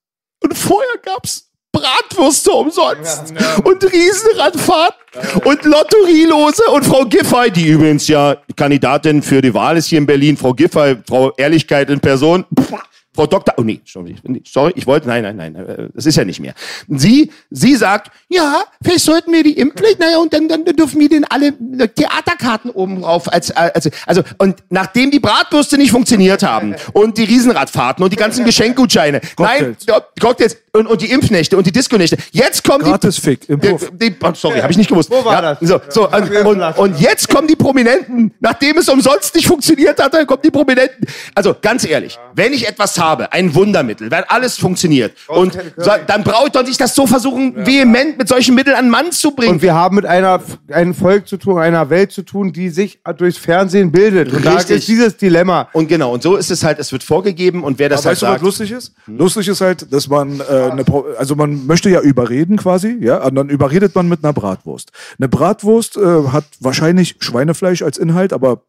[0.42, 8.36] und vorher gab's Bratwürste umsonst und Riesenradfahrten und Lotterielose und Frau Giffey, die übrigens ja
[8.56, 12.44] Kandidatin für die Wahl ist hier in Berlin, Frau Giffey, Frau Ehrlichkeit in Person.
[12.58, 12.72] Pff,
[13.14, 16.24] Frau Doktor, oh nee, sorry, sorry, ich wollte, nein, nein, nein, äh, das ist ja
[16.24, 16.52] nicht mehr.
[16.88, 21.08] Sie, sie sagt, ja, vielleicht sollten wir die Impfpflicht, naja, und dann, dann dürfen wir
[21.08, 21.52] den alle
[21.94, 27.24] Theaterkarten oben drauf, als, als, also, und nachdem die Bratwürste nicht funktioniert haben und die
[27.24, 29.76] Riesenradfahrten und die ganzen Geschenkgutscheine, nein,
[30.20, 30.56] Cocktails.
[30.74, 34.10] Ja, und, und die Impfnächte und die Disco-Nächte, jetzt kommen Gratis Fick im die, die,
[34.10, 35.10] die, oh, sorry, habe ich nicht gewusst.
[35.10, 35.58] Wo war ja, das?
[35.60, 40.02] So, so, Ja, und, und, und jetzt kommen die Prominenten, nachdem es umsonst nicht funktioniert
[40.02, 41.06] hat, dann kommen die Prominenten.
[41.34, 46.24] Also ganz ehrlich, wenn ich etwas habe, ein Wundermittel, wenn alles funktioniert, und so, dann
[46.24, 49.32] brauche ich doch nicht das so versuchen, vehement mit solchen Mitteln an den Mann zu
[49.32, 49.54] bringen.
[49.54, 52.98] Und wir haben mit einer, einem Volk zu tun, einer Welt zu tun, die sich
[53.16, 54.32] durchs Fernsehen bildet.
[54.32, 54.78] Und da Richtig.
[54.78, 55.68] ist dieses Dilemma.
[55.72, 58.12] Und genau, und so ist es halt, es wird vorgegeben und wer das Aber halt
[58.14, 58.42] weißt du, was sagt.
[58.42, 58.94] lustig ist?
[59.06, 63.24] Lustig ist halt, dass man äh, eine, Pro- also man möchte ja überreden quasi, ja,
[63.24, 64.92] und dann überredet man mit einer Bratwurst.
[65.18, 68.62] Eine Bratwurst äh, hat wahrscheinlich Schweinefleisch als Inhalt, aber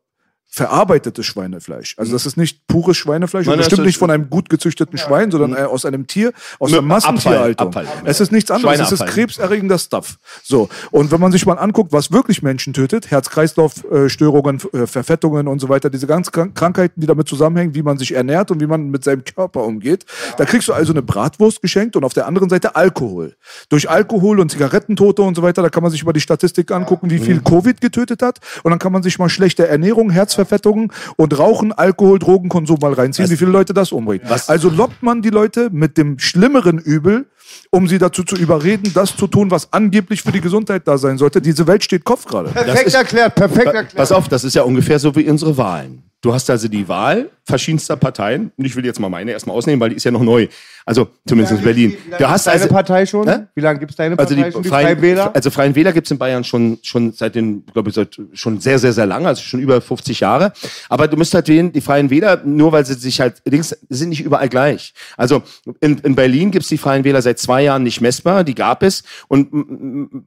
[0.55, 1.95] verarbeitetes Schweinefleisch.
[1.97, 4.97] Also das ist nicht pures Schweinefleisch, Nein, und das bestimmt nicht von einem gut gezüchteten
[4.97, 7.67] Schwein, sondern äh, aus einem Tier, aus einer Massentierhaltung.
[7.67, 8.03] Abfall, Abfall.
[8.05, 10.17] Es ist nichts anderes, es ist krebserregender Stuff.
[10.43, 10.69] So.
[10.91, 15.67] Und wenn man sich mal anguckt, was wirklich Menschen tötet, Herz-Kreislauf-Störungen, äh, Verfettungen und so
[15.67, 18.89] weiter, diese ganzen Krank Krankheiten, die damit zusammenhängen, wie man sich ernährt und wie man
[18.89, 20.05] mit seinem Körper umgeht,
[20.37, 23.35] da kriegst du also eine Bratwurst geschenkt und auf der anderen Seite Alkohol.
[23.67, 27.09] Durch Alkohol und Zigarettentote und so weiter, da kann man sich mal die Statistik angucken,
[27.09, 28.39] wie viel Covid getötet hat.
[28.63, 30.09] Und dann kann man sich mal schlechte Ernährung,
[30.45, 34.23] Herzverfettungen und Rauchen, Alkohol, Drogenkonsum mal reinziehen, wie viele Leute das umbringt.
[34.47, 37.27] Also lockt man die Leute mit dem schlimmeren Übel,
[37.71, 41.17] um sie dazu zu überreden, das zu tun, was angeblich für die Gesundheit da sein
[41.17, 41.41] sollte.
[41.41, 42.49] Diese Welt steht Kopf gerade.
[42.49, 43.95] Perfekt erklärt, perfekt erklärt.
[43.95, 46.03] Pass auf, das ist ja ungefähr so wie unsere Wahlen.
[46.21, 48.51] Du hast also die Wahl verschiedenster Parteien.
[48.57, 50.47] Und ich will jetzt mal meine erstmal ausnehmen, weil die ist ja noch neu.
[50.85, 51.97] Also zumindest in Berlin.
[52.17, 53.27] Du hast deine also, Partei schon?
[53.27, 53.47] Hä?
[53.55, 54.63] Wie lange gibt es deine also Partei die, schon?
[54.63, 55.35] Die Freien, Freien Wähler?
[55.35, 58.59] Also Freien Wähler gibt es in Bayern schon, schon seit den, glaube ich, seit schon
[58.59, 60.53] sehr, sehr, sehr lange, also schon über 50 Jahre.
[60.89, 64.09] Aber du musst halt wählen, die Freien Wähler, nur weil sie sich halt, links sind
[64.09, 64.93] nicht überall gleich.
[65.17, 65.41] Also
[65.81, 68.83] in, in Berlin gibt es die Freien Wähler seit zwei Jahren nicht messbar, die gab
[68.83, 69.03] es.
[69.27, 69.49] Und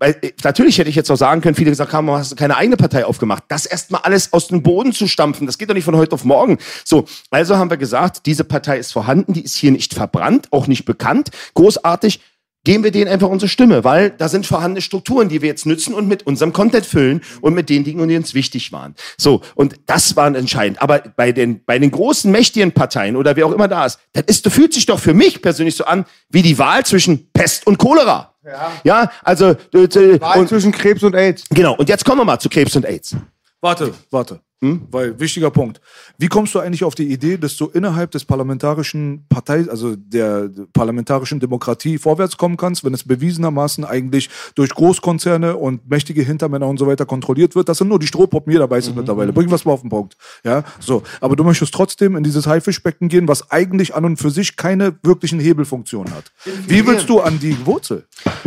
[0.00, 2.56] weil, äh, natürlich hätte ich jetzt auch sagen können, viele gesagt haben, hast du keine
[2.56, 3.44] eigene Partei aufgemacht.
[3.48, 6.24] Das erstmal alles aus dem Boden zu stampfen, das geht doch nicht von heute auf
[6.24, 6.58] morgen.
[6.84, 10.66] So, also haben wir gesagt, diese Partei ist vorhanden, die ist hier nicht verbrannt, auch
[10.66, 12.20] nicht bekannt, großartig.
[12.64, 15.94] Geben wir denen einfach unsere Stimme, weil da sind vorhandene Strukturen, die wir jetzt nützen
[15.94, 18.94] und mit unserem Content füllen und mit den Dingen, die uns wichtig waren.
[19.16, 20.82] So, und das war entscheidend.
[20.82, 24.24] Aber bei den, bei den großen, mächtigen Parteien oder wer auch immer da ist, das
[24.26, 27.66] ist, das fühlt sich doch für mich persönlich so an, wie die Wahl zwischen Pest
[27.66, 28.34] und Cholera.
[28.44, 31.44] Ja, ja also, äh, äh, Wahl und, zwischen Krebs und AIDS.
[31.48, 31.74] genau.
[31.76, 33.16] Und jetzt kommen wir mal zu Krebs und AIDS.
[33.60, 34.40] Warte, warte.
[34.60, 35.80] Weil, wichtiger Punkt.
[36.18, 40.50] Wie kommst du eigentlich auf die Idee, dass du innerhalb des parlamentarischen Partei, also der
[40.72, 46.78] parlamentarischen Demokratie vorwärts kommen kannst, wenn es bewiesenermaßen eigentlich durch Großkonzerne und mächtige Hintermänner und
[46.78, 47.68] so weiter kontrolliert wird?
[47.68, 49.32] Das sind nur die Strohpuppen, jeder weiß es mittlerweile.
[49.32, 50.16] Bring was mal auf den Punkt.
[50.44, 51.04] Ja, so.
[51.20, 54.98] Aber du möchtest trotzdem in dieses Haifischbecken gehen, was eigentlich an und für sich keine
[55.04, 56.32] wirklichen Hebelfunktionen hat.
[56.66, 58.06] Wie willst du an die Wurzel?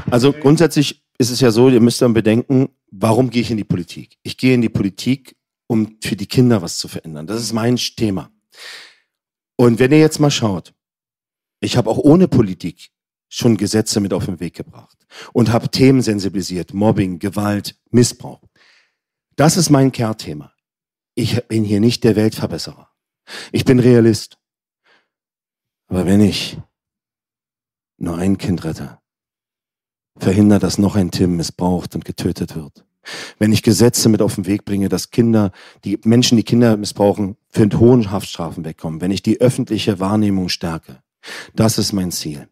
[0.09, 3.63] Also grundsätzlich ist es ja so, ihr müsst dann bedenken, warum gehe ich in die
[3.63, 4.17] Politik?
[4.23, 5.35] Ich gehe in die Politik,
[5.71, 7.27] um für die Kinder was zu verändern.
[7.27, 8.29] Das ist mein Thema.
[9.55, 10.73] Und wenn ihr jetzt mal schaut,
[11.61, 12.89] ich habe auch ohne Politik
[13.29, 14.97] schon Gesetze mit auf den Weg gebracht
[15.31, 18.41] und habe Themen sensibilisiert, Mobbing, Gewalt, Missbrauch.
[19.37, 20.53] Das ist mein Kernthema.
[21.15, 22.89] Ich bin hier nicht der Weltverbesserer.
[23.53, 24.37] Ich bin Realist.
[25.87, 26.57] Aber wenn ich
[27.95, 28.99] nur ein Kind rette,
[30.17, 32.85] verhindert, dass noch ein Tim missbraucht und getötet wird.
[33.39, 35.51] Wenn ich Gesetze mit auf den Weg bringe, dass Kinder,
[35.83, 39.01] die Menschen, die Kinder missbrauchen, für hohen Haftstrafen wegkommen.
[39.01, 41.01] Wenn ich die öffentliche Wahrnehmung stärke.
[41.55, 42.47] Das ist mein Ziel.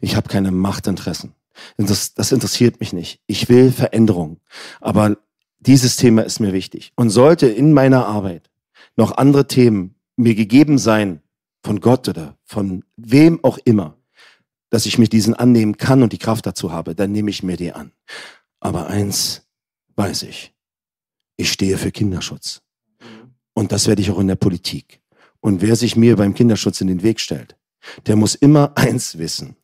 [0.00, 1.34] Ich habe keine Machtinteressen.
[1.76, 3.20] Das, das interessiert mich nicht.
[3.26, 4.40] Ich will Veränderung.
[4.80, 5.18] Aber
[5.58, 6.92] dieses Thema ist mir wichtig.
[6.96, 8.50] Und sollte in meiner Arbeit
[8.96, 11.22] noch andere Themen mir gegeben sein,
[11.62, 13.96] von Gott oder von wem auch immer,
[14.70, 17.56] dass ich mich diesen annehmen kann und die Kraft dazu habe, dann nehme ich mir
[17.56, 17.92] die an.
[18.60, 19.46] Aber eins
[20.00, 20.54] weiß ich.
[21.36, 22.62] Ich stehe für Kinderschutz.
[23.52, 25.02] Und das werde ich auch in der Politik.
[25.40, 27.58] Und wer sich mir beim Kinderschutz in den Weg stellt,
[28.06, 29.56] der muss immer eins wissen.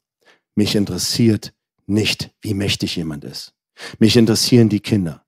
[0.55, 1.55] Mich interessiert
[1.87, 3.55] nicht, wie mächtig jemand ist.
[3.99, 5.25] Mich interessieren die Kinder.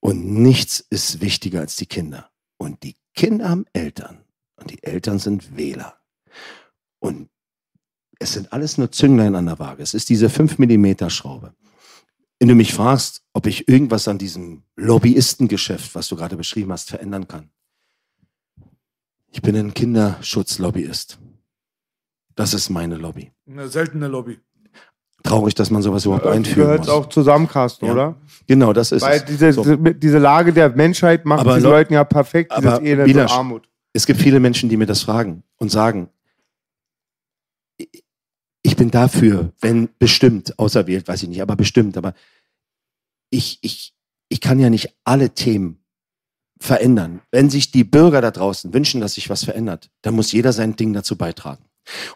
[0.00, 2.30] Und nichts ist wichtiger als die Kinder.
[2.56, 4.24] Und die Kinder haben Eltern.
[4.56, 6.00] Und die Eltern sind Wähler.
[6.98, 7.28] Und
[8.18, 9.82] es sind alles nur Zünglein an der Waage.
[9.84, 11.54] Es ist diese 5 Millimeter Schraube.
[12.40, 16.88] Wenn du mich fragst, ob ich irgendwas an diesem Lobbyistengeschäft, was du gerade beschrieben hast,
[16.88, 17.50] verändern kann.
[19.30, 21.18] Ich bin ein Kinderschutzlobbyist.
[22.34, 23.30] Das ist meine Lobby.
[23.46, 24.40] Eine seltene Lobby.
[25.22, 26.88] Traurig, dass man sowas überhaupt einführen Gehört muss.
[26.88, 27.92] auch zusammen, Carsten, Ja.
[27.92, 28.16] oder?
[28.46, 29.24] Genau, das ist Weil es.
[29.26, 29.76] diese, So.
[29.76, 33.68] diese Lage der Menschheit macht Aber diesen Lo- Leuten ja perfekt, dieses aber Elend Armut.
[33.92, 36.08] Es gibt viele Menschen, die mir das fragen und sagen,
[38.80, 42.14] ich bin dafür, wenn bestimmt, auserwählt, weiß ich nicht, aber bestimmt, aber
[43.28, 43.92] ich, ich,
[44.30, 45.84] ich kann ja nicht alle Themen
[46.58, 47.20] verändern.
[47.30, 50.76] Wenn sich die Bürger da draußen wünschen, dass sich was verändert, dann muss jeder sein
[50.76, 51.62] Ding dazu beitragen.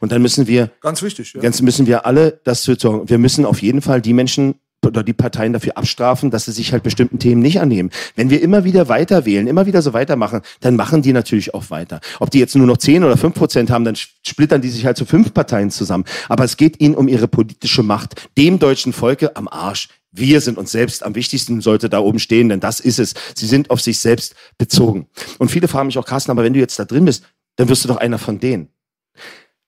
[0.00, 1.34] Und dann müssen wir Ganz wichtig.
[1.34, 1.42] Ja.
[1.42, 3.10] Ganz müssen wir alle das sorgen.
[3.10, 4.54] Wir müssen auf jeden Fall die Menschen
[4.87, 7.91] oder die Parteien dafür abstrafen, dass sie sich halt bestimmten Themen nicht annehmen.
[8.16, 11.70] Wenn wir immer wieder weiter wählen, immer wieder so weitermachen, dann machen die natürlich auch
[11.70, 12.01] weiter.
[12.20, 14.97] Ob die jetzt nur noch 10 oder 5 Prozent haben, dann splittern die sich halt
[14.97, 16.05] zu fünf Parteien zusammen.
[16.28, 18.28] Aber es geht ihnen um ihre politische Macht.
[18.37, 19.89] Dem deutschen Volke am Arsch.
[20.11, 23.14] Wir sind uns selbst am wichtigsten, sollte da oben stehen, denn das ist es.
[23.35, 25.09] Sie sind auf sich selbst bezogen.
[25.39, 27.24] Und viele fragen mich auch, Carsten, aber wenn du jetzt da drin bist,
[27.57, 28.68] dann wirst du doch einer von denen.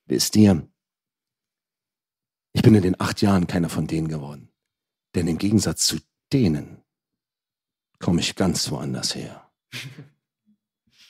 [0.05, 0.65] Wisst ihr,
[2.53, 4.46] ich bin in den acht Jahren keiner von denen geworden.
[5.17, 5.97] Denn im Gegensatz zu
[6.31, 6.77] denen
[7.97, 9.49] komme ich ganz woanders her.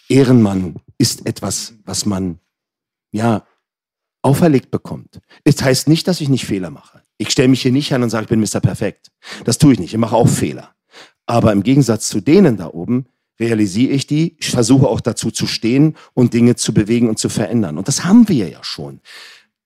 [0.07, 2.39] Ehrenmann ist etwas, was man,
[3.11, 3.45] ja,
[4.21, 5.19] auferlegt bekommt.
[5.43, 7.03] Es heißt nicht, dass ich nicht Fehler mache.
[7.17, 8.61] Ich stelle mich hier nicht an und sage, ich bin Mr.
[8.61, 9.11] Perfekt.
[9.43, 9.93] Das tue ich nicht.
[9.93, 10.73] Ich mache auch Fehler.
[11.25, 13.07] Aber im Gegensatz zu denen da oben
[13.41, 14.37] realisiere ich die.
[14.39, 17.77] Ich versuche auch dazu zu stehen und Dinge zu bewegen und zu verändern.
[17.77, 19.01] Und das haben wir ja schon.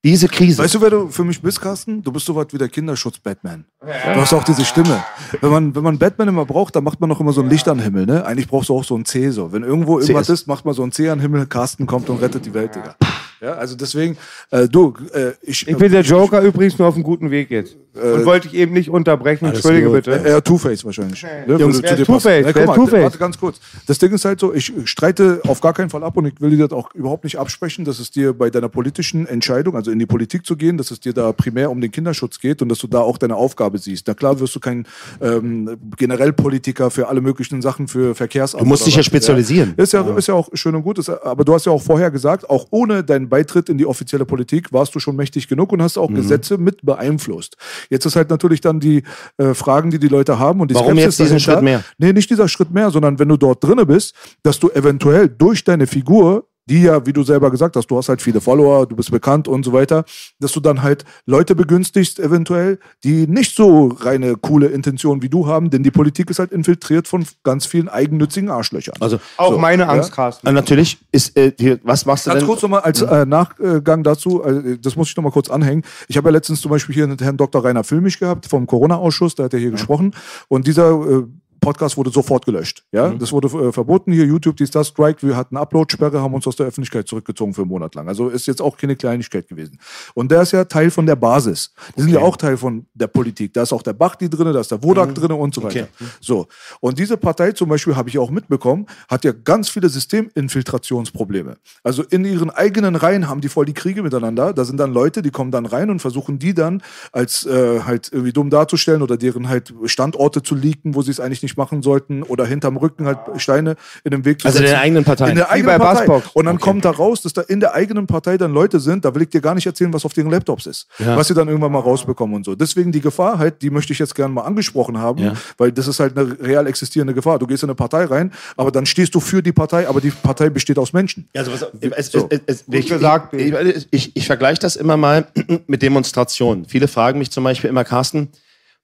[0.03, 0.63] Diese Krise.
[0.63, 2.01] Weißt du, wer du für mich bist, Carsten?
[2.01, 3.65] Du bist so was wie der Kinderschutz-Batman.
[3.81, 3.87] Du
[4.19, 5.03] hast auch diese Stimme.
[5.41, 7.67] Wenn man, wenn man Batman immer braucht, dann macht man noch immer so ein Licht
[7.67, 8.25] an den Himmel, ne?
[8.25, 9.51] Eigentlich brauchst du auch so ein C so.
[9.51, 10.33] Wenn irgendwo irgendwas CS.
[10.33, 12.73] ist, macht man so ein C an den Himmel, Carsten kommt und rettet die Welt,
[12.73, 12.95] Digga.
[13.41, 14.17] Ja, also deswegen,
[14.51, 17.75] äh, du, äh, ich, Ich bin der Joker übrigens nur auf einem guten Weg jetzt.
[17.93, 19.47] Und wollte ich eben nicht unterbrechen.
[19.47, 19.95] Entschuldige gut.
[20.05, 20.11] bitte.
[20.11, 21.21] Äh, Er Two-Face wahrscheinlich.
[21.45, 22.55] Ne, Jungs, wer Two-Face?
[22.55, 23.03] Ne, mal, Two-Face?
[23.03, 23.59] Warte ganz kurz.
[23.85, 26.51] Das Ding ist halt so, ich streite auf gar keinen Fall ab und ich will
[26.51, 29.99] dir das auch überhaupt nicht absprechen, dass es dir bei deiner politischen Entscheidung, also in
[29.99, 32.77] die Politik zu gehen, dass es dir da primär um den Kinderschutz geht und dass
[32.77, 34.07] du da auch deine Aufgabe siehst.
[34.07, 34.85] Na klar wirst du kein
[35.19, 38.61] ähm, Generellpolitiker für alle möglichen Sachen für Verkehrsamt.
[38.63, 39.73] Du musst dich ja spezialisieren.
[39.75, 42.09] Ist ja, ist ja auch schön und gut, ist, aber du hast ja auch vorher
[42.09, 45.81] gesagt, auch ohne deinen Beitritt in die offizielle Politik warst du schon mächtig genug und
[45.81, 47.57] hast auch Gesetze mit beeinflusst.
[47.89, 49.01] Jetzt ist halt natürlich dann die
[49.37, 51.53] äh, Fragen, die die Leute haben und die Warum Skepsis jetzt diesen dahinter.
[51.53, 51.83] Schritt mehr?
[51.97, 54.13] Nee, nicht dieser Schritt mehr, sondern wenn du dort drinne bist,
[54.43, 58.07] dass du eventuell durch deine Figur die ja, wie du selber gesagt hast, du hast
[58.07, 60.05] halt viele Follower, du bist bekannt und so weiter,
[60.39, 65.47] dass du dann halt Leute begünstigst eventuell, die nicht so reine coole Intentionen wie du
[65.47, 68.95] haben, denn die Politik ist halt infiltriert von ganz vielen eigennützigen Arschlöchern.
[69.01, 69.89] Also, Auch So, meine ja.
[69.89, 70.47] Angst, Carsten.
[70.47, 72.47] äh, natürlich ist, äh, hier, was machst du Ganz denn?
[72.47, 75.83] kurz nochmal als äh, Nachgang dazu, äh, das muss ich nochmal kurz anhängen.
[76.07, 77.65] Ich habe ja letztens zum Beispiel hier mit Herrn Dr.
[77.65, 80.15] Rainer Filmich gehabt vom Corona-Ausschuss, da hat er hier gesprochen.
[80.47, 81.23] Und dieser äh,
[81.61, 82.83] Podcast wurde sofort gelöscht.
[82.91, 84.25] Ja, das wurde äh, verboten hier.
[84.25, 85.25] YouTube, dies, das, Strike.
[85.25, 88.07] Wir hatten Upload-Sperre, haben uns aus der Öffentlichkeit zurückgezogen für einen Monat lang.
[88.07, 89.79] Also ist jetzt auch keine Kleinigkeit gewesen.
[90.15, 91.71] Und der ist ja Teil von der Basis.
[91.95, 93.53] Die sind ja auch Teil von der Politik.
[93.53, 95.87] Da ist auch der Bachti drin, da ist der Wodak drin und so weiter.
[96.19, 96.47] So.
[96.79, 101.57] Und diese Partei zum Beispiel, habe ich auch mitbekommen, hat ja ganz viele Systeminfiltrationsprobleme.
[101.83, 104.53] Also in ihren eigenen Reihen haben die voll die Kriege miteinander.
[104.53, 106.81] Da sind dann Leute, die kommen dann rein und versuchen die dann
[107.11, 111.19] als äh, halt irgendwie dumm darzustellen oder deren halt Standorte zu leaken, wo sie es
[111.19, 114.63] eigentlich nicht machen sollten oder hinterm Rücken halt Steine in den Weg zu Also in
[114.65, 114.73] setzen.
[114.73, 115.29] der eigenen Partei.
[115.29, 116.05] In der Wie eigenen bei Partei.
[116.07, 116.27] Bassbox.
[116.35, 119.13] Und dann kommt da raus, dass da in der eigenen Partei dann Leute sind, da
[119.15, 120.87] will ich dir gar nicht erzählen, was auf deren Laptops ist.
[120.99, 122.55] Was sie dann irgendwann mal rausbekommen und so.
[122.55, 125.33] Deswegen die Gefahr halt, die möchte ich jetzt gerne mal angesprochen haben, Ja.
[125.57, 127.39] weil das ist halt eine real existierende Gefahr.
[127.39, 130.11] Du gehst in eine Partei rein, aber dann stehst du für die Partei, aber die
[130.11, 131.27] Partei besteht aus Menschen.
[131.33, 131.65] Ja, also was,
[131.97, 132.27] es, So.
[132.29, 135.27] es, es, ich, gesagt, ich, ich, ich, ich vergleiche das immer mal
[135.67, 136.65] mit Demonstrationen.
[136.65, 138.29] Viele fragen mich zum Beispiel immer, Carsten,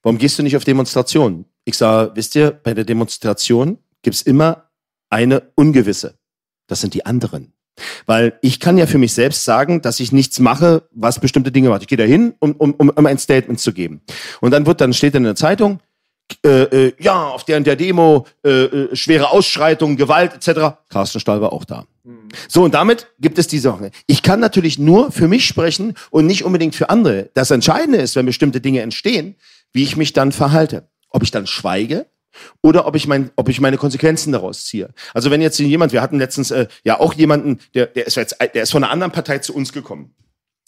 [0.02, 1.44] warum gehst du nicht auf Demonstrationen?
[1.68, 4.70] Ich sage, wisst ihr, bei der Demonstration gibt's immer
[5.10, 6.14] eine Ungewisse.
[6.66, 7.52] Das sind die anderen.
[8.06, 11.68] Weil ich kann ja für mich selbst sagen, dass ich nichts mache, was bestimmte Dinge
[11.68, 11.82] macht.
[11.82, 14.00] Ich gehe da hin, um, um, um, ein Statement zu geben.
[14.40, 15.80] Und dann wird dann steht in der Zeitung,
[16.42, 20.78] äh, äh, ja, auf der und der Demo, äh, äh, schwere Ausschreitungen, Gewalt etc.
[20.88, 21.84] Carsten Stahl war auch da.
[22.48, 23.90] So, und damit gibt es die Sache.
[24.06, 27.28] Ich kann natürlich nur für mich sprechen und nicht unbedingt für andere.
[27.34, 29.34] Das Entscheidende ist, wenn bestimmte Dinge entstehen,
[29.74, 30.88] wie ich mich dann verhalte.
[31.10, 32.06] Ob ich dann schweige
[32.62, 34.90] oder ob ich, mein, ob ich meine Konsequenzen daraus ziehe.
[35.14, 38.36] Also wenn jetzt jemand, wir hatten letztens äh, ja auch jemanden, der, der, ist jetzt,
[38.40, 40.14] der ist von einer anderen Partei zu uns gekommen.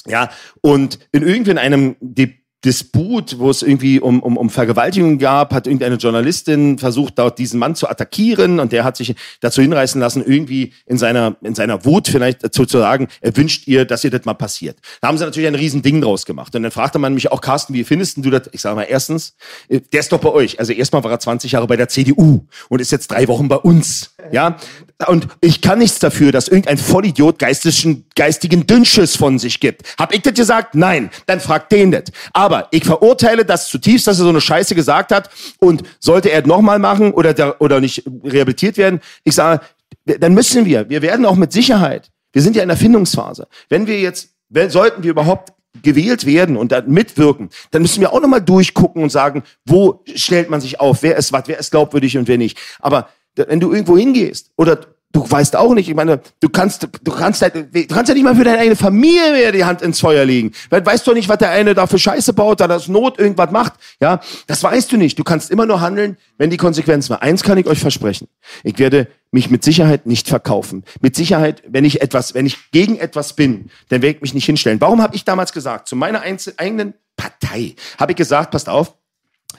[0.06, 0.30] Ja,
[0.62, 5.54] und in irgendwie in einem Di Disput, wo es irgendwie um, um, um Vergewaltigung gab,
[5.54, 9.98] hat irgendeine Journalistin versucht, dort diesen Mann zu attackieren und der hat sich dazu hinreißen
[9.98, 14.04] lassen, irgendwie in seiner, in seiner Wut vielleicht dazu zu sagen, er wünscht ihr, dass
[14.04, 14.78] ihr das mal passiert.
[15.00, 16.54] Da haben sie natürlich ein riesen Ding draus gemacht.
[16.54, 18.50] Und dann fragte man mich auch, Carsten, wie findest du das?
[18.52, 19.34] Ich sage mal, erstens,
[19.68, 20.58] äh, der ist doch bei euch.
[20.58, 23.56] Also erstmal war er 20 Jahre bei der CDU und ist jetzt drei Wochen bei
[23.56, 24.14] uns.
[24.32, 24.58] Ja,
[25.06, 29.82] und ich kann nichts dafür, dass irgendein Vollidiot geistischen, geistigen Dünnschiss von sich gibt.
[29.98, 30.74] Hab ich das gesagt?
[30.74, 31.10] Nein.
[31.26, 32.04] Dann fragt den das.
[32.32, 35.30] Aber ich verurteile das zutiefst, dass er so eine Scheiße gesagt hat.
[35.58, 39.62] Und sollte er nochmal machen oder, da, oder nicht rehabilitiert werden, ich sage,
[40.04, 40.88] dann müssen wir.
[40.88, 42.10] Wir werden auch mit Sicherheit.
[42.32, 43.48] Wir sind ja in der Findungsphase.
[43.68, 48.12] Wenn wir jetzt, wenn, sollten wir überhaupt gewählt werden und da mitwirken, dann müssen wir
[48.12, 51.70] auch nochmal durchgucken und sagen, wo stellt man sich auf, wer ist was, wer ist
[51.70, 52.58] glaubwürdig und wer nicht.
[52.80, 54.80] Aber wenn du irgendwo hingehst oder
[55.12, 58.22] du weißt auch nicht, ich meine, du kannst, du kannst halt, du kannst ja nicht
[58.22, 60.52] mal für deine eigene Familie mehr die Hand ins Feuer legen.
[60.68, 63.50] Weil weißt du nicht, was der eine da für Scheiße baut, da das Not irgendwas
[63.50, 63.74] macht.
[64.00, 65.18] Ja, das weißt du nicht.
[65.18, 67.22] Du kannst immer nur handeln, wenn die Konsequenzen war.
[67.22, 68.28] Eins kann ich euch versprechen.
[68.62, 70.84] Ich werde mich mit Sicherheit nicht verkaufen.
[71.00, 74.46] Mit Sicherheit, wenn ich etwas, wenn ich gegen etwas bin, dann werde ich mich nicht
[74.46, 74.80] hinstellen.
[74.80, 78.94] Warum habe ich damals gesagt, zu meiner eigenen Partei, habe ich gesagt, passt auf,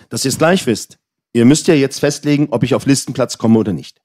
[0.10, 0.97] dass ihr es gleich wisst.
[1.34, 4.02] Ihr müsst ja jetzt festlegen, ob ich auf Listenplatz komme oder nicht.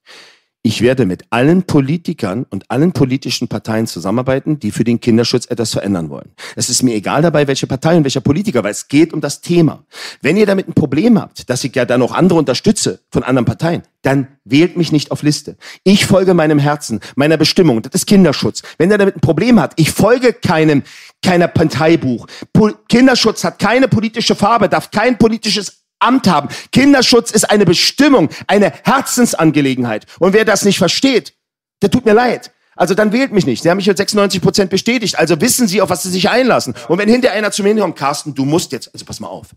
[0.66, 5.70] Ich werde mit allen Politikern und allen politischen Parteien zusammenarbeiten, die für den Kinderschutz etwas
[5.70, 6.32] verändern wollen.
[6.56, 9.40] Es ist mir egal dabei, welche Partei und welcher Politiker, weil es geht um das
[9.42, 9.84] Thema.
[10.22, 13.44] Wenn ihr damit ein Problem habt, dass ich ja dann noch andere unterstütze von anderen
[13.44, 15.56] Parteien, dann wählt mich nicht auf Liste.
[15.84, 17.82] Ich folge meinem Herzen, meiner Bestimmung.
[17.82, 18.62] Das ist Kinderschutz.
[18.76, 20.82] Wenn ihr damit ein Problem habt, ich folge keinem,
[21.22, 22.26] keiner Parteibuch.
[22.52, 26.48] Po Kinderschutz hat keine politische Farbe, darf kein politisches Amt haben.
[26.72, 30.06] Kinderschutz ist eine Bestimmung, eine Herzensangelegenheit.
[30.18, 31.34] Und wer das nicht versteht,
[31.82, 32.52] der tut mir leid.
[32.76, 33.62] Also dann wählt mich nicht.
[33.62, 35.18] Sie haben mich mit 96 Prozent bestätigt.
[35.18, 36.74] Also wissen Sie, auf was Sie sich einlassen.
[36.88, 39.48] Und wenn hinter einer zu mir kommt, Carsten, du musst jetzt, also pass mal auf.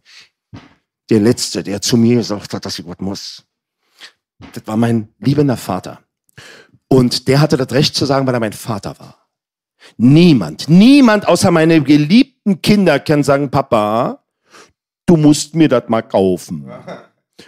[1.10, 3.44] Der Letzte, der zu mir gesagt hat, dass ich was muss,
[4.54, 6.00] das war mein liebender Vater.
[6.88, 9.28] Und der hatte das Recht zu sagen, weil er mein Vater war.
[9.98, 14.19] Niemand, niemand außer meine geliebten Kinder kann sagen, Papa,
[15.10, 16.70] du musst mir das mal kaufen.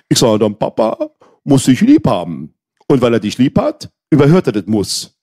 [0.10, 1.12] Ich sage dann, Papa,
[1.44, 2.56] muss ich lieb haben.
[2.88, 5.16] Und weil er dich lieb hat, überhört er das muss.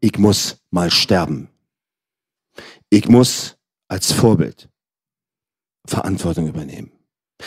[0.00, 1.48] Ich muss mal sterben.
[2.90, 3.56] Ich muss
[3.88, 4.68] als Vorbild
[5.86, 6.92] Verantwortung übernehmen.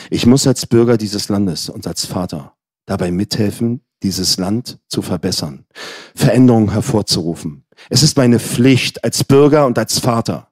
[0.10, 2.56] Ich muss als Bürger dieses Landes und als Vater
[2.86, 5.66] dabei mithelfen, dieses Land zu verbessern,
[6.14, 7.66] Veränderungen hervorzurufen.
[7.90, 10.52] Es ist meine Pflicht als Bürger und als Vater.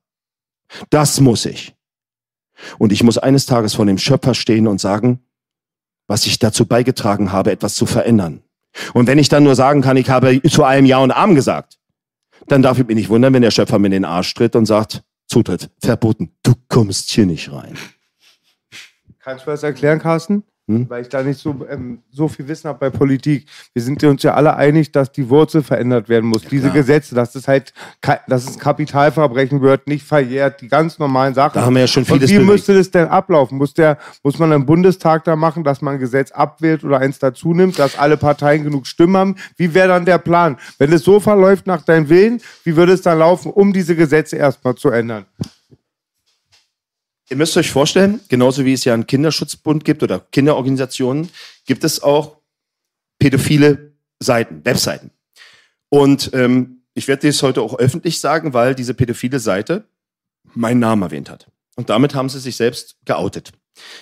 [0.90, 1.75] Das muss ich.
[2.78, 5.20] Und ich muss eines Tages vor dem Schöpfer stehen und sagen,
[6.08, 8.44] was ich dazu beigetragen habe, etwas zu verändern.
[8.94, 11.78] Und wenn ich dann nur sagen kann, ich habe zu allem Ja und Arm gesagt,
[12.48, 14.66] dann darf ich mich nicht wundern, wenn der Schöpfer mir in den Arsch tritt und
[14.66, 17.78] sagt, Zutritt, verboten, du kommst hier nicht rein.
[19.20, 20.44] Kannst du das erklären, Carsten?
[20.68, 20.90] Hm?
[20.90, 23.46] Weil ich da nicht so, ähm, so viel Wissen habe bei Politik.
[23.74, 26.44] Wir sind uns ja alle einig, dass die Wurzel verändert werden muss.
[26.44, 27.72] Ja, Diese Gesetze, dass es halt,
[28.28, 31.54] dass es Kapitalverbrechen wird, nicht verjährt, die ganz normalen Sachen.
[31.54, 32.52] Da haben wir ja schon vieles Und wie bewegt.
[32.52, 33.60] müsste das denn ablaufen?
[33.60, 37.20] Muss, der, muss man im Bundestag da machen, dass man ein Gesetz abwählt oder eins
[37.20, 39.36] dazu nimmt, dass alle Parteien genug Stimmen haben?
[39.58, 40.58] Wie wäre dann der Plan?
[40.80, 44.36] Wenn es so verläuft nach deinem Willen, wie würde es dann laufen, um diese Gesetze
[44.36, 45.26] erstmal zu ändern?
[47.30, 51.30] Ihr müsst euch vorstellen, genauso wie es ja einen Kinderschutzbund gibt oder Kinderorganisationen,
[51.66, 52.38] gibt es auch
[53.18, 55.12] pädophile Seiten, Webseiten.
[55.90, 59.86] Und ähm, ich werde dies heute auch öffentlich sagen, weil diese pädophile Seite
[60.54, 61.48] meinen Namen erwähnt hat.
[61.76, 63.52] Und damit haben sie sich selbst geoutet.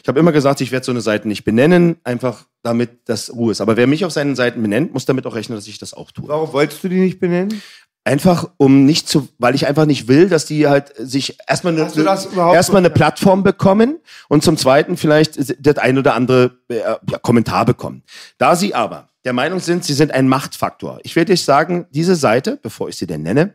[0.01, 3.51] Ich habe immer gesagt, ich werde so eine Seite nicht benennen, einfach damit das Ruhe
[3.51, 3.61] ist.
[3.61, 6.11] Aber wer mich auf seinen Seiten benennt, muss damit auch rechnen, dass ich das auch
[6.11, 6.27] tue.
[6.27, 7.61] Warum wolltest du die nicht benennen?
[8.05, 12.53] Einfach um nicht zu, weil ich einfach nicht will, dass die halt sich erstmal eine,
[12.53, 17.65] erstmal eine Plattform bekommen und zum zweiten vielleicht das ein oder andere äh, ja, Kommentar
[17.65, 18.03] bekommen.
[18.37, 20.99] Da sie aber der Meinung sind, sie sind ein Machtfaktor.
[21.03, 23.53] Ich werde euch sagen, diese Seite, bevor ich sie denn nenne,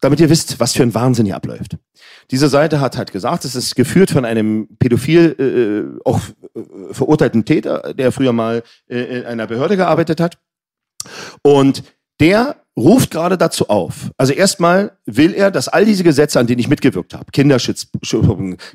[0.00, 1.76] damit ihr wisst, was für ein Wahnsinn hier abläuft.
[2.30, 6.20] Diese Seite hat halt gesagt, es ist geführt von einem pädophil, äh, auch
[6.54, 10.38] äh, verurteilten Täter, der früher mal äh, in einer Behörde gearbeitet hat.
[11.42, 11.82] Und
[12.20, 14.10] der ruft gerade dazu auf.
[14.16, 17.86] Also erstmal will er, dass all diese Gesetze, an denen ich mitgewirkt habe, Kinderschutz,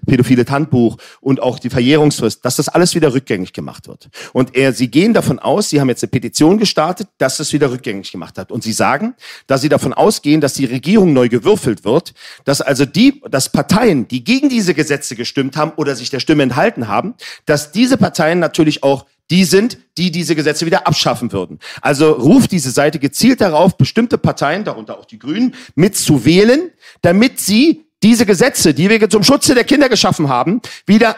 [0.06, 4.10] pädophile Handbuch und auch die Verjährungsfrist, dass das alles wieder rückgängig gemacht wird.
[4.32, 7.72] Und er, sie gehen davon aus, sie haben jetzt eine Petition gestartet, dass das wieder
[7.72, 8.52] rückgängig gemacht hat.
[8.52, 9.16] Und sie sagen,
[9.48, 12.14] dass sie davon ausgehen, dass die Regierung neu gewürfelt wird,
[12.46, 16.44] dass also die, dass Parteien, die gegen diese Gesetze gestimmt haben oder sich der Stimme
[16.44, 17.16] enthalten haben,
[17.46, 21.60] dass diese Parteien natürlich auch die sind, die diese Gesetze wieder abschaffen würden.
[21.82, 26.72] Also ruft diese Seite gezielt darauf, bestimmte Parteien, darunter auch die Grünen, mitzuwählen,
[27.02, 31.18] damit sie diese Gesetze, die wir zum Schutze der Kinder geschaffen haben, wieder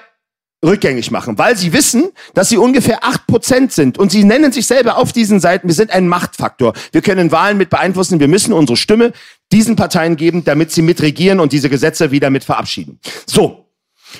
[0.63, 4.67] rückgängig machen, weil sie wissen, dass sie ungefähr acht Prozent sind und sie nennen sich
[4.67, 6.73] selber auf diesen Seiten, wir sind ein Machtfaktor.
[6.91, 9.11] Wir können Wahlen mit beeinflussen, wir müssen unsere Stimme
[9.51, 12.99] diesen Parteien geben, damit sie mitregieren und diese Gesetze wieder mit verabschieden.
[13.25, 13.65] So.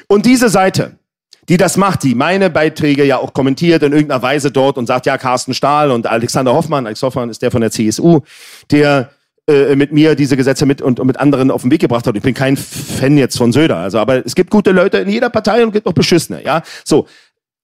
[0.07, 0.97] Und diese Seite,
[1.51, 5.05] die das macht, die meine Beiträge ja auch kommentiert in irgendeiner Weise dort und sagt,
[5.05, 8.21] ja, Carsten Stahl und Alexander Hoffmann, Alex Hoffmann ist der von der CSU,
[8.71, 9.09] der
[9.49, 12.15] äh, mit mir diese Gesetze mit und, und mit anderen auf den Weg gebracht hat.
[12.15, 15.29] Ich bin kein Fan jetzt von Söder, also aber es gibt gute Leute in jeder
[15.29, 16.63] Partei und gibt auch beschissene, ja.
[16.85, 17.05] So,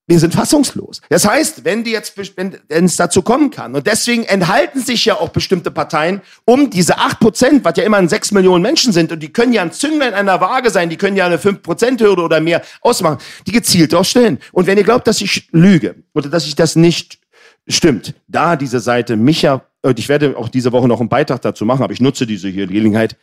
[0.09, 1.01] wir sind fassungslos.
[1.09, 5.15] Das heißt, wenn die jetzt, wenn es dazu kommen kann, und deswegen enthalten sich ja
[5.15, 9.11] auch bestimmte Parteien, um diese acht Prozent, was ja immer ein sechs Millionen Menschen sind,
[9.11, 12.01] und die können ja ein Zünglein einer Waage sein, die können ja eine fünf Prozent
[12.01, 14.39] Hürde oder mehr ausmachen, die gezielt ausstellen.
[14.53, 17.19] Und wenn ihr glaubt, dass ich lüge oder dass ich das nicht
[17.67, 21.41] stimmt, da diese Seite mich ja, und ich werde auch diese Woche noch einen Beitrag
[21.41, 23.17] dazu machen, aber ich nutze diese hier Gelegenheit,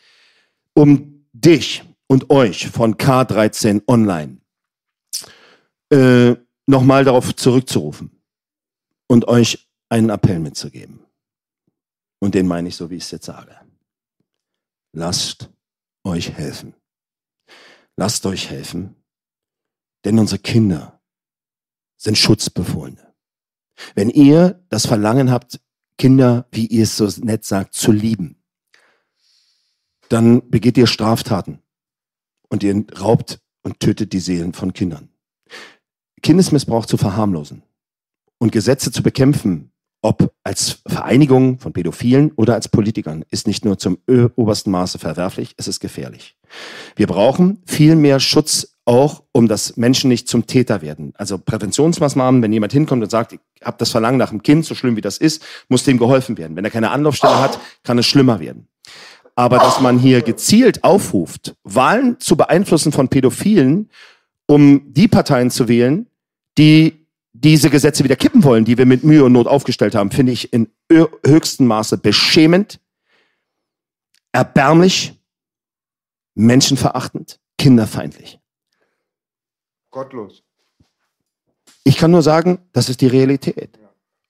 [0.74, 4.36] um dich und euch von K13 Online
[5.90, 8.22] äh, nochmal darauf zurückzurufen
[9.06, 11.04] und euch einen Appell mitzugeben.
[12.20, 13.58] Und den meine ich so, wie ich es jetzt sage.
[14.92, 15.50] Lasst
[16.04, 16.74] euch helfen.
[17.96, 18.96] Lasst euch helfen,
[20.04, 21.00] denn unsere Kinder
[21.96, 23.14] sind Schutzbefohlene.
[23.94, 25.60] Wenn ihr das Verlangen habt,
[25.96, 28.42] Kinder, wie ihr es so nett sagt, zu lieben,
[30.08, 31.62] dann begeht ihr Straftaten
[32.48, 35.13] und ihr raubt und tötet die Seelen von Kindern.
[36.24, 37.62] Kindesmissbrauch zu verharmlosen
[38.38, 39.70] und Gesetze zu bekämpfen,
[40.02, 43.98] ob als Vereinigung von Pädophilen oder als Politikern, ist nicht nur zum
[44.36, 46.36] obersten Maße verwerflich, es ist gefährlich.
[46.96, 51.12] Wir brauchen viel mehr Schutz auch, um dass Menschen nicht zum Täter werden.
[51.16, 54.74] Also Präventionsmaßnahmen, wenn jemand hinkommt und sagt, ich habe das Verlangen nach dem Kind, so
[54.74, 56.56] schlimm wie das ist, muss dem geholfen werden.
[56.56, 58.68] Wenn er keine Anlaufstelle hat, kann es schlimmer werden.
[59.36, 63.90] Aber dass man hier gezielt aufruft, Wahlen zu beeinflussen von Pädophilen,
[64.46, 66.06] um die Parteien zu wählen,
[66.58, 70.32] die diese Gesetze wieder kippen wollen, die wir mit Mühe und Not aufgestellt haben, finde
[70.32, 72.80] ich in höchstem Maße beschämend,
[74.32, 75.20] erbärmlich,
[76.34, 78.38] menschenverachtend, kinderfeindlich.
[79.90, 80.42] Gottlos.
[81.82, 83.78] Ich kann nur sagen, das ist die Realität.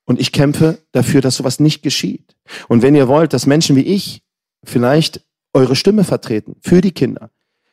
[0.05, 2.35] Und ich kämpfe dafür, dass sowas nicht geschieht.
[2.67, 4.21] Und wenn ihr wollt, dass Menschen wie ich
[4.63, 7.31] vielleicht eure Stimme vertreten für die Kinder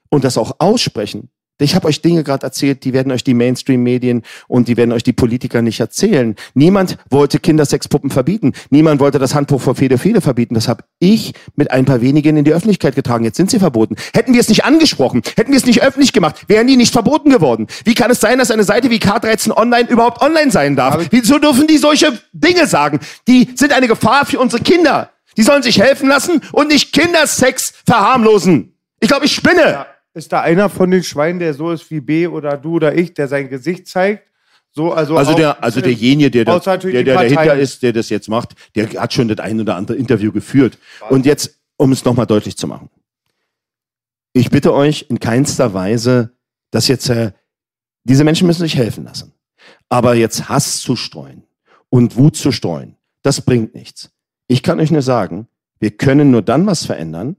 [0.09, 1.31] und das auch aussprechen,
[1.63, 5.03] ich habe euch Dinge gerade erzählt, die werden euch die Mainstream-Medien und die werden euch
[5.03, 6.35] die Politiker nicht erzählen.
[6.55, 8.53] Niemand wollte Kindersexpuppen verbieten.
[8.71, 10.55] Niemand wollte das Handbuch für Fede verbieten.
[10.55, 13.25] Das habe ich mit ein paar wenigen in die Öffentlichkeit getragen.
[13.25, 13.97] Jetzt sind sie verboten.
[14.15, 17.31] Hätten wir es nicht angesprochen, hätten wir es nicht öffentlich gemacht, wären die nicht verboten
[17.31, 17.67] geworden.
[17.85, 21.07] Wie kann es sein, dass eine Seite wie K13 Online überhaupt online sein darf?
[21.11, 23.01] Wieso dürfen die solche Dinge sagen?
[23.29, 25.11] Die sind eine Gefahr für unsere Kinder.
[25.37, 28.75] Die sollen sich helfen lassen und nicht Kindersex verharmlosen.
[29.01, 29.63] Ich glaube, ich spinne.
[29.63, 29.87] Ja.
[30.15, 33.15] Ist da einer von den Schweinen, der so ist wie B oder du oder ich,
[33.15, 34.29] der sein Gesicht zeigt?
[34.75, 38.29] So, also also, der, also derjenige, der, da, der, der dahinter ist, der das jetzt
[38.29, 40.79] macht, der hat schon das ein oder andere Interview geführt.
[41.11, 42.89] Und jetzt, um es nochmal deutlich zu machen.
[44.33, 46.33] Ich bitte euch in keinster Weise,
[46.71, 47.33] dass jetzt, äh,
[48.05, 49.35] diese Menschen müssen sich helfen lassen.
[49.91, 51.45] Aber jetzt Hass zu streuen
[51.91, 54.11] und Wut zu streuen, das bringt nichts.
[54.49, 55.49] Ich kann euch nur sagen,
[55.81, 57.37] wir können nur dann was verändern,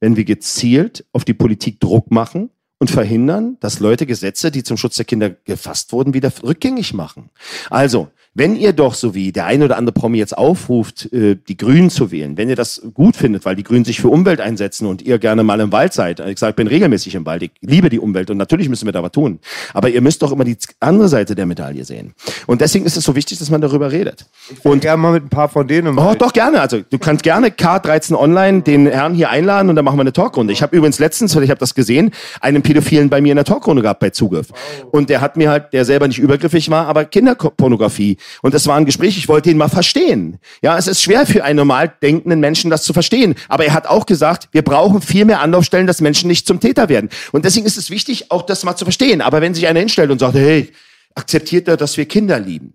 [0.00, 4.76] wenn wir gezielt auf die Politik Druck machen und verhindern, dass Leute Gesetze, die zum
[4.76, 7.30] Schutz der Kinder gefasst wurden, wieder rückgängig machen.
[7.70, 11.56] Also, wenn ihr doch, so wie der eine oder andere Promi jetzt aufruft, äh, die
[11.56, 14.86] Grünen zu wählen, wenn ihr das gut findet, weil die Grünen sich für Umwelt einsetzen
[14.86, 17.52] und ihr gerne mal im Wald seid, ich sage, ich bin regelmäßig im Wald, ich
[17.62, 19.38] liebe die Umwelt und natürlich müssen wir da was tun.
[19.72, 22.12] Aber ihr müsst doch immer die andere Seite der Medaille sehen.
[22.46, 24.26] Und deswegen ist es so wichtig, dass man darüber redet.
[24.50, 25.98] Ich und gerne mal mit ein paar von denen.
[25.98, 26.60] Oh, doch gerne.
[26.60, 30.12] Also du kannst gerne K13 Online den Herrn hier einladen und dann machen wir eine
[30.12, 30.52] Talkrunde.
[30.52, 32.10] Ich habe übrigens letztens, weil ich habe das gesehen,
[32.42, 34.48] einen Pädophilen bei mir in der Talkrunde gehabt bei Zugriff.
[34.90, 38.18] Und der hat mir halt, der selber nicht übergriffig war, aber Kinderpornografie.
[38.42, 40.38] Und das war ein Gespräch ich wollte ihn mal verstehen.
[40.62, 43.34] Ja, es ist schwer für einen normal denkenden Menschen, das zu verstehen.
[43.48, 46.88] Aber er hat auch gesagt, wir brauchen viel mehr Anlaufstellen, dass Menschen nicht zum Täter
[46.88, 47.10] werden.
[47.32, 49.20] Und deswegen ist es wichtig, auch das mal zu verstehen.
[49.20, 50.72] Aber wenn sich einer hinstellt und sagt, hey,
[51.14, 52.74] akzeptiert er, dass wir Kinder lieben,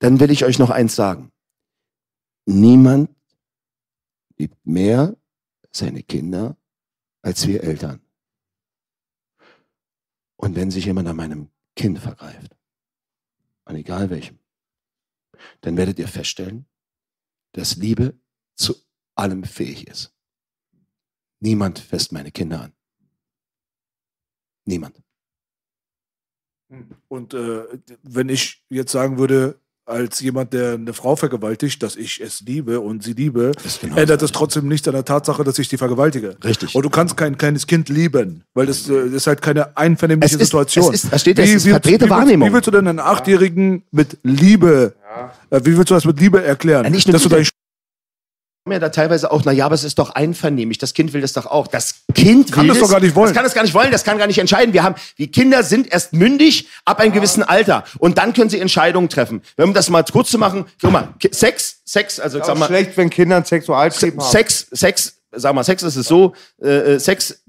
[0.00, 1.30] dann will ich euch noch eins sagen.
[2.46, 3.10] Niemand
[4.38, 5.14] liebt mehr
[5.70, 6.56] seine Kinder
[7.22, 8.00] als wir Eltern.
[10.36, 12.56] Und wenn sich jemand an meinem Kind vergreift,
[13.66, 14.39] an egal welchem,
[15.60, 16.66] dann werdet ihr feststellen,
[17.52, 18.18] dass Liebe
[18.56, 18.74] zu
[19.14, 20.14] allem fähig ist.
[21.40, 22.72] Niemand fässt meine Kinder an.
[24.64, 25.02] Niemand.
[27.08, 29.60] Und äh, wenn ich jetzt sagen würde,
[29.90, 34.22] als jemand, der eine Frau vergewaltigt, dass ich es liebe und sie liebe, genau ändert
[34.22, 36.36] das trotzdem nichts an der Tatsache, dass ich die vergewaltige.
[36.44, 36.74] Richtig.
[36.74, 40.36] Und du kannst kein kleines Kind lieben, weil das, das äh, ist halt keine einvernehmliche
[40.36, 40.94] es ist, Situation.
[40.94, 42.48] Es ist, es steht, wie, es ist wie, wie, Wahrnehmung.
[42.48, 44.94] Wie willst du denn einen Achtjährigen mit Liebe,
[45.50, 45.56] ja.
[45.56, 46.84] äh, wie willst du das mit Liebe erklären?
[46.84, 47.44] Ja, nicht dass du dein
[48.68, 50.78] ja da teilweise auch, na ja, aber es ist doch einvernehmlich.
[50.78, 51.66] Das Kind will das doch auch.
[51.66, 53.28] Das Kind kann will das doch gar nicht wollen.
[53.28, 53.90] Das kann es gar nicht wollen.
[53.90, 54.74] Das kann gar nicht entscheiden.
[54.74, 57.84] Wir haben, die Kinder sind erst mündig ab einem gewissen Alter.
[57.98, 59.42] Und dann können sie Entscheidungen treffen.
[59.56, 62.66] Wenn um das mal kurz zu machen, guck mal, Sex, Sex, also, sag mal.
[62.66, 64.30] schlecht, wenn Kinder einen Sexualtrieb haben.
[64.30, 67.42] Sex, Sex, sag mal, Sex ist es so, äh, äh Sex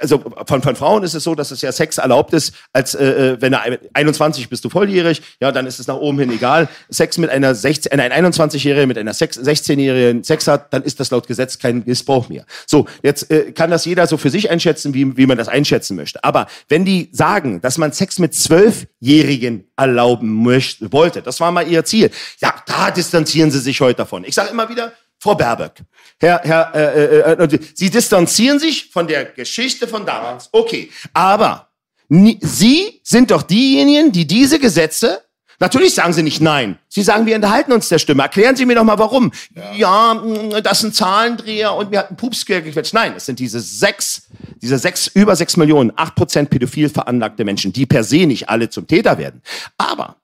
[0.00, 3.32] also von, von Frauen ist es so, dass es ja Sex erlaubt ist, als äh,
[3.32, 6.68] äh wenn er 21 bist du volljährig, ja, dann ist es nach oben hin egal.
[6.90, 11.26] Sex mit einer 16, ein 21-Jährigen mit einer 16-Jährigen Sex hat, dann ist das laut
[11.26, 12.44] Gesetz kein Missbrauch mehr.
[12.66, 15.96] So, jetzt äh, kann das jeder so für sich einschätzen, wie, wie man das einschätzen
[15.96, 16.22] möchte.
[16.22, 21.66] Aber wenn die sagen, dass man Sex mit Zwölfjährigen erlauben möchte, wollte, das war mal
[21.66, 22.10] ihr Ziel,
[22.40, 24.24] ja, da distanzieren sie sich heute davon.
[24.24, 25.72] Ich sage immer wieder, Frau Baerbock,
[26.20, 30.48] Herr, Herr, äh, äh, äh, Sie distanzieren sich von der Geschichte von damals.
[30.52, 31.68] Okay, aber
[32.08, 35.22] Sie sind doch diejenigen, die diese Gesetze
[35.60, 36.78] Natürlich sagen Sie nicht nein.
[36.88, 38.22] Sie sagen, wir enthalten uns der Stimme.
[38.22, 39.32] Erklären Sie mir doch mal, warum.
[39.54, 42.94] Ja, ja das sind Zahlendreher und wir hatten Pupsquer gequetscht.
[42.94, 44.28] Nein, es sind diese sechs,
[44.62, 48.70] diese sechs, über sechs Millionen, acht Prozent pädophil veranlagte Menschen, die per se nicht alle
[48.70, 49.42] zum Täter werden.
[49.76, 50.18] Aber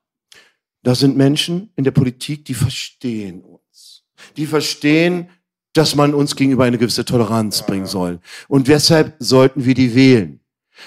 [0.83, 4.03] da sind Menschen in der Politik, die verstehen uns
[4.37, 5.29] Die verstehen,
[5.75, 8.19] dass man uns gegenüber eine gewisse Toleranz bringen soll.
[8.47, 10.39] Und deshalb sollten wir die wählen.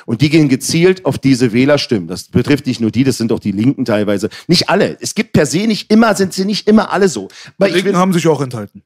[0.07, 2.09] Und die gehen gezielt auf diese Wählerstimmen.
[2.09, 4.29] Das betrifft nicht nur die, das sind auch die Linken teilweise.
[4.47, 4.97] Nicht alle.
[5.01, 7.29] Es gibt per se nicht immer, sind sie nicht immer alle so.
[7.59, 8.83] Aber Die Linken will, haben sich auch enthalten.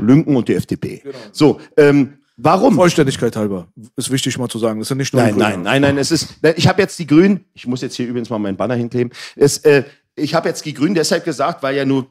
[0.00, 1.02] Linken und die FDP.
[1.32, 2.76] So, ähm, warum?
[2.76, 3.68] Vollständigkeit halber.
[3.96, 4.78] Ist wichtig mal zu sagen.
[4.78, 5.98] Das sind nicht nur Nein, nein, nein, nein.
[5.98, 6.36] Es ist.
[6.56, 7.44] Ich habe jetzt die Grünen.
[7.54, 9.12] Ich muss jetzt hier übrigens mal meinen Banner hinkleben.
[9.36, 9.84] Es, äh,
[10.14, 12.06] ich habe jetzt die Grünen deshalb gesagt, weil ja nur,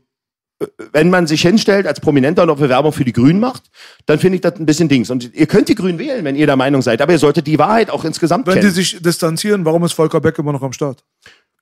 [0.91, 3.63] wenn man sich hinstellt als Prominenter und auch Bewerbung für die Grünen macht,
[4.07, 5.09] dann finde ich das ein bisschen Dings.
[5.11, 7.59] Und ihr könnt die Grünen wählen, wenn ihr der Meinung seid, aber ihr solltet die
[7.59, 8.73] Wahrheit auch insgesamt Wenn die kennen.
[8.73, 11.03] sich distanzieren, warum ist Volker Beck immer noch am Start?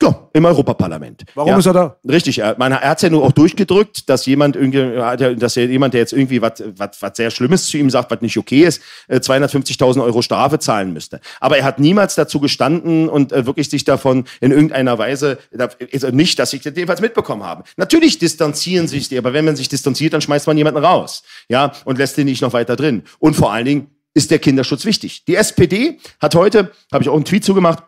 [0.01, 1.23] Ja, im Europaparlament.
[1.35, 1.57] Warum ja.
[1.57, 1.95] ist er da?
[2.07, 6.01] Richtig, er, man, er hat ja nur auch durchgedrückt, dass jemand irgendwie, dass jemand, der
[6.01, 10.22] jetzt irgendwie was sehr Schlimmes zu ihm sagt, was nicht okay ist, äh, 250.000 Euro
[10.22, 11.22] Strafe zahlen müsste.
[11.39, 16.09] Aber er hat niemals dazu gestanden und äh, wirklich sich davon in irgendeiner Weise, also
[16.09, 17.63] nicht, dass ich das jedenfalls mitbekommen habe.
[17.77, 21.72] Natürlich distanzieren sich die, aber wenn man sich distanziert, dann schmeißt man jemanden raus, ja,
[21.85, 23.03] und lässt den nicht noch weiter drin.
[23.19, 25.23] Und vor allen Dingen ist der Kinderschutz wichtig.
[25.23, 27.84] Die SPD hat heute, habe ich auch einen Tweet zugemacht,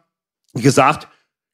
[0.53, 1.09] gesagt,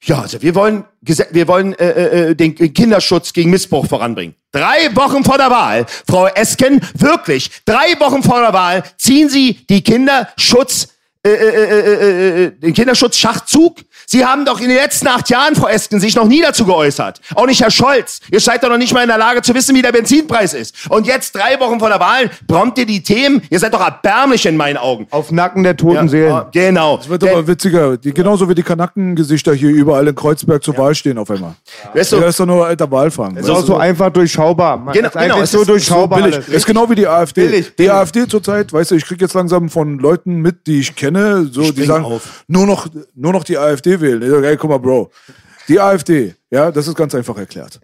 [0.05, 4.35] ja, also wir wollen, wir wollen äh, äh, den Kinderschutz gegen Missbrauch voranbringen.
[4.51, 9.65] Drei Wochen vor der Wahl, Frau Esken, wirklich, drei Wochen vor der Wahl ziehen Sie
[9.69, 10.89] die Kinderschutz,
[11.25, 13.77] äh, äh, äh, äh, den Kinderschutzschachzug.
[14.05, 17.21] Sie haben doch in den letzten acht Jahren, Frau Esken, sich noch nie dazu geäußert.
[17.35, 18.19] Auch nicht Herr Scholz.
[18.29, 20.89] Ihr seid doch noch nicht mal in der Lage zu wissen, wie der Benzinpreis ist.
[20.89, 23.41] Und jetzt drei Wochen vor der Wahl prompt ihr die Themen.
[23.49, 25.07] Ihr seid doch erbärmlich in meinen Augen.
[25.11, 26.29] Auf Nacken der toten Seelen.
[26.29, 26.99] Ja, genau.
[27.01, 27.95] Es wird aber witziger.
[27.97, 31.55] Die, genauso wie die Kanackengesichter hier überall in Kreuzberg zur Wahl stehen auf einmal.
[31.93, 33.37] Weißt du, Ja, das ist doch nur alter Wahlfang.
[33.37, 34.77] Ist auch so einfach durchschaubar.
[34.77, 36.19] Man, Genau, ist einfach genau, es so ist durchschaubar.
[36.21, 36.35] billig.
[36.35, 36.49] alles.
[36.49, 37.47] Ist genau wie die AfD.
[37.47, 37.91] Billig, Die billig.
[37.93, 41.12] AfD zurzeit, weißt du, ich krieg jetzt langsam von Leuten mit, die ich kenne,
[41.45, 42.43] so, die sagen, auf.
[42.47, 44.21] nur noch, nur noch die AfD wählen.
[44.21, 45.11] Ich sag, ey, guck mal, Bro.
[45.67, 47.79] Die AfD, ja, das ist ganz einfach erklärt.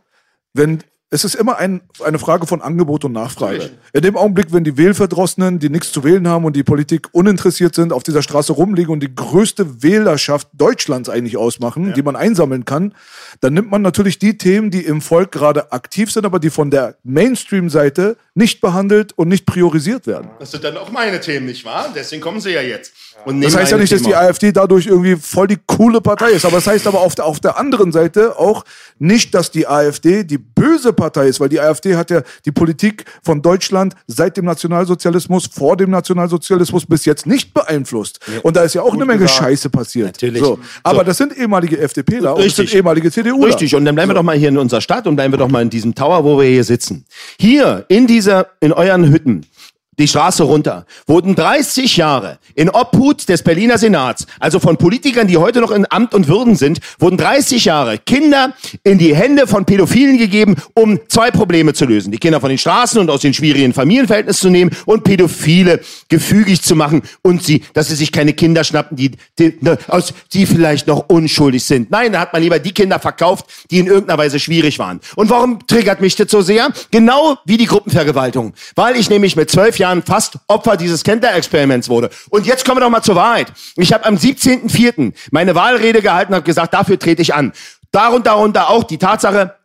[0.53, 3.71] Wenn, es ist immer ein, eine Frage von Angebot und Nachfrage.
[3.93, 7.73] In dem Augenblick, wenn die Wählverdrossenen, die nichts zu wählen haben und die Politik uninteressiert
[7.73, 12.65] sind, auf dieser Straße rumliegen und die größte Wählerschaft Deutschlands eigentlich ausmachen, die man einsammeln
[12.65, 12.93] kann,
[13.41, 16.69] dann nimmt man natürlich die Themen, die im Volk gerade aktiv sind, aber die von
[16.69, 20.29] der Mainstream-Seite nicht behandelt und nicht priorisiert werden.
[20.39, 21.91] Das sind dann auch meine Themen, nicht wahr?
[21.93, 22.93] Deswegen kommen sie ja jetzt.
[23.25, 24.15] Und Das heißt ja nicht, dass die.
[24.15, 26.45] AfD dadurch irgendwie voll die coole Partei ist.
[26.45, 28.63] Aber das heißt aber auf der, auf der anderen Seite auch
[28.97, 33.03] nicht, dass die AfD die böse Partei ist, weil die AfD hat ja die Politik
[33.21, 38.19] von Deutschland seit dem Nationalsozialismus, vor dem Nationalsozialismus bis jetzt nicht beeinflusst.
[38.43, 40.07] Und da ist ja auch eine Menge Scheiße passiert.
[40.07, 40.41] Natürlich.
[40.41, 40.57] So.
[40.83, 41.03] Aber So.
[41.03, 42.69] das sind ehemalige FDPler und das Richtig.
[42.69, 43.43] sind ehemalige CDU.
[43.43, 45.49] Richtig, und dann bleiben wir doch mal hier in unserer Stadt und bleiben wir doch
[45.49, 47.05] mal in diesem Tower, wo wir hier sitzen.
[47.39, 48.28] Hier, in dieser,
[48.59, 49.45] in euren Hütten,
[49.99, 55.37] die Straße runter, wurden 30 Jahre in Obhut des Berliner Senats, also von Politikern, die
[55.37, 58.53] heute noch in Amt und Würden sind, wurden 30 Jahre Kinder
[58.83, 62.11] in die Hände von Pädophilen gegeben, um zwei Probleme zu lösen.
[62.11, 66.61] Die Kinder von den Straßen und aus den schwierigen Familienverhältnissen zu nehmen und Pädophile gefügig
[66.61, 69.57] zu machen und sie, dass sie sich keine Kinder schnappen, die, die,
[69.87, 71.91] aus, die vielleicht noch unschuldig sind.
[71.91, 75.01] Nein, da hat man lieber die Kinder verkauft, die in irgendeiner Weise schwierig waren.
[75.15, 76.69] Und warum triggert mich das so sehr?
[76.91, 78.53] Genau wie die Gruppenvergewaltigung.
[78.75, 82.09] Weil ich nämlich mit zwölf Jahren fast Opfer dieses Kenter-Experiments wurde.
[82.29, 83.51] Und jetzt kommen wir doch mal zur Wahrheit.
[83.75, 85.13] Ich habe am 17.04.
[85.31, 87.53] meine Wahlrede gehalten und habe gesagt, dafür trete ich an.
[87.91, 89.55] Darunter, darunter auch die Tatsache,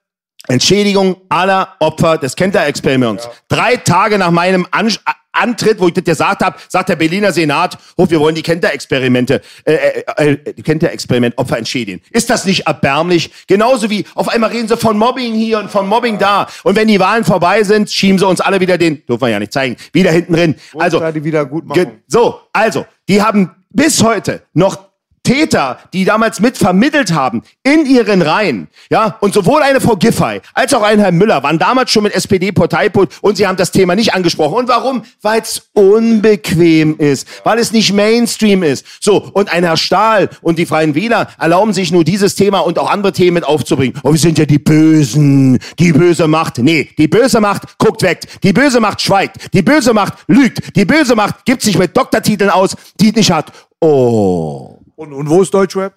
[0.48, 3.28] Entschädigung aller Opfer des Kenter-Experiments.
[3.48, 4.92] Drei Tage nach meinem An
[5.34, 9.40] Antritt, wo ich das gesagt habe, sagt der Berliner Senat, oh, wir wollen die Kenter-Experimente,
[9.64, 12.00] äh, äh, äh, die Kenter-Experiment-Opfer entschädigen.
[12.10, 13.30] Ist das nicht erbärmlich?
[13.46, 16.46] Genauso wie auf einmal reden sie von Mobbing hier und von Mobbing da.
[16.62, 19.38] Und wenn die Wahlen vorbei sind, schieben sie uns alle wieder den, dürfen wir ja
[19.38, 20.54] nicht zeigen, wieder hinten drin.
[20.78, 21.84] Also, die Wiedergutmachung.
[21.84, 24.78] Ge- So, also, die haben bis heute noch
[25.24, 30.42] Täter, die damals mit vermittelt haben, in ihren Reihen, ja, und sowohl eine Frau Giffey
[30.52, 33.96] als auch ein Herr Müller waren damals schon mit SPD-Parteiput und sie haben das Thema
[33.96, 34.54] nicht angesprochen.
[34.54, 35.02] Und warum?
[35.22, 38.84] Weil es unbequem ist, weil es nicht Mainstream ist.
[39.00, 42.78] So, und ein Herr Stahl und die Freien Wähler erlauben sich nur dieses Thema und
[42.78, 43.98] auch andere Themen mit aufzubringen.
[44.02, 46.58] Oh, wir sind ja die Bösen, die böse Macht.
[46.58, 50.84] Nee, die böse Macht guckt weg, die böse Macht schweigt, die böse Macht lügt, die
[50.84, 53.50] böse Macht gibt sich mit Doktortiteln aus, die nicht hat.
[53.80, 54.83] Oh.
[54.96, 55.96] Und, und wo ist Deutschrap?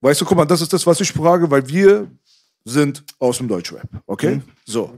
[0.00, 2.10] Weißt du, guck mal, das ist das, was ich frage, weil wir
[2.64, 4.42] sind aus dem Deutschrap, okay?
[4.64, 4.92] So.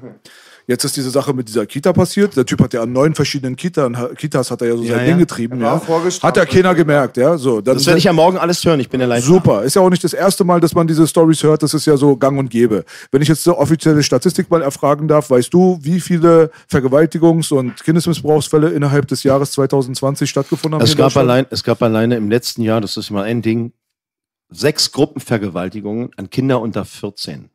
[0.69, 2.37] Jetzt ist diese Sache mit dieser Kita passiert.
[2.37, 5.05] Der Typ hat ja an neun verschiedenen Kita, Kitas hat er ja so sein ja.
[5.05, 5.81] Ding getrieben, ja.
[6.23, 7.39] Hat ja keiner gemerkt, ja.
[7.39, 8.81] So, dann Das werde ich ja morgen alles hören.
[8.81, 9.25] Ich bin ja live.
[9.25, 9.63] Super.
[9.63, 11.63] Ist ja auch nicht das erste Mal, dass man diese Stories hört.
[11.63, 12.85] Das ist ja so gang und gäbe.
[13.13, 17.85] Wenn ich jetzt eine offizielle Statistik mal erfragen darf, weißt du, wie viele Vergewaltigungs- und
[17.85, 20.85] Kindesmissbrauchsfälle innerhalb des Jahres 2020 stattgefunden haben?
[20.85, 23.73] Es gab, allein, es gab alleine im letzten Jahr, das ist mal ein Ding,
[24.49, 27.51] sechs Gruppenvergewaltigungen an Kinder unter 14.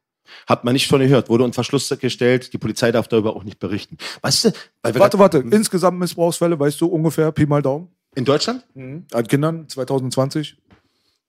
[0.47, 3.59] Hat man nicht von gehört, wurde unter Verschluss gestellt, die Polizei darf darüber auch nicht
[3.59, 3.97] berichten.
[4.21, 4.51] Weißt du,
[4.81, 5.37] Warte, warte.
[5.39, 7.89] Insgesamt Missbrauchsfälle, weißt du ungefähr, Pi mal Daumen?
[8.15, 8.65] In Deutschland?
[8.75, 10.57] An Kindern 2020?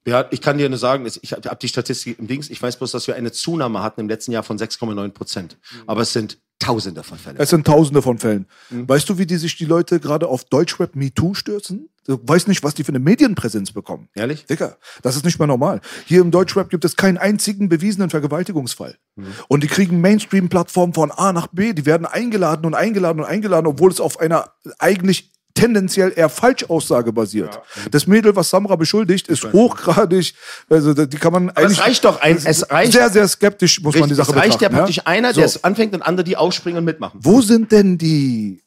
[0.04, 2.90] Ja, ich kann dir nur sagen, ich habe die Statistik im Dings, ich weiß bloß,
[2.90, 5.58] dass wir eine Zunahme hatten im letzten Jahr von 6,9 Prozent.
[5.86, 7.36] Aber es sind Tausende von Fällen.
[7.38, 8.46] Es sind tausende von Fällen.
[8.70, 8.88] Mhm.
[8.88, 11.88] Weißt du, wie die sich die Leute gerade auf Deutschrap MeToo stürzen?
[12.06, 14.08] Du weißt nicht, was die für eine Medienpräsenz bekommen.
[14.14, 14.46] Ehrlich?
[14.46, 15.80] Dicker, das ist nicht mehr normal.
[16.06, 18.96] Hier im Deutschrap gibt es keinen einzigen bewiesenen Vergewaltigungsfall.
[19.16, 19.26] Mhm.
[19.48, 21.72] Und die kriegen Mainstream-Plattformen von A nach B.
[21.72, 27.12] Die werden eingeladen und eingeladen und eingeladen, obwohl es auf einer eigentlich tendenziell eher Falschaussage
[27.12, 27.60] basiert.
[27.90, 30.34] Das Mädel, was Samra beschuldigt, ist hochgradig,
[30.70, 33.94] also die kann man eigentlich es reicht doch, ein, es reicht, sehr, sehr skeptisch, muss
[33.94, 34.76] man die richtig, Sache es reicht ja betrachten.
[34.76, 35.40] praktisch einer, So.
[35.40, 37.20] der es anfängt und andere, die aufspringen und mitmachen.
[37.22, 38.62] Wo sind denn die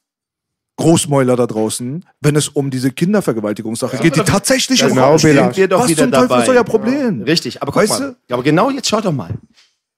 [0.78, 5.32] Großmäuler da draußen, wenn es um diese Kindervergewaltigungssache geht, die tatsächlich Genau, steht?
[5.32, 5.44] Bela.
[5.46, 6.44] Sind wir doch Was wieder zum Teufel dabei.
[6.44, 7.22] ist euer Problem?
[7.24, 8.16] Richtig, aber guck Weißt mal.
[8.30, 9.36] Aber genau jetzt schau doch mal.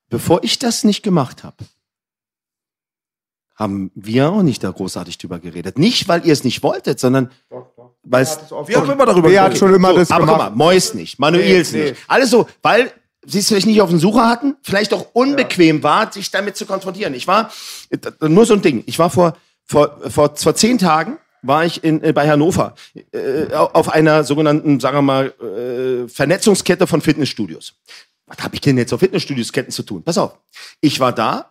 [0.09, 1.55] Bevor ich das nicht gemacht habe,
[3.57, 5.77] haben wir auch nicht da großartig drüber geredet.
[5.79, 7.31] Nicht, weil ihr es nicht wolltet, sondern
[8.03, 8.39] weil es.
[8.67, 9.59] Wir haben immer darüber Wer hat geredet.
[9.59, 10.55] schon immer das aber guck gemacht?
[10.55, 11.89] mal, Mois nicht, Manuels Nee, nee.
[11.91, 12.01] nicht.
[12.07, 12.91] Alles so, weil
[13.25, 16.65] sie es vielleicht nicht auf den Sucher hatten, vielleicht auch unbequem war, sich damit zu
[16.65, 17.13] konfrontieren.
[17.13, 17.51] Ich war,
[17.89, 17.97] äh,
[18.29, 19.35] nur so ein Ding, ich war vor,
[19.65, 22.75] vor, vor, vor zehn Tagen, war ich in, äh, bei Hannover
[23.11, 27.73] äh, auf einer sogenannten, sagen wir mal, äh, Vernetzungskette von Fitnessstudios.
[28.27, 30.03] Was habe ich denn jetzt auf Fitnessstudios-Ketten zu tun?
[30.03, 30.37] Pass auf,
[30.79, 31.49] ich war da,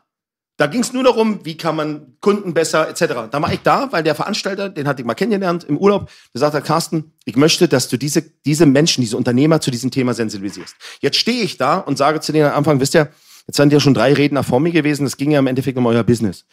[0.59, 3.29] da ging es nur darum, wie kann man Kunden besser etc.
[3.31, 6.41] Da war ich da, weil der Veranstalter, den hatte ich mal kennengelernt im Urlaub, der
[6.41, 10.75] sagte, Carsten, ich möchte, dass du diese, diese Menschen, diese Unternehmer zu diesem Thema sensibilisierst.
[11.01, 13.09] Jetzt stehe ich da und sage zu denen am Anfang, wisst ihr,
[13.47, 15.85] jetzt sind ja schon drei Redner vor mir gewesen, das ging ja im Endeffekt um
[15.87, 16.47] euer Business.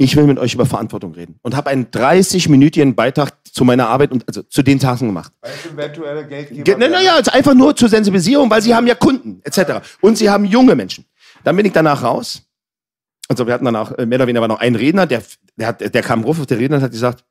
[0.00, 4.12] Ich will mit euch über Verantwortung reden und habe einen 30-minütigen Beitrag zu meiner Arbeit
[4.12, 5.32] und also zu den Tagen gemacht.
[5.72, 6.62] Eventuelle Geldgeber.
[6.62, 9.80] Ge- na- Naja, also einfach nur zur Sensibilisierung, weil sie haben ja Kunden etc.
[10.00, 11.04] Und sie haben junge Menschen.
[11.44, 12.42] Dann bin ich danach raus.
[13.28, 15.22] Also wir hatten danach, äh, mehr oder weniger war noch ein Redner, der,
[15.56, 17.24] der, hat, der kam ruf auf der Redner und hat gesagt,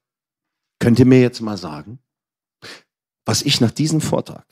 [0.80, 2.00] könnt ihr mir jetzt mal sagen,
[3.26, 4.46] was ich nach diesem Vortrag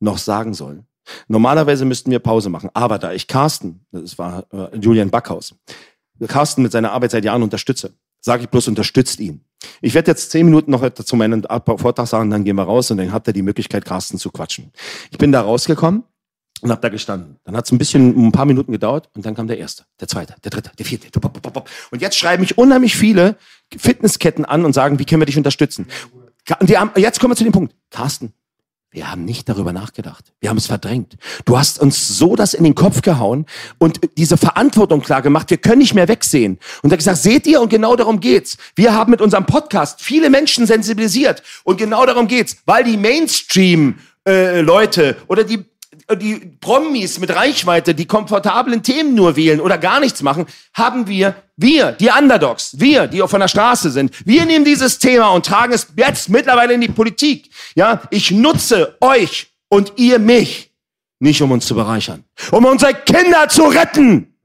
[0.00, 0.84] noch sagen soll?
[1.28, 5.54] Normalerweise müssten wir Pause machen, aber da ich Carsten, das war äh, Julian Backhaus,
[6.26, 9.44] Carsten mit seiner Arbeit seit Jahren unterstütze, sage ich bloß, unterstützt ihn.
[9.82, 12.96] Ich werde jetzt zehn Minuten noch zu meinem Vortrag sagen, dann gehen wir raus und
[12.96, 14.72] dann habt ihr die Möglichkeit, Carsten zu quatschen.
[15.10, 16.04] Ich bin da rausgekommen
[16.62, 17.36] und hab da gestanden.
[17.44, 20.08] Dann hat es ein bisschen, ein paar Minuten gedauert und dann kam der erste, der
[20.08, 21.08] zweite, der dritte, der vierte.
[21.90, 23.36] Und jetzt schreiben mich unheimlich viele
[23.76, 25.86] Fitnessketten an und sagen, wie können wir dich unterstützen?
[26.60, 27.74] Und die haben, jetzt kommen wir zu dem Punkt.
[27.90, 28.32] Carsten,
[28.96, 30.32] wir haben nicht darüber nachgedacht.
[30.40, 31.16] Wir haben es verdrängt.
[31.44, 33.44] Du hast uns so das in den Kopf gehauen
[33.78, 35.50] und diese Verantwortung klar gemacht.
[35.50, 36.58] Wir können nicht mehr wegsehen.
[36.82, 37.60] Und hat gesagt, seht ihr?
[37.60, 38.56] Und genau darum geht's.
[38.74, 41.42] Wir haben mit unserem Podcast viele Menschen sensibilisiert.
[41.64, 42.56] Und genau darum geht's.
[42.64, 45.66] Weil die Mainstream-Leute oder die
[46.14, 51.34] die Promis mit Reichweite, die komfortablen Themen nur wählen oder gar nichts machen, haben wir,
[51.56, 55.72] wir, die Underdogs, wir, die von der Straße sind, wir nehmen dieses Thema und tragen
[55.72, 57.50] es jetzt mittlerweile in die Politik.
[57.74, 60.70] Ja, ich nutze euch und ihr mich
[61.18, 64.35] nicht, um uns zu bereichern, um unsere Kinder zu retten.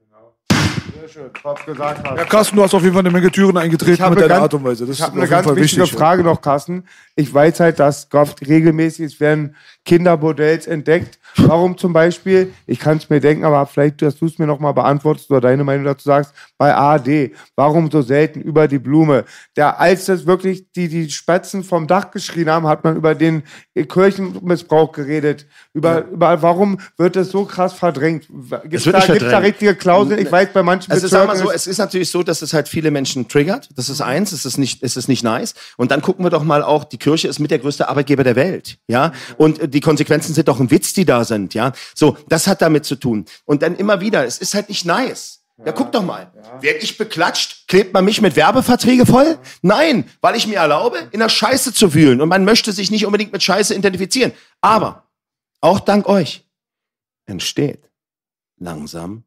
[1.14, 2.18] Gesagt hast.
[2.18, 4.64] Ja, Carsten, du hast auf jeden Fall eine Menge Türen eingetreten mit deiner Art und
[4.64, 4.86] Weise.
[4.86, 5.98] Das ich habe ist eine ganz wichtige wichtig.
[5.98, 6.84] Frage noch, Carsten.
[7.14, 11.18] Ich weiß halt, dass oft regelmäßig es werden Kinderbordells entdeckt.
[11.36, 14.60] Warum zum Beispiel, ich kann es mir denken, aber vielleicht, dass du es mir noch
[14.60, 19.24] mal beantwortest oder deine Meinung dazu sagst, bei ARD, warum so selten über die Blume?
[19.56, 23.42] Der, als das wirklich die, die Spatzen vom Dach geschrien haben, hat man über den
[23.74, 25.46] Kirchenmissbrauch geredet.
[25.72, 28.28] Über, über warum wird das so krass verdrängt?
[28.28, 30.18] Gibt es wird da, gibt's da richtige Klauseln?
[30.18, 32.68] Ich weiß, bei manchen Also sag mal so, es ist natürlich so, dass es halt
[32.68, 33.68] viele Menschen triggert.
[33.76, 35.54] Das ist eins, es ist nicht, es ist nicht nice.
[35.76, 38.36] Und dann gucken wir doch mal auch, die Kirche ist mit der größte Arbeitgeber der
[38.36, 39.12] Welt, ja.
[39.36, 41.72] Und äh, die Konsequenzen sind doch ein Witz, die da sind, ja.
[41.94, 43.26] So, das hat damit zu tun.
[43.44, 45.40] Und dann immer wieder, es ist halt nicht nice.
[45.64, 46.32] Ja, guck doch mal.
[46.60, 47.68] Werd ich beklatscht?
[47.68, 49.38] Klebt man mich mit Werbeverträge voll?
[49.60, 52.20] Nein, weil ich mir erlaube, in der Scheiße zu wühlen.
[52.20, 54.32] Und man möchte sich nicht unbedingt mit Scheiße identifizieren.
[54.60, 55.08] Aber,
[55.60, 56.44] auch dank euch,
[57.26, 57.88] entsteht
[58.58, 59.24] langsam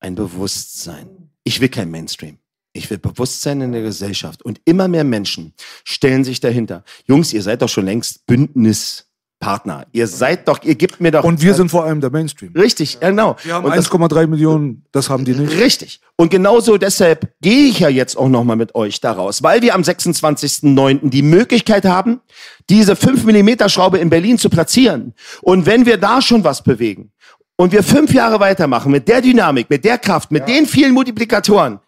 [0.00, 1.30] ein Bewusstsein.
[1.44, 2.38] Ich will kein Mainstream.
[2.72, 4.42] Ich will Bewusstsein in der Gesellschaft.
[4.44, 5.54] Und immer mehr Menschen
[5.84, 6.84] stellen sich dahinter.
[7.06, 9.86] Jungs, ihr seid doch schon längst Bündnispartner.
[9.92, 11.24] Ihr seid doch, ihr gebt mir doch.
[11.24, 12.52] Und wir sind vor allem der Mainstream.
[12.54, 13.36] Richtig, ja, genau.
[13.42, 15.58] Wir haben Und das- 1,3 Millionen, das haben die nicht.
[15.58, 16.00] Richtig.
[16.16, 19.82] Und genauso deshalb gehe ich ja jetzt auch nochmal mit euch daraus, weil wir am
[19.82, 21.10] 26.09.
[21.10, 22.20] die Möglichkeit haben,
[22.68, 25.14] diese 5 mm Schraube in Berlin zu platzieren.
[25.42, 27.12] Und wenn wir da schon was bewegen
[27.58, 31.80] und wir fünf Jahre weitermachen mit der Dynamik, mit der Kraft, mit den vielen Multiplikatoren,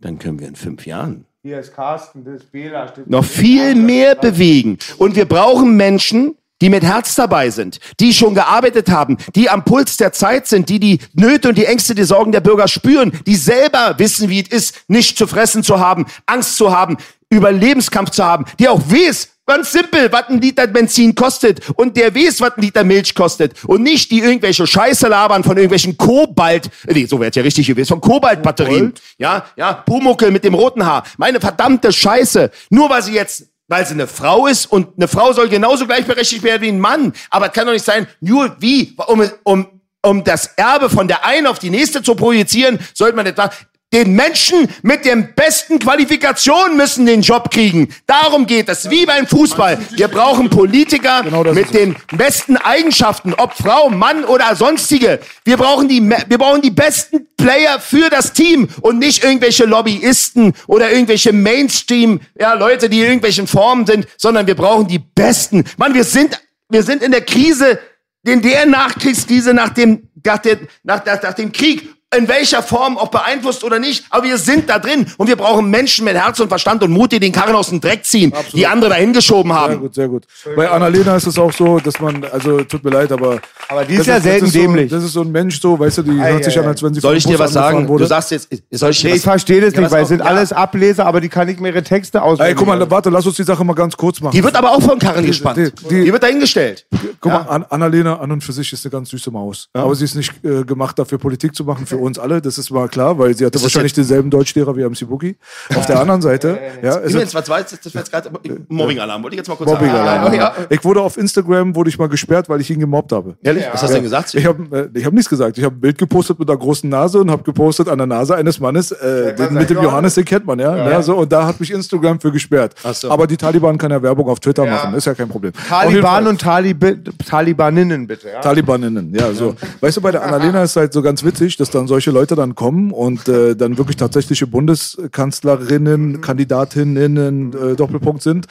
[0.00, 2.90] dann können wir in fünf Jahren Hier ist Carsten, das ist Bela.
[3.06, 4.78] noch viel mehr bewegen.
[4.96, 9.64] Und wir brauchen Menschen, die mit Herz dabei sind, die schon gearbeitet haben, die am
[9.64, 13.12] Puls der Zeit sind, die die Nöte und die Ängste, die Sorgen der Bürger spüren,
[13.26, 16.98] die selber wissen, wie es ist, nicht zu fressen zu haben, Angst zu haben,
[17.30, 22.14] Überlebenskampf zu haben, die auch weiß, Ganz simpel, was ein Liter Benzin kostet und der
[22.14, 26.70] weiß, was ein Liter Milch kostet und nicht die irgendwelche Scheiße labern von irgendwelchen Kobalt,
[26.88, 28.94] nee, so wär's ja richtig gewesen, von Kobaltbatterien.
[29.18, 31.02] Ja, ja, Pumuckel mit dem roten Haar.
[31.16, 32.52] Meine verdammte Scheiße.
[32.70, 36.44] Nur weil sie jetzt weil sie eine Frau ist und eine Frau soll genauso gleichberechtigt
[36.44, 37.12] werden wie ein Mann.
[37.30, 39.66] Aber es kann doch nicht sein, nur wie, um, um,
[40.02, 43.50] um das Erbe von der einen auf die nächste zu projizieren, sollte man etwa,
[43.92, 47.92] den Menschen mit den besten Qualifikationen müssen den Job kriegen.
[48.06, 49.78] Darum geht es, wie beim Fußball.
[49.90, 55.18] Wir brauchen Politiker Genau mit den besten Eigenschaften, ob Frau, Mann oder sonstige.
[55.44, 60.52] Wir brauchen die, wir brauchen die besten Player für das Team und nicht irgendwelche Lobbyisten
[60.68, 65.64] oder irgendwelche Mainstream, ja, Leute, die in irgendwelchen Formen sind, sondern wir brauchen die besten.
[65.78, 67.80] Mann, wir sind, wir sind in der Krise,
[68.24, 72.96] in der Nachkriegskrise nach dem, nach, der, nach, nach, nach dem Krieg in welcher Form,
[72.96, 76.40] ob beeinflusst oder nicht, aber wir sind da drin und wir brauchen Menschen mit Herz
[76.40, 79.50] und Verstand und Mut, die den Karren aus dem Dreck ziehen, die andere dahin geschoben
[79.52, 79.78] Sehr haben.
[79.78, 80.24] gut, sehr gut.
[80.56, 83.38] Bei Annalena ist es auch so, dass man, also tut mir leid, aber.
[83.68, 84.90] Aber die ist ja selten so, dämlich.
[84.90, 87.00] Das ist so ein Mensch so, weißt du, die hört sich an, als wenn sie
[87.00, 87.86] Soll ich dir was sagen?
[87.86, 88.02] Wurde.
[88.04, 90.08] Du sagst jetzt, soll ich dir Nee, ich verstehe das Ja, nicht, weil auch- es
[90.08, 90.24] sind ja.
[90.24, 92.56] alles Ableser, aber die kann ich mir ihre Texte Ey, auswendig.
[92.56, 94.32] guck mal, warte, lass uns die Sache mal ganz kurz machen.
[94.34, 95.58] Die wird aber auch von Karren gespannt.
[95.58, 96.86] die- Die, die- wird dahingestellt.
[97.20, 99.68] Guck mal, An Annalena an und für sich ist eine ganz süße Maus.
[99.74, 102.40] Aber sie ist nicht äh, gemacht dafür, Politik zu machen für uns alle.
[102.40, 105.36] Das ist mal klar, weil sie hatte ist wahrscheinlich denselben Deutschlehrer wie MC Boogie.
[105.74, 108.30] Auf der anderen Seite, ja, ist Übrigens, was war jetzt, das war jetzt gerade
[108.68, 109.22] Mobbing-Alarm.
[109.22, 110.08] Wollte ich jetzt mal kurz Mobbing sagen.
[110.08, 110.34] Alarm.
[110.34, 110.54] Ja, ja.
[110.68, 113.36] Ich wurde auf Instagram wurde ich mal gesperrt, weil ich ihn gemobbt habe.
[113.42, 113.64] Ehrlich?
[113.72, 114.34] Was hast du denn gesagt?
[114.34, 115.58] Ich habe äh, ich hab nichts gesagt.
[115.58, 118.34] Ich habe ein Bild gepostet mit einer großen Nase und habe gepostet an der Nase
[118.34, 121.00] eines Mannes, äh, den, mit dem Johannes, den kennt man ja.
[121.02, 122.74] So, und da hat mich Instagram für gesperrt.
[122.92, 123.10] so.
[123.10, 125.52] Aber die Taliban kann ja Werbung auf Twitter machen, ist ja kein Problem.
[125.68, 126.80] Taliban und Talib
[127.26, 128.28] Talibaninnen, bitte.
[128.42, 129.54] Talibaninnen, ja, so.
[129.80, 132.54] Weißt du, bei der Annalena ist halt so ganz witzig, dass dann solche Leute dann
[132.54, 138.46] kommen und äh, dann wirklich tatsächliche Bundeskanzlerinnen, Kandidatinnen, äh, Doppelpunkt sind.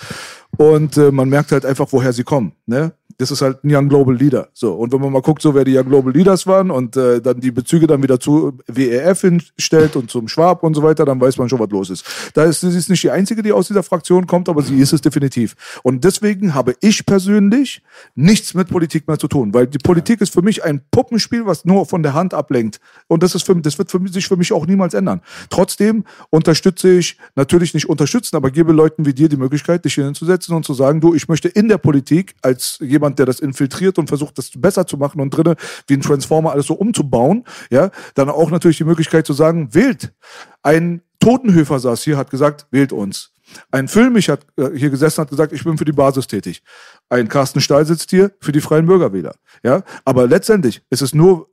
[0.58, 2.52] Und äh, man merkt halt einfach, woher sie kommen.
[2.66, 2.92] Ne?
[3.20, 4.48] Das ist halt ein Young Global Leader.
[4.54, 4.74] So.
[4.74, 7.40] Und wenn man mal guckt, so wer die Young Global Leaders waren und äh, dann
[7.42, 11.38] die Bezüge dann wieder zu WEF hinstellt und zum Schwab und so weiter, dann weiß
[11.38, 12.06] man schon, was los ist.
[12.34, 14.94] Da ist sie ist nicht die einzige, die aus dieser Fraktion kommt, aber sie ist
[14.94, 15.56] es definitiv.
[15.84, 17.82] Und deswegen habe ich persönlich
[18.16, 21.66] nichts mit Politik mehr zu tun, weil die Politik ist für mich ein Puppenspiel, was
[21.66, 22.80] nur von der Hand ablenkt.
[23.08, 25.22] Und das ist für, das wird für mich, sich für mich auch niemals ändern.
[25.50, 30.56] Trotzdem unterstütze ich, natürlich nicht unterstützen, aber gebe Leuten wie dir die Möglichkeit, dich hinzusetzen
[30.56, 34.08] und zu sagen, du, ich möchte in der Politik als jemand, der das infiltriert und
[34.08, 35.56] versucht, das besser zu machen und drinnen
[35.88, 40.14] wie ein Transformer alles so umzubauen, ja, dann auch natürlich die Möglichkeit zu sagen, wählt.
[40.62, 43.32] Ein Totenhöfer saß hier, hat gesagt, wählt uns.
[43.72, 46.62] Ein Filmich hat äh, hier gesessen, hat gesagt, ich bin für die Basis tätig.
[47.10, 49.36] Ein Carsten Stahl sitzt hier für die Freien Bürgerwähler.
[49.64, 51.50] Ja, aber letztendlich ist es nur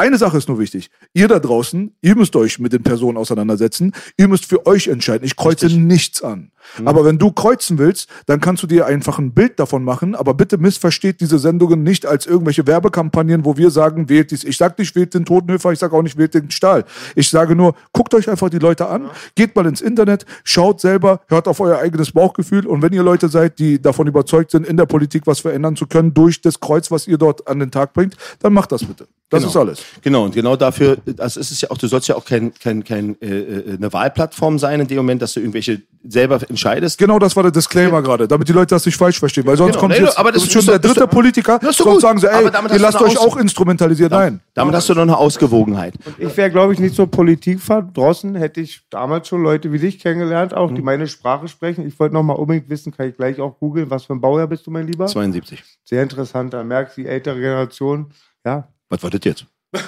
[0.00, 0.88] eine Sache ist nur wichtig.
[1.12, 3.92] Ihr da draußen, ihr müsst euch mit den Personen auseinandersetzen.
[4.16, 5.26] Ihr müsst für euch entscheiden.
[5.26, 6.52] Ich kreuze nichts an.
[6.84, 10.14] Aber wenn du kreuzen willst, dann kannst du dir einfach ein Bild davon machen.
[10.14, 14.44] Aber bitte missversteht diese Sendungen nicht als irgendwelche Werbekampagnen, wo wir sagen, wählt dies.
[14.44, 15.72] Ich sag nicht, wählt den Totenhöfer.
[15.72, 16.84] Ich sage auch nicht, wählt den Stahl.
[17.14, 19.10] Ich sage nur, guckt euch einfach die Leute an.
[19.34, 22.66] Geht mal ins Internet, schaut selber, hört auf euer eigenes Bauchgefühl.
[22.66, 25.86] Und wenn ihr Leute seid, die davon überzeugt sind, in der Politik was verändern zu
[25.86, 29.06] können durch das Kreuz, was ihr dort an den Tag bringt, dann macht das bitte.
[29.30, 29.50] Das Genau.
[29.50, 29.82] ist alles.
[30.02, 32.82] Genau, und genau dafür, das ist es ja auch, du sollst ja auch kein, kein,
[32.82, 36.98] kein, äh, äh, eine Wahlplattform sein in dem Moment, dass du irgendwelche selber entscheidest.
[36.98, 39.46] Genau das war der Disclaimer gerade, damit die Leute das nicht falsch verstehen.
[39.46, 42.00] Weil sonst Genau, kommt nee, jetzt aber das ist schon der dritte Politiker, sonst gut.
[42.00, 44.10] sagen sie, ey, Aber damit ihr hast du lasst euch Aus- auch instrumentalisieren.
[44.12, 44.40] Nein.
[44.54, 45.94] Damit hast du noch eine Ausgewogenheit.
[46.18, 48.34] Ich wäre, glaube ich, nicht so politikverdrossen.
[48.34, 50.74] Hätte ich damals schon Leute wie dich kennengelernt, auch Mhm.
[50.76, 51.86] die meine Sprache sprechen.
[51.86, 54.46] Ich wollte noch mal unbedingt wissen, kann ich gleich auch googeln, was für ein Baujahr
[54.46, 55.06] bist du, mein Lieber?
[55.06, 55.62] 72.
[55.84, 56.52] Sehr interessant.
[56.52, 58.10] Da merkst du, die ältere Generation,
[58.44, 58.68] ja.
[58.88, 59.46] Was war das jetzt?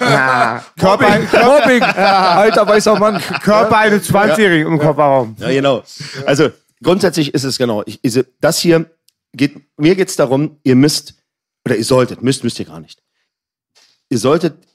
[0.79, 1.09] Körper,
[1.45, 3.21] Mobbing, alter weißer Mann.
[3.43, 5.35] Körper eines 20-Jährigen im Kofferraum.
[5.41, 5.83] Ja, genau.
[6.25, 6.51] Also
[6.83, 7.83] grundsätzlich ist es genau.
[7.87, 8.01] Ich,
[8.41, 8.91] das hier
[9.33, 11.15] geht, mir geht es darum, ihr müsst,
[11.65, 13.03] oder ihr solltet, müsst, müsst ihr gar nicht.
[14.09, 14.67] Ihr solltet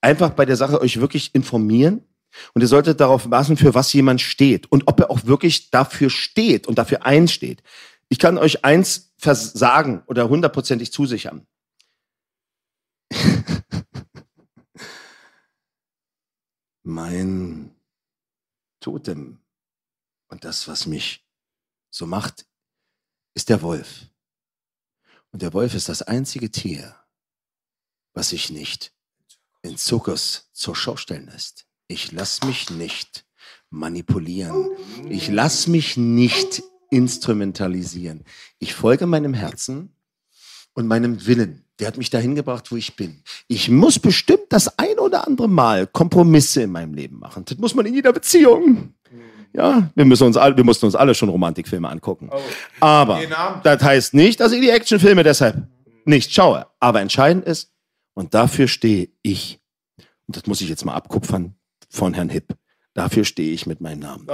[0.00, 2.04] einfach bei der Sache euch wirklich informieren
[2.52, 6.10] und ihr solltet darauf maßen, für was jemand steht und ob er auch wirklich dafür
[6.10, 7.62] steht und dafür einsteht.
[8.08, 11.46] Ich kann euch eins versagen oder hundertprozentig zusichern.
[16.82, 17.74] mein
[18.80, 19.38] Totem
[20.28, 21.23] und das, was mich
[21.94, 22.46] so macht,
[23.34, 24.06] ist der Wolf.
[25.30, 26.96] Und der Wolf ist das einzige Tier,
[28.14, 28.92] was sich nicht
[29.62, 31.66] in Zirkus zur Schau stellen lässt.
[31.86, 33.24] Ich lass mich nicht
[33.70, 34.70] manipulieren.
[35.08, 38.24] Ich lass mich nicht instrumentalisieren.
[38.58, 39.94] Ich folge meinem Herzen
[40.74, 41.64] und meinem Willen.
[41.78, 43.22] Der hat mich dahin gebracht, wo ich bin.
[43.46, 47.44] Ich muss bestimmt das ein oder andere Mal Kompromisse in meinem Leben machen.
[47.44, 48.94] Das muss man in jeder Beziehung.
[49.56, 52.28] Ja, wir müssen uns alle, wir mussten uns alle schon Romantikfilme angucken.
[52.80, 53.20] Aber
[53.62, 55.68] das heißt nicht, dass ich die Actionfilme deshalb
[56.04, 56.66] nicht schaue.
[56.80, 57.70] Aber entscheidend ist,
[58.14, 59.60] und dafür stehe ich,
[60.26, 61.54] und das muss ich jetzt mal abkupfern
[61.88, 62.56] von Herrn Hipp.
[62.94, 64.24] Dafür stehe ich mit meinem Namen.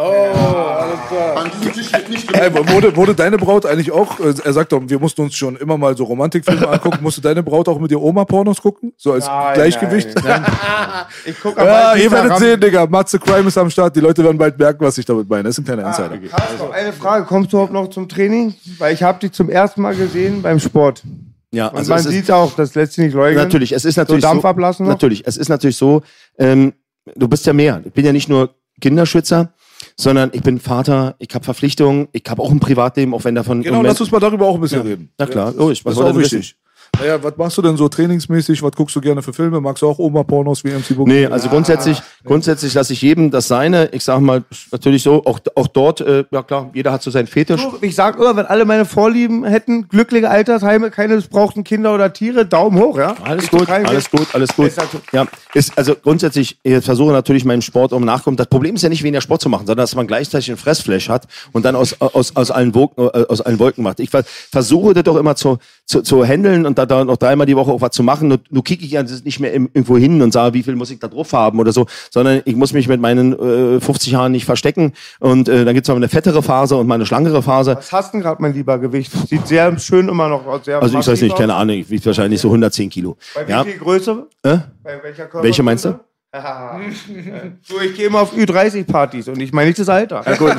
[2.33, 5.57] Ey, wurde, wurde deine Braut eigentlich auch, äh, er sagt doch, wir mussten uns schon
[5.57, 8.93] immer mal so Romantikfilme angucken, musste deine Braut auch mit ihr Oma-Pornos gucken?
[8.99, 10.11] So als Nein, Gleichgewicht?
[10.23, 10.45] nein.
[11.25, 12.87] Ich gucke Ja, ihr werdet sehen, Digga.
[12.87, 13.97] Matze Crime ist am Start.
[13.97, 15.45] Die Leute werden bald merken, was ich damit meine.
[15.45, 16.19] Das ist ein kleiner Insider.
[16.33, 18.55] Also, eine Frage, kommst du überhaupt noch zum Training?
[18.79, 21.03] Weil ich habe dich zum ersten Mal gesehen beim Sport.
[21.51, 23.43] Ja, Und also man es ist- sieht auch, das lässt sich nicht leugnen.
[23.43, 24.93] Natürlich, es ist natürlich so Dampf so, ablassen noch?
[24.93, 26.03] Natürlich, es ist natürlich so,
[26.39, 26.75] ähm,
[27.17, 27.83] du bist ja mehr.
[27.85, 29.53] Ich bin ja nicht nur Kinderschützer,
[29.97, 33.63] sondern ich bin Vater, ich habe Verpflichtungen, ich habe auch ein Privatleben, auch wenn davon...
[33.63, 35.13] Genau, lass uns mal darüber auch ein bisschen reden.
[35.19, 35.83] Na klar, logisch.
[35.83, 36.39] Das Was ist auch wollt ihr wichtig.
[36.39, 36.55] wissen?
[37.01, 38.63] Naja, was machst du denn so trainingsmäßig?
[38.63, 39.61] Was guckst du gerne für Filme?
[39.61, 41.09] Magst du auch Oma-Pornos wie MC Book?
[41.09, 43.89] Nee, also grundsätzlich, grundsätzlich lasse ich jedem das Seine.
[43.93, 47.27] Ich sage mal, natürlich so, auch, auch dort, äh, ja klar, jeder hat so seinen
[47.27, 47.63] Fetisch.
[47.63, 52.13] Du, Ich sag immer, wenn alle meine Vorlieben hätten, glückliche Altersheime, keine missbrauchten Kinder oder
[52.13, 53.15] Tiere, Daumen hoch, ja?
[53.25, 54.71] Alles Ich gut, alles gut, alles gut.
[54.73, 55.01] So.
[55.13, 58.37] Ja, ist also grundsätzlich, ich versuche natürlich meinem Sport um nachkommen.
[58.37, 61.09] Das Problem ist ja nicht weniger Sport zu machen, sondern dass man gleichzeitig ein Fressflash
[61.09, 64.01] hat und dann aus, aus, aus, allen, Wolken, äh, aus allen Wolken macht.
[64.01, 65.59] Ich ver- versuche das doch immer zu,
[65.91, 68.29] zu, zu handeln und da, da noch dreimal die Woche auch was zu machen.
[68.29, 71.01] Nur, nur kicke ich ja nicht mehr irgendwo hin und sage, wie viel muss ich
[71.01, 74.45] da drauf haben oder so, sondern ich muss mich mit meinen äh, 50 Jahren nicht
[74.45, 74.93] verstecken.
[75.19, 77.75] Und äh, dann gibt's noch eine fettere Phase und mal eine schlangere Phase.
[77.77, 79.11] Was hast du denn gerade, mein lieber Gewicht?
[79.29, 80.65] Sieht sehr schön immer noch aus.
[80.65, 81.39] Sehr Also ich weiß nicht, aus.
[81.39, 83.17] keine Ahnung, ich wiege wahrscheinlich so 110 Kilo.
[83.35, 83.65] Bei wie Ja.
[83.65, 84.27] viel Größe?
[84.45, 84.59] Äh?
[84.85, 85.99] Bei welcher Körper Welche meinst du?
[87.63, 90.23] So, ich gehe immer auf Ü30-Partys und ich meine nicht das Alter.
[90.25, 90.57] Ja, gut.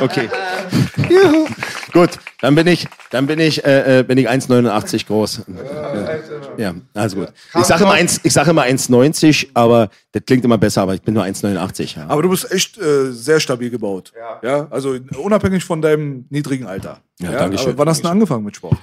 [0.00, 0.28] Okay.
[1.08, 1.46] Juhu.
[1.92, 5.42] Gut, dann bin ich, dann bin ich, äh, äh, bin ich 1,89 groß.
[6.56, 7.28] Ja, also gut.
[7.58, 11.02] Ich sage immer, 1, ich sage immer 1,90, aber das klingt immer besser, aber ich
[11.02, 11.98] bin nur 1,89.
[11.98, 12.06] Ja.
[12.08, 14.12] Aber du bist echt äh, sehr stabil gebaut.
[14.42, 14.66] Ja.
[14.70, 17.00] Also unabhängig von deinem niedrigen Alter.
[17.20, 17.70] Ja, danke schön.
[17.70, 18.78] Aber wann hast du denn angefangen mit Sport?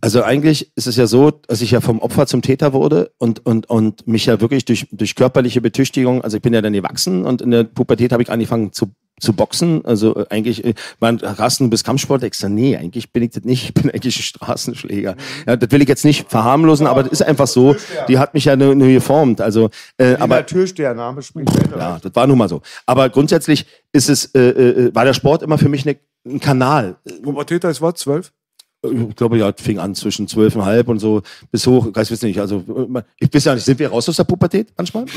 [0.00, 3.44] Also eigentlich ist es ja so, dass ich ja vom Opfer zum Täter wurde und,
[3.46, 7.24] und, und mich ja wirklich durch, durch körperliche Betüchtigung, also ich bin ja dann gewachsen
[7.24, 9.84] und in der Pubertät habe ich angefangen zu, zu boxen.
[9.86, 13.44] Also äh, eigentlich, äh, man Rasten bis Kampfsport, ich sag, nee, eigentlich bin ich das
[13.44, 15.16] nicht, ich bin eigentlich ein Straßenschläger.
[15.46, 17.74] Ja, das will ich jetzt nicht verharmlosen, aber das ist einfach so,
[18.08, 19.40] die hat mich ja nur, nur geformt.
[19.40, 21.78] Also, äh, Aber Türstehername spricht Bände.
[21.78, 22.60] ja, das war nun mal so.
[22.84, 25.96] Aber grundsätzlich ist es, äh, äh, war der Sport immer für mich ne,
[26.26, 26.96] ein Kanal.
[27.22, 27.94] Pubertät ist was?
[27.94, 28.32] Zwölf?
[28.82, 32.38] Ich glaube, ja, fing an zwischen zwölfeinhalb und so bis hoch, ich weiß nicht.
[32.38, 32.62] Also
[33.18, 35.06] ich weiß ja nicht, sind wir raus aus der Pubertät manchmal?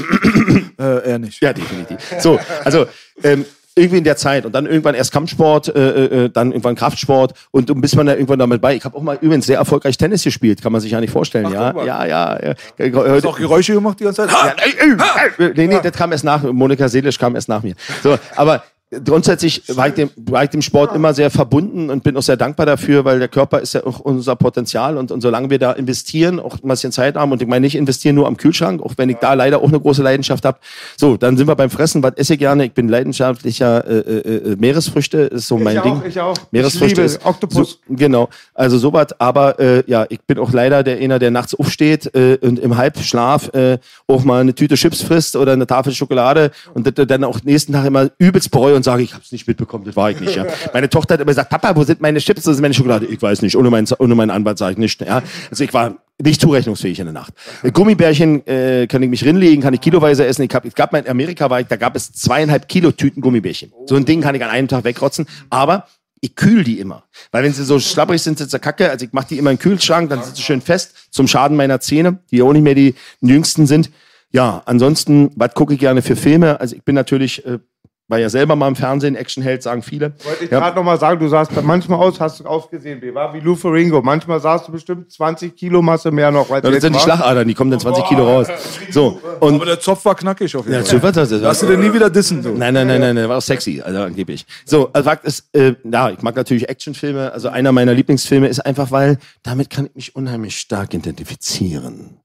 [0.80, 1.42] Äh, eher nicht.
[1.42, 1.98] Ja, definitiv.
[2.20, 2.86] So, also
[3.22, 3.44] ähm,
[3.80, 7.72] irgendwie in der Zeit und dann irgendwann erst Kampfsport, äh, äh, dann irgendwann Kraftsport und
[7.72, 8.76] und bis man da irgendwann damit bei.
[8.76, 11.48] Ich habe auch mal übrigens sehr erfolgreich Tennis gespielt, kann man sich ja nicht vorstellen.
[11.48, 12.56] Ach, ja, ja, ja, ja.
[12.78, 14.32] Hast du auch Geräusche gemacht die ganze Zeit?
[14.32, 16.44] ja, äh, äh, nee, nee, das kam erst nach.
[16.44, 17.76] Monika Seelisch kam erst nach mir.
[18.04, 18.64] So, aber
[19.06, 22.38] grundsätzlich war ich, dem, war ich dem Sport immer sehr verbunden und bin auch sehr
[22.38, 25.74] dankbar dafür, weil der Körper ist ja auch unser Potenzial und, und solange wir da
[25.74, 28.94] investieren, auch ein bisschen Zeit haben und ich meine nicht investieren nur am Kühlschrank, auch
[28.98, 30.58] wenn ich da leider auch eine große Leidenschaft habe.
[30.98, 32.02] So, dann sind wir beim Fressen.
[32.02, 32.66] Was esse ich gerne?
[32.66, 36.02] Ich bin leidenschaftlicher äh, äh, äh, Meeresfrüchte, ist so mein auch, Ding.
[36.08, 36.36] ich auch.
[36.52, 37.80] Meeresfrüchte Ich liebe ist Oktopus.
[37.88, 39.08] So, genau, also sowas.
[39.20, 42.76] Aber äh, ja, ich bin auch leider der einer, der nachts aufsteht äh, und im
[42.76, 47.24] Halbschlaf äh, auch mal eine Tüte Chips frisst oder eine Tafel Schokolade und das dann
[47.24, 50.10] auch nächsten Tag immer übelst bereue und sage, ich habe es nicht mitbekommen, das war
[50.12, 50.36] ich nicht.
[50.36, 50.46] Ja.
[50.74, 53.06] Meine Tochter hat immer gesagt, Papa, wo sind meine Chips, wo ist meine Schokolade?
[53.06, 55.02] Ich weiß nicht, ohne meinen, ohne meinen Anwalt sage ich nicht.
[55.02, 55.22] Ja.
[55.50, 57.34] Also ich war nicht zurechnungsfähig in der Nacht.
[57.74, 60.44] Gummibärchen äh, kann ich mich rinlegen, kann ich kiloweise essen.
[60.44, 63.22] Ich, hab, ich gab mal in Amerika war ich, da gab es zweieinhalb Kilo Tüten
[63.22, 63.72] Gummibärchen.
[63.86, 65.86] So ein Ding kann ich an einem Tag wegrotzen, aber
[66.22, 67.04] ich kühl die immer.
[67.32, 68.90] Weil wenn sie so schlapprig sind, sind sie kacke.
[68.90, 71.56] Also ich mache die immer in den Kühlschrank, dann sind sie schön fest, zum Schaden
[71.56, 73.90] meiner Zähne, die ja auch nicht mehr die jüngsten sind.
[74.32, 76.60] Ja, ansonsten, was gucke ich gerne für Filme?
[76.60, 77.60] Also ich bin natürlich, äh,
[78.10, 80.14] war ja selber mal im Fernsehen, Actionheld, sagen viele.
[80.26, 80.60] Wollte ich Ja.
[80.60, 83.56] gerade noch mal sagen, du sahst manchmal aus, hast du ausgesehen, wie war wie Lou
[83.56, 84.02] Ferringo.
[84.02, 86.50] Manchmal sahst du bestimmt 20 Kilo Masse mehr noch.
[86.50, 87.00] Ja, das jetzt sind die.
[87.00, 88.48] Schlagadern, die kommen dann 20 Kilo raus.
[88.90, 90.90] So, und Aber der Zopf war knackig auf jeden Ja, Fall.
[90.90, 92.42] super, das ist- Lass du den nie wieder dissen.
[92.42, 92.50] So.
[92.50, 94.46] Nein, nein, nein, nein, nein, war auch sexy, also angeblich.
[94.66, 97.32] So, also Fakt ist, äh, ja, ich mag natürlich Actionfilme.
[97.32, 102.18] Also einer meiner Lieblingsfilme ist einfach, weil damit kann ich mich unheimlich stark identifizieren.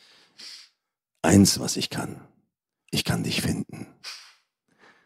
[1.26, 2.18] Eins, was ich kann.
[2.92, 3.88] Ich kann dich finden.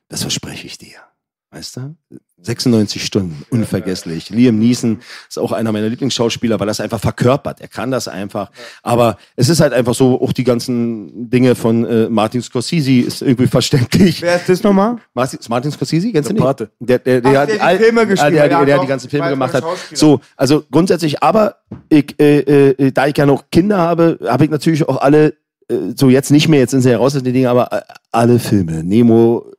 [0.10, 0.98] Das verspreche ich dir.
[1.52, 1.96] Weißt du?
[2.42, 4.30] 96 Stunden, unvergesslich.
[4.30, 7.60] Liam Neeson ist auch einer meiner Lieblingsschauspieler, weil er es einfach verkörpert.
[7.62, 8.52] Er kann das einfach.
[8.84, 13.22] Aber es ist halt einfach so, auch die ganzen Dinge von äh, Martin Scorsese ist
[13.24, 14.22] irgendwie verständlich.
[14.22, 14.98] Wer ist das nochmal?
[15.14, 16.44] Martin, Martin Scorsese, kennst du nicht?
[16.44, 16.70] Pate.
[16.80, 18.84] Der, der, der, Ach, hat der die all- Filme geschrieben der, hat, der, der doch.
[18.84, 19.64] die ganzen Filme gemacht hat.
[19.94, 21.56] So, also grundsätzlich, aber
[21.90, 22.40] ich, äh,
[22.72, 25.36] äh, da ich ja noch Kinder habe, habe ich natürlich auch alle,
[25.96, 27.82] so jetzt nicht mehr, jetzt sind sie heraus, die Dinge, aber äh,
[28.12, 28.84] alle Filme.
[28.84, 29.46] Nemo,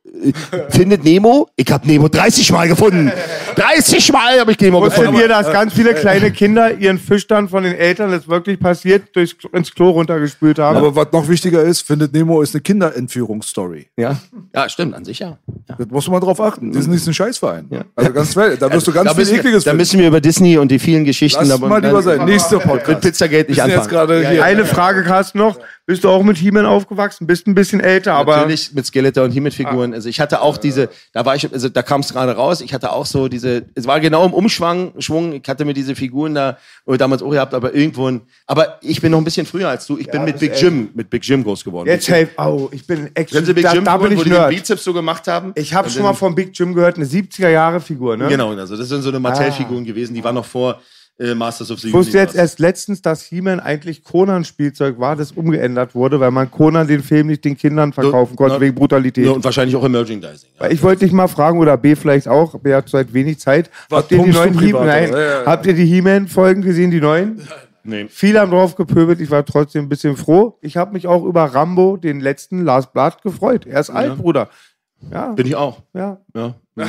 [0.69, 1.47] findet Nemo?
[1.55, 3.11] Ich habe Nemo 30 Mal gefunden.
[3.55, 5.21] 30 Mal habe ich Nemo Wusstet gefunden.
[5.21, 9.15] ihr, dass ganz viele kleine Kinder ihren Fisch dann von den Eltern, das wirklich passiert,
[9.15, 10.77] durchs, ins Klo runtergespült haben?
[10.77, 13.87] Aber was noch wichtiger ist, findet Nemo ist eine Kinderentführungsstory.
[13.97, 14.17] Ja.
[14.53, 15.37] ja, stimmt, an sich ja.
[15.69, 15.75] ja.
[15.77, 16.71] Das musst du mal drauf achten.
[16.71, 17.69] Disney ist ein Scheißverein.
[17.95, 20.07] Also ganz weit, da wirst du ganz da viel müssen, wir, Ekliges da müssen wir
[20.07, 22.25] über Disney und die vielen Geschichten Lass da- mal lieber sein.
[22.25, 23.01] Nächster Mit Podcast.
[23.01, 23.81] Pizzagate nicht anfangen.
[23.81, 24.43] jetzt gerade hier.
[24.43, 25.57] Eine Frage, Carsten, noch.
[25.85, 27.27] Bist du auch mit He-Man aufgewachsen?
[27.27, 29.93] Bist ein bisschen älter, aber Natürlich mit Skeletor und He-Man-Figuren.
[30.01, 32.73] Also ich hatte auch diese, da war ich, also da kam es gerade raus, ich
[32.73, 36.33] hatte auch so diese, es war genau im Umschwung, Schwung, ich hatte mir diese Figuren
[36.33, 36.57] da
[36.87, 39.99] damals auch gehabt, aber irgendwo, ein, aber ich bin noch ein bisschen früher als du,
[39.99, 41.87] ich bin mit Big Jim, mit Big Jim groß geworden.
[41.87, 42.31] jetzt helf.
[42.37, 43.35] Oh, ich bin extra.
[43.37, 44.49] Kennen Sie Big da, Jim, da bin wo ich die den.
[44.49, 45.51] Bizeps so gemacht haben?
[45.53, 48.27] Ich habe Und schon mal von Big Jim gehört, eine 70er-Jahre-Figur, ne?
[48.27, 50.81] Genau, also das sind so eine Mattel-Figuren gewesen, die waren noch vor
[51.21, 52.37] äh, Masters of the Ich wusste jetzt Universe.
[52.39, 57.27] erst letztens, dass He-Man eigentlich Conan-Spielzeug war, das umgeändert wurde, weil man Conan den Film
[57.27, 59.25] nicht den Kindern verkaufen konnte, na- wegen Brutalität.
[59.25, 60.49] Ja, und wahrscheinlich auch im Merchandising.
[60.59, 60.69] Ja.
[60.69, 63.69] Ich wollte dich mal fragen, oder B vielleicht auch, B hat seit wenig Zeit.
[63.89, 65.11] Was Habt ihr die neuen He Nein?
[65.11, 65.45] Ja, ja.
[65.45, 67.41] Habt ihr die He-Man-Folgen gesehen, die neuen?
[67.83, 68.05] Nee.
[68.09, 70.55] Viele haben drauf gepöbelt, ich war trotzdem ein bisschen froh.
[70.61, 73.65] Ich habe mich auch über Rambo, den letzten Last Blood, gefreut.
[73.65, 74.49] Er ist alt, Bruder.
[75.09, 75.79] Ja, Bin ich auch.
[75.93, 76.17] ja.
[76.35, 76.53] Ja.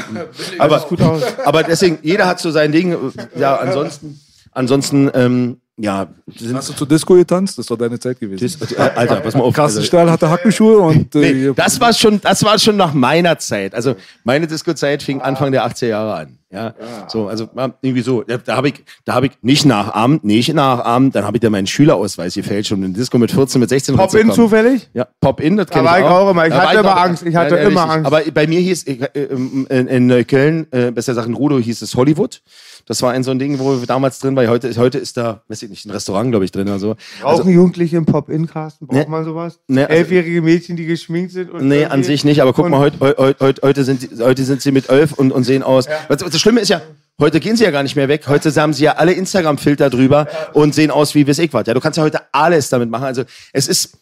[0.58, 1.22] Aber sieht gut aus.
[1.44, 2.96] Aber deswegen, jeder hat so sein Ding.
[3.36, 4.20] Ja, ansonsten,
[4.52, 6.06] ansonsten, ähm, ja,
[6.52, 7.58] Hast du zur Disco getanzt?
[7.58, 8.58] Das war deine Zeit gewesen.
[8.60, 9.54] das, äh, Alter, pass mal auf.
[9.54, 12.92] Carsten Also, Stahl hatte Hackenschuhe und äh, nee, das war schon, das war schon nach
[12.92, 13.74] meiner Zeit.
[13.74, 16.38] Also meine Disco-Zeit fing Anfang der 80er Jahre an.
[16.52, 16.74] Ja,
[17.08, 17.48] so, also
[17.80, 18.22] irgendwie so.
[18.24, 21.14] Da, da habe ich, da habe ich nicht nachahmt, nicht nachahmt.
[21.14, 24.32] Dann habe ich dann meinen Schülerausweis gefälscht und in Disco mit 14, mit 16 Pop-In
[24.32, 24.90] zufällig?
[24.92, 26.46] Ja, Pop-In, das Da kenn war ich auch immer.
[26.46, 27.22] Ich Da hatte immer Angst.
[27.24, 27.78] Ich hatte immer richtig.
[27.78, 28.06] Angst.
[28.06, 31.58] Aber bei mir hieß, ich, äh, ähm, in, in Neukölln, äh, besser gesagt in Rudo,
[31.58, 32.42] hieß es Hollywood.
[32.86, 34.46] Das war ein so ein Ding, wo wir damals drin war.
[34.48, 36.96] Heute, heute ist da, weiß ich nicht, ein Restaurant, glaube ich, drin oder so.
[37.20, 38.86] Brauchen Jugendliche im Pop-In, Carsten?
[38.86, 39.10] Braucht Ne.
[39.10, 39.60] man sowas?
[39.68, 41.50] Ne, also- Elfjährige Mädchen, die geschminkt sind?
[41.50, 44.44] Und Nee, an sich nicht, aber guck mal, heute, heute, heute, heute, sind, sie- heute
[44.44, 45.86] sind sie mit elf und, und sehen aus.
[46.08, 46.82] Was, das Schlimme ist ja,
[47.20, 48.26] heute gehen sie ja gar nicht mehr weg.
[48.26, 51.66] Heute haben sie ja alle Instagram-Filter drüber und sehen aus wie bis ich was.
[51.66, 53.04] Ja, du kannst ja heute alles damit machen.
[53.04, 53.22] Also
[53.52, 53.96] es ist,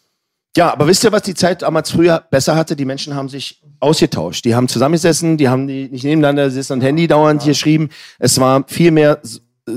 [0.57, 2.75] ja, aber wisst ihr, was die Zeit damals früher besser hatte?
[2.75, 4.43] Die Menschen haben sich ausgetauscht.
[4.43, 7.89] Die haben zusammengesessen, die haben die nicht nebeneinander gesessen und Handy dauernd geschrieben.
[8.19, 9.21] Es war viel mehr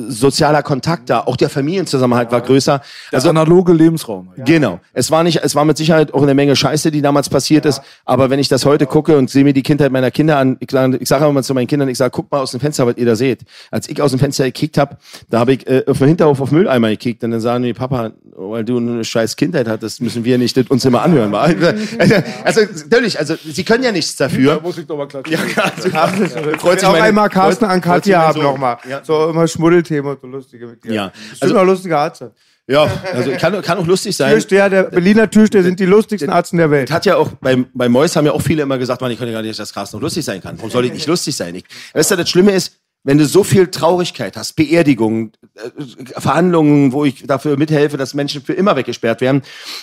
[0.09, 1.21] sozialer Kontakt da.
[1.21, 2.81] Auch der Familienzusammenhalt war größer.
[3.13, 4.29] also analoge Lebensraum.
[4.45, 4.81] Genau.
[4.93, 7.81] Es war nicht, es war mit Sicherheit auch eine Menge Scheiße, die damals passiert ist.
[8.05, 10.71] Aber wenn ich das heute gucke und sehe mir die Kindheit meiner Kinder an, ich
[10.71, 12.97] sage ich sag immer zu meinen Kindern, ich sage, guck mal aus dem Fenster, was
[12.97, 13.41] ihr da seht.
[13.71, 14.97] Als ich aus dem Fenster gekickt habe,
[15.31, 18.13] da habe ich äh, auf dem Hinterhof auf Mülleimer gekickt und dann sagen die, Papa,
[18.37, 21.31] weil du eine scheiß Kindheit hattest, müssen wir nicht das uns immer anhören.
[21.33, 21.43] wa?
[21.43, 22.15] Also,
[22.45, 22.61] also
[22.91, 24.61] natürlich, also sie können ja nichts dafür.
[24.63, 25.33] muss ich doch mal klatschen.
[25.35, 25.45] Ja,
[25.77, 28.77] Ich Freut will sich auch meine- einmal Carsten freut- an freut Katja haben nochmal.
[28.89, 29.01] Ja.
[29.05, 30.93] So immer Schmuddelthemen und so lustige mit dir.
[30.93, 31.13] Ja.
[31.31, 32.25] Bist Also- du noch lustiger Arzt?
[32.67, 34.33] Ja, also kann, kann auch lustig sein.
[34.33, 36.91] Türsteher, der Berliner Türsteher sind die lustigsten Arzten der Welt.
[36.91, 39.29] hat ja auch, bei, bei Mois haben ja auch viele immer gesagt, man, ich kann
[39.29, 40.57] ja gar nicht, dass Carsten noch lustig sein kann.
[40.57, 41.55] Warum soll ich nicht lustig sein?
[41.55, 46.93] Ich, weißt du, das Schlimme ist, wenn du so viel Traurigkeit hast, Beerdigungen, äh, Verhandlungen,
[46.93, 49.43] wo ich dafür mithelfe, dass Menschen für immer weggesperrt werden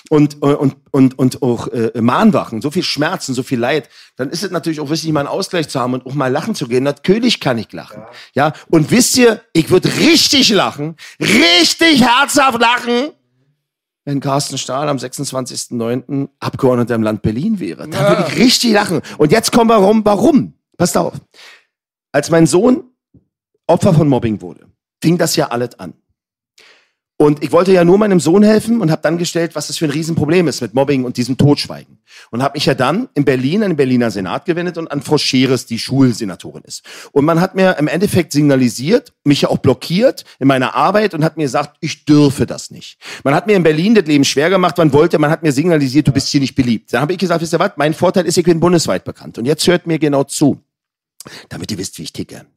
[0.10, 4.44] und, und, und, und auch äh, Mahnwachen, so viel Schmerzen, so viel Leid, dann ist
[4.44, 6.84] es natürlich auch wichtig, mal einen Ausgleich zu haben und auch mal lachen zu gehen.
[6.84, 8.04] Natürlich kann ich lachen.
[8.34, 8.54] Ja.
[8.70, 13.12] Und wisst ihr, ich würde richtig lachen, richtig herzhaft lachen,
[14.04, 16.30] wenn Carsten Stahl am 26.09.
[16.40, 17.88] Abgeordneter im Land Berlin wäre.
[17.88, 19.02] Da würde ich richtig lachen.
[19.20, 20.54] Und jetzt kommen wir rum, warum?
[20.76, 21.14] Passt auf.
[22.12, 22.91] Als mein Sohn
[23.72, 24.68] Opfer von Mobbing wurde,
[25.02, 25.94] fing das ja alles an.
[27.22, 29.86] Und ich wollte ja nur meinem Sohn helfen und habe dann gestellt, was das für
[29.86, 32.00] ein Riesenproblem ist mit Mobbing und diesem Totschweigen.
[32.32, 35.20] Und habe mich ja dann in Berlin an den Berliner Senat gewendet und an Frau
[35.20, 36.84] Scheres, die Schulsenatorin ist.
[37.12, 41.24] Und man hat mir im Endeffekt signalisiert, mich ja auch blockiert in meiner Arbeit und
[41.24, 42.98] hat mir gesagt, ich dürfe das nicht.
[43.24, 46.08] Man hat mir in Berlin das Leben schwer gemacht, man wollte, man hat mir signalisiert,
[46.08, 46.92] du bist hier nicht beliebt.
[46.92, 49.38] Dann habe ich gesagt, wisst ihr was, mein Vorteil ist, ich bin bundesweit bekannt.
[49.38, 50.60] Und jetzt hört mir genau zu,
[51.50, 52.48] damit ihr wisst, wie ich ticke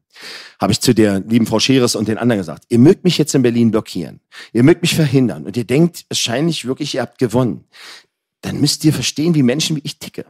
[0.59, 3.35] habe ich zu der lieben Frau Scheres und den anderen gesagt, ihr mögt mich jetzt
[3.35, 4.19] in Berlin blockieren,
[4.53, 7.65] ihr mögt mich verhindern und ihr denkt wahrscheinlich wirklich, ihr habt gewonnen,
[8.41, 10.25] dann müsst ihr verstehen, wie Menschen wie ich ticke.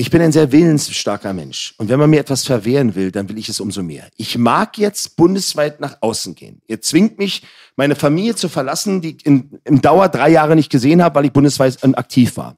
[0.00, 1.74] Ich bin ein sehr willensstarker Mensch.
[1.76, 4.08] Und wenn man mir etwas verwehren will, dann will ich es umso mehr.
[4.16, 6.62] Ich mag jetzt bundesweit nach außen gehen.
[6.66, 7.42] Ihr zwingt mich,
[7.76, 11.26] meine Familie zu verlassen, die ich in, im Dauer drei Jahre nicht gesehen habe, weil
[11.26, 12.56] ich bundesweit aktiv war.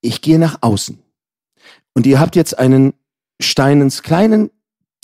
[0.00, 0.98] Ich gehe nach außen.
[1.92, 2.94] Und ihr habt jetzt einen
[3.38, 4.50] Stein ins kleinen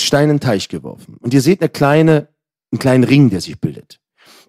[0.03, 1.17] Stein in den Teich geworfen.
[1.21, 2.29] Und ihr seht eine kleine,
[2.73, 4.01] einen kleinen Ring, der sich bildet.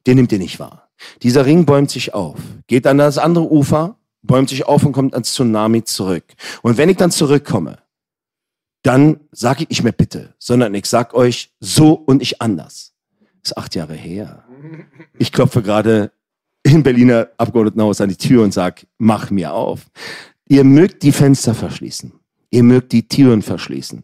[0.07, 0.89] Den nimmt ihr nicht wahr.
[1.23, 2.37] Dieser Ring bäumt sich auf,
[2.67, 6.25] geht an das andere Ufer, bäumt sich auf und kommt ans Tsunami zurück.
[6.61, 7.79] Und wenn ich dann zurückkomme,
[8.83, 12.93] dann sage ich nicht mehr bitte, sondern ich sag euch so und nicht anders.
[13.41, 14.43] Das ist acht Jahre her.
[15.17, 16.11] Ich klopfe gerade
[16.63, 19.87] im Berliner Abgeordnetenhaus an die Tür und sag, mach mir auf.
[20.47, 22.13] Ihr mögt die Fenster verschließen.
[22.51, 24.03] Ihr mögt die Türen verschließen.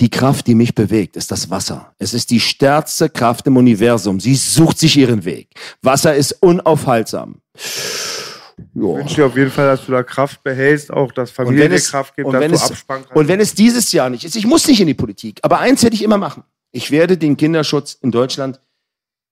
[0.00, 1.94] Die Kraft, die mich bewegt, ist das Wasser.
[1.98, 4.18] Es ist die stärkste Kraft im Universum.
[4.18, 5.50] Sie sucht sich ihren Weg.
[5.82, 7.42] Wasser ist unaufhaltsam.
[7.54, 11.64] Ich wünsche dir auf jeden Fall, dass du da Kraft behältst, auch dass Und Familie
[11.64, 13.16] wenn es, Kraft gibt, und dass du es, abspannen kannst.
[13.16, 15.82] und wenn es dieses Jahr nicht ist, ich muss nicht in die Politik, aber eins
[15.82, 16.44] werde ich immer machen.
[16.72, 18.60] Ich werde den Kinderschutz in Deutschland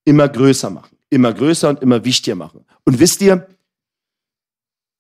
[0.05, 0.97] immer größer machen.
[1.11, 2.67] Immer größer und immer wichtiger machen.
[2.85, 3.47] Und wisst ihr,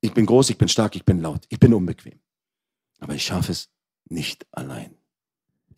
[0.00, 2.18] ich bin groß, ich bin stark, ich bin laut, ich bin unbequem.
[3.00, 3.68] Aber ich schaffe es
[4.08, 4.97] nicht allein.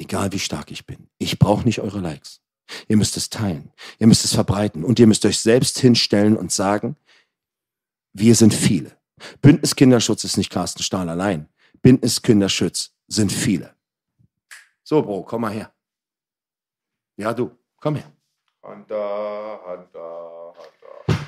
[0.00, 1.08] Egal wie stark ich bin.
[1.18, 2.40] Ich brauche nicht eure Likes.
[2.88, 3.70] Ihr müsst es teilen.
[3.98, 4.82] Ihr müsst es verbreiten.
[4.82, 6.96] Und ihr müsst euch selbst hinstellen und sagen,
[8.14, 8.96] wir sind viele.
[9.42, 11.50] Bündnis Kinderschutz ist nicht Carsten Stahl allein.
[11.82, 13.74] Bündnis Kinderschutz sind viele.
[14.84, 15.70] So, Bro, komm mal her.
[17.18, 18.10] Ja, du, komm her.
[18.62, 21.26] Hunter, Hunter, Hunter.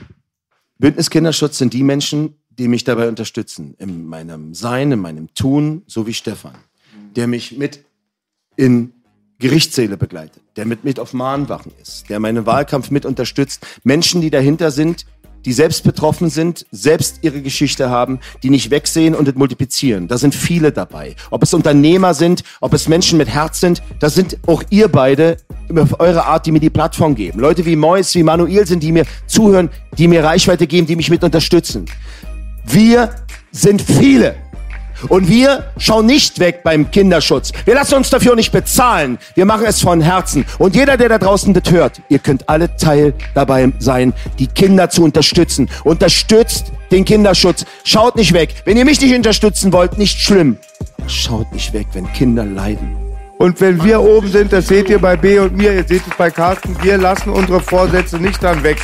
[0.79, 3.75] Bündnis Kinderschutz sind die Menschen, die mich dabei unterstützen.
[3.75, 6.57] In meinem Sein, in meinem Tun, so wie Stefan.
[7.15, 7.85] Der mich mit
[8.57, 8.93] in
[9.39, 10.43] Gerichtssäle begleitet.
[10.57, 12.09] Der mit, mit auf Mahnwachen ist.
[12.09, 13.67] Der meinen Wahlkampf mit unterstützt.
[13.83, 15.07] Menschen, die dahinter sind,
[15.45, 20.09] die selbst betroffen sind, selbst ihre Geschichte haben, die nicht wegsehen und multiplizieren.
[20.09, 21.17] Da sind viele dabei.
[21.31, 25.39] Ob es Unternehmer sind, ob es Menschen mit Herz sind, da sind auch ihr beide
[25.77, 27.41] auf eure Art, die mir die Plattform geben.
[27.41, 31.11] Leute wie Mois, wie Manuel sind, die mir zuhören, die mir Reichweite geben, die mich
[31.11, 31.87] mit unterstützen.
[32.65, 33.11] Wir
[33.51, 34.37] sind viele.
[35.09, 37.53] Und wir schauen nicht weg beim Kinderschutz.
[37.65, 39.19] Wir lassen uns dafür nicht bezahlen.
[39.35, 40.45] Wir machen es von Herzen.
[40.59, 44.91] Und jeder, der da draußen das hört, ihr könnt alle Teil dabei sein, die Kinder
[44.91, 45.69] zu unterstützen.
[45.85, 47.65] Unterstützt den Kinderschutz.
[47.85, 48.55] Schaut nicht weg.
[48.65, 50.57] Wenn ihr mich nicht unterstützen wollt, nicht schlimm.
[51.07, 52.97] Schaut nicht weg, wenn Kinder leiden.
[53.39, 56.17] Und wenn wir oben sind, das seht ihr bei B und mir, ihr seht es
[56.17, 58.77] bei Carsten, wir lassen unsere Vorsätze nicht dann weg.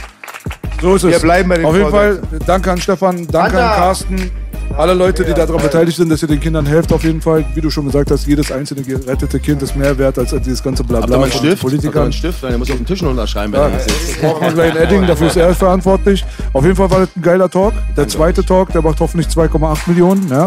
[0.82, 1.10] So ist es.
[1.12, 2.47] Wir bleiben bei den Auf jeden Fall, Vorsätzen.
[2.47, 3.70] danke an Stefan, danke Hunter.
[3.70, 4.30] an Carsten.
[4.77, 7.45] Alle Leute, die daran beteiligt sind, dass ihr den Kindern helft, auf jeden Fall.
[7.55, 10.82] Wie du schon gesagt hast, jedes einzelne gerettete Kind ist mehr wert als dieses ganze
[10.82, 11.62] Habt ihr Blabla einen von Stift?
[11.62, 12.03] Habt ihr Politikern.
[12.05, 12.43] einen Stift?
[12.43, 13.70] Der muss auf dem Tisch noch unterschreiben, Ja,
[14.20, 16.24] brauchen wir gleich ein Edding, dafür ist er verantwortlich.
[16.53, 17.73] Auf jeden Fall war das ein geiler Talk.
[17.97, 20.28] Der zweite Talk, der macht hoffentlich 2,8 Millionen.
[20.28, 20.47] Ja?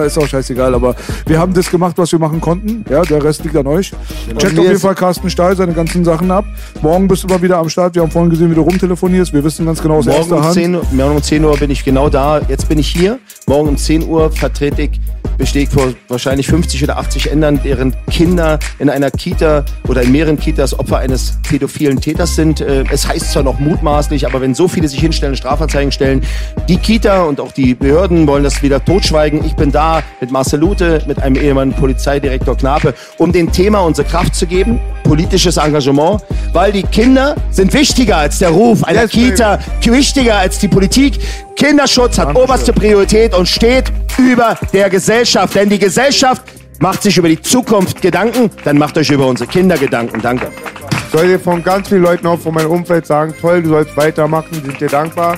[0.04, 0.94] ist auch scheißegal, aber
[1.26, 2.84] wir haben das gemacht, was wir machen konnten.
[2.88, 3.92] Ja, der Rest liegt an euch.
[4.38, 6.44] Checkt auf jeden Fall Carsten Stahl seine ganzen Sachen ab.
[6.82, 7.94] Morgen bist du mal wieder am Start.
[7.94, 9.32] Wir haben vorhin gesehen, wie du rumtelefonierst.
[9.32, 10.54] Wir wissen ganz genau aus Morgen erster um, Hand.
[10.54, 12.40] 10 Uhr, morgen um 10 Uhr bin ich genau da.
[12.48, 13.18] Jetzt bin ich hier.
[13.46, 15.00] Morgen um 10 Uhr vertrete ich,
[15.38, 20.12] bestehe ich vor wahrscheinlich 50 oder 80 Ändern, deren Kinder in einer Kita oder in
[20.12, 22.60] mehreren Kitas Opfer eines pädophilen Täters sind.
[22.60, 26.22] Äh, Es heißt zwar noch mutmaßlich, aber wenn so viele sich hinstellen, Strafanzeigen stellen,
[26.68, 29.44] die Kita und auch die Behörden wollen das wieder totschweigen.
[29.44, 34.06] Ich bin da mit Marcel Lute, mit einem ehemaligen Polizeidirektor Knape, um dem Thema unsere
[34.06, 36.22] Kraft zu geben, politisches Engagement,
[36.52, 41.18] weil die Kinder sind wichtiger als der Ruf einer Yes, Kita, wichtiger als die Politik.
[41.56, 45.54] Kinderschutz hat oberste Priorität und steht über der Gesellschaft.
[45.54, 46.42] Denn die Gesellschaft
[46.80, 50.20] macht sich über die Zukunft Gedanken, dann macht euch über unsere Kinder Gedanken.
[50.20, 50.50] Danke.
[50.90, 53.96] Ich soll dir von ganz vielen Leuten auch von meinem Umfeld sagen, toll, du sollst
[53.96, 55.36] weitermachen, sind dir dankbar.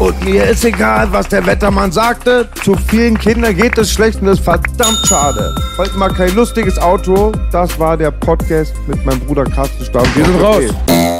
[0.00, 2.48] Und mir ist egal, was der Wettermann sagte.
[2.64, 5.54] Zu vielen Kindern geht es schlecht und das ist verdammt schade.
[5.76, 7.32] Heute mal kein lustiges Auto.
[7.52, 10.06] Das war der Podcast mit meinem Bruder Carsten Stamm.
[10.14, 11.19] Wir sind raus.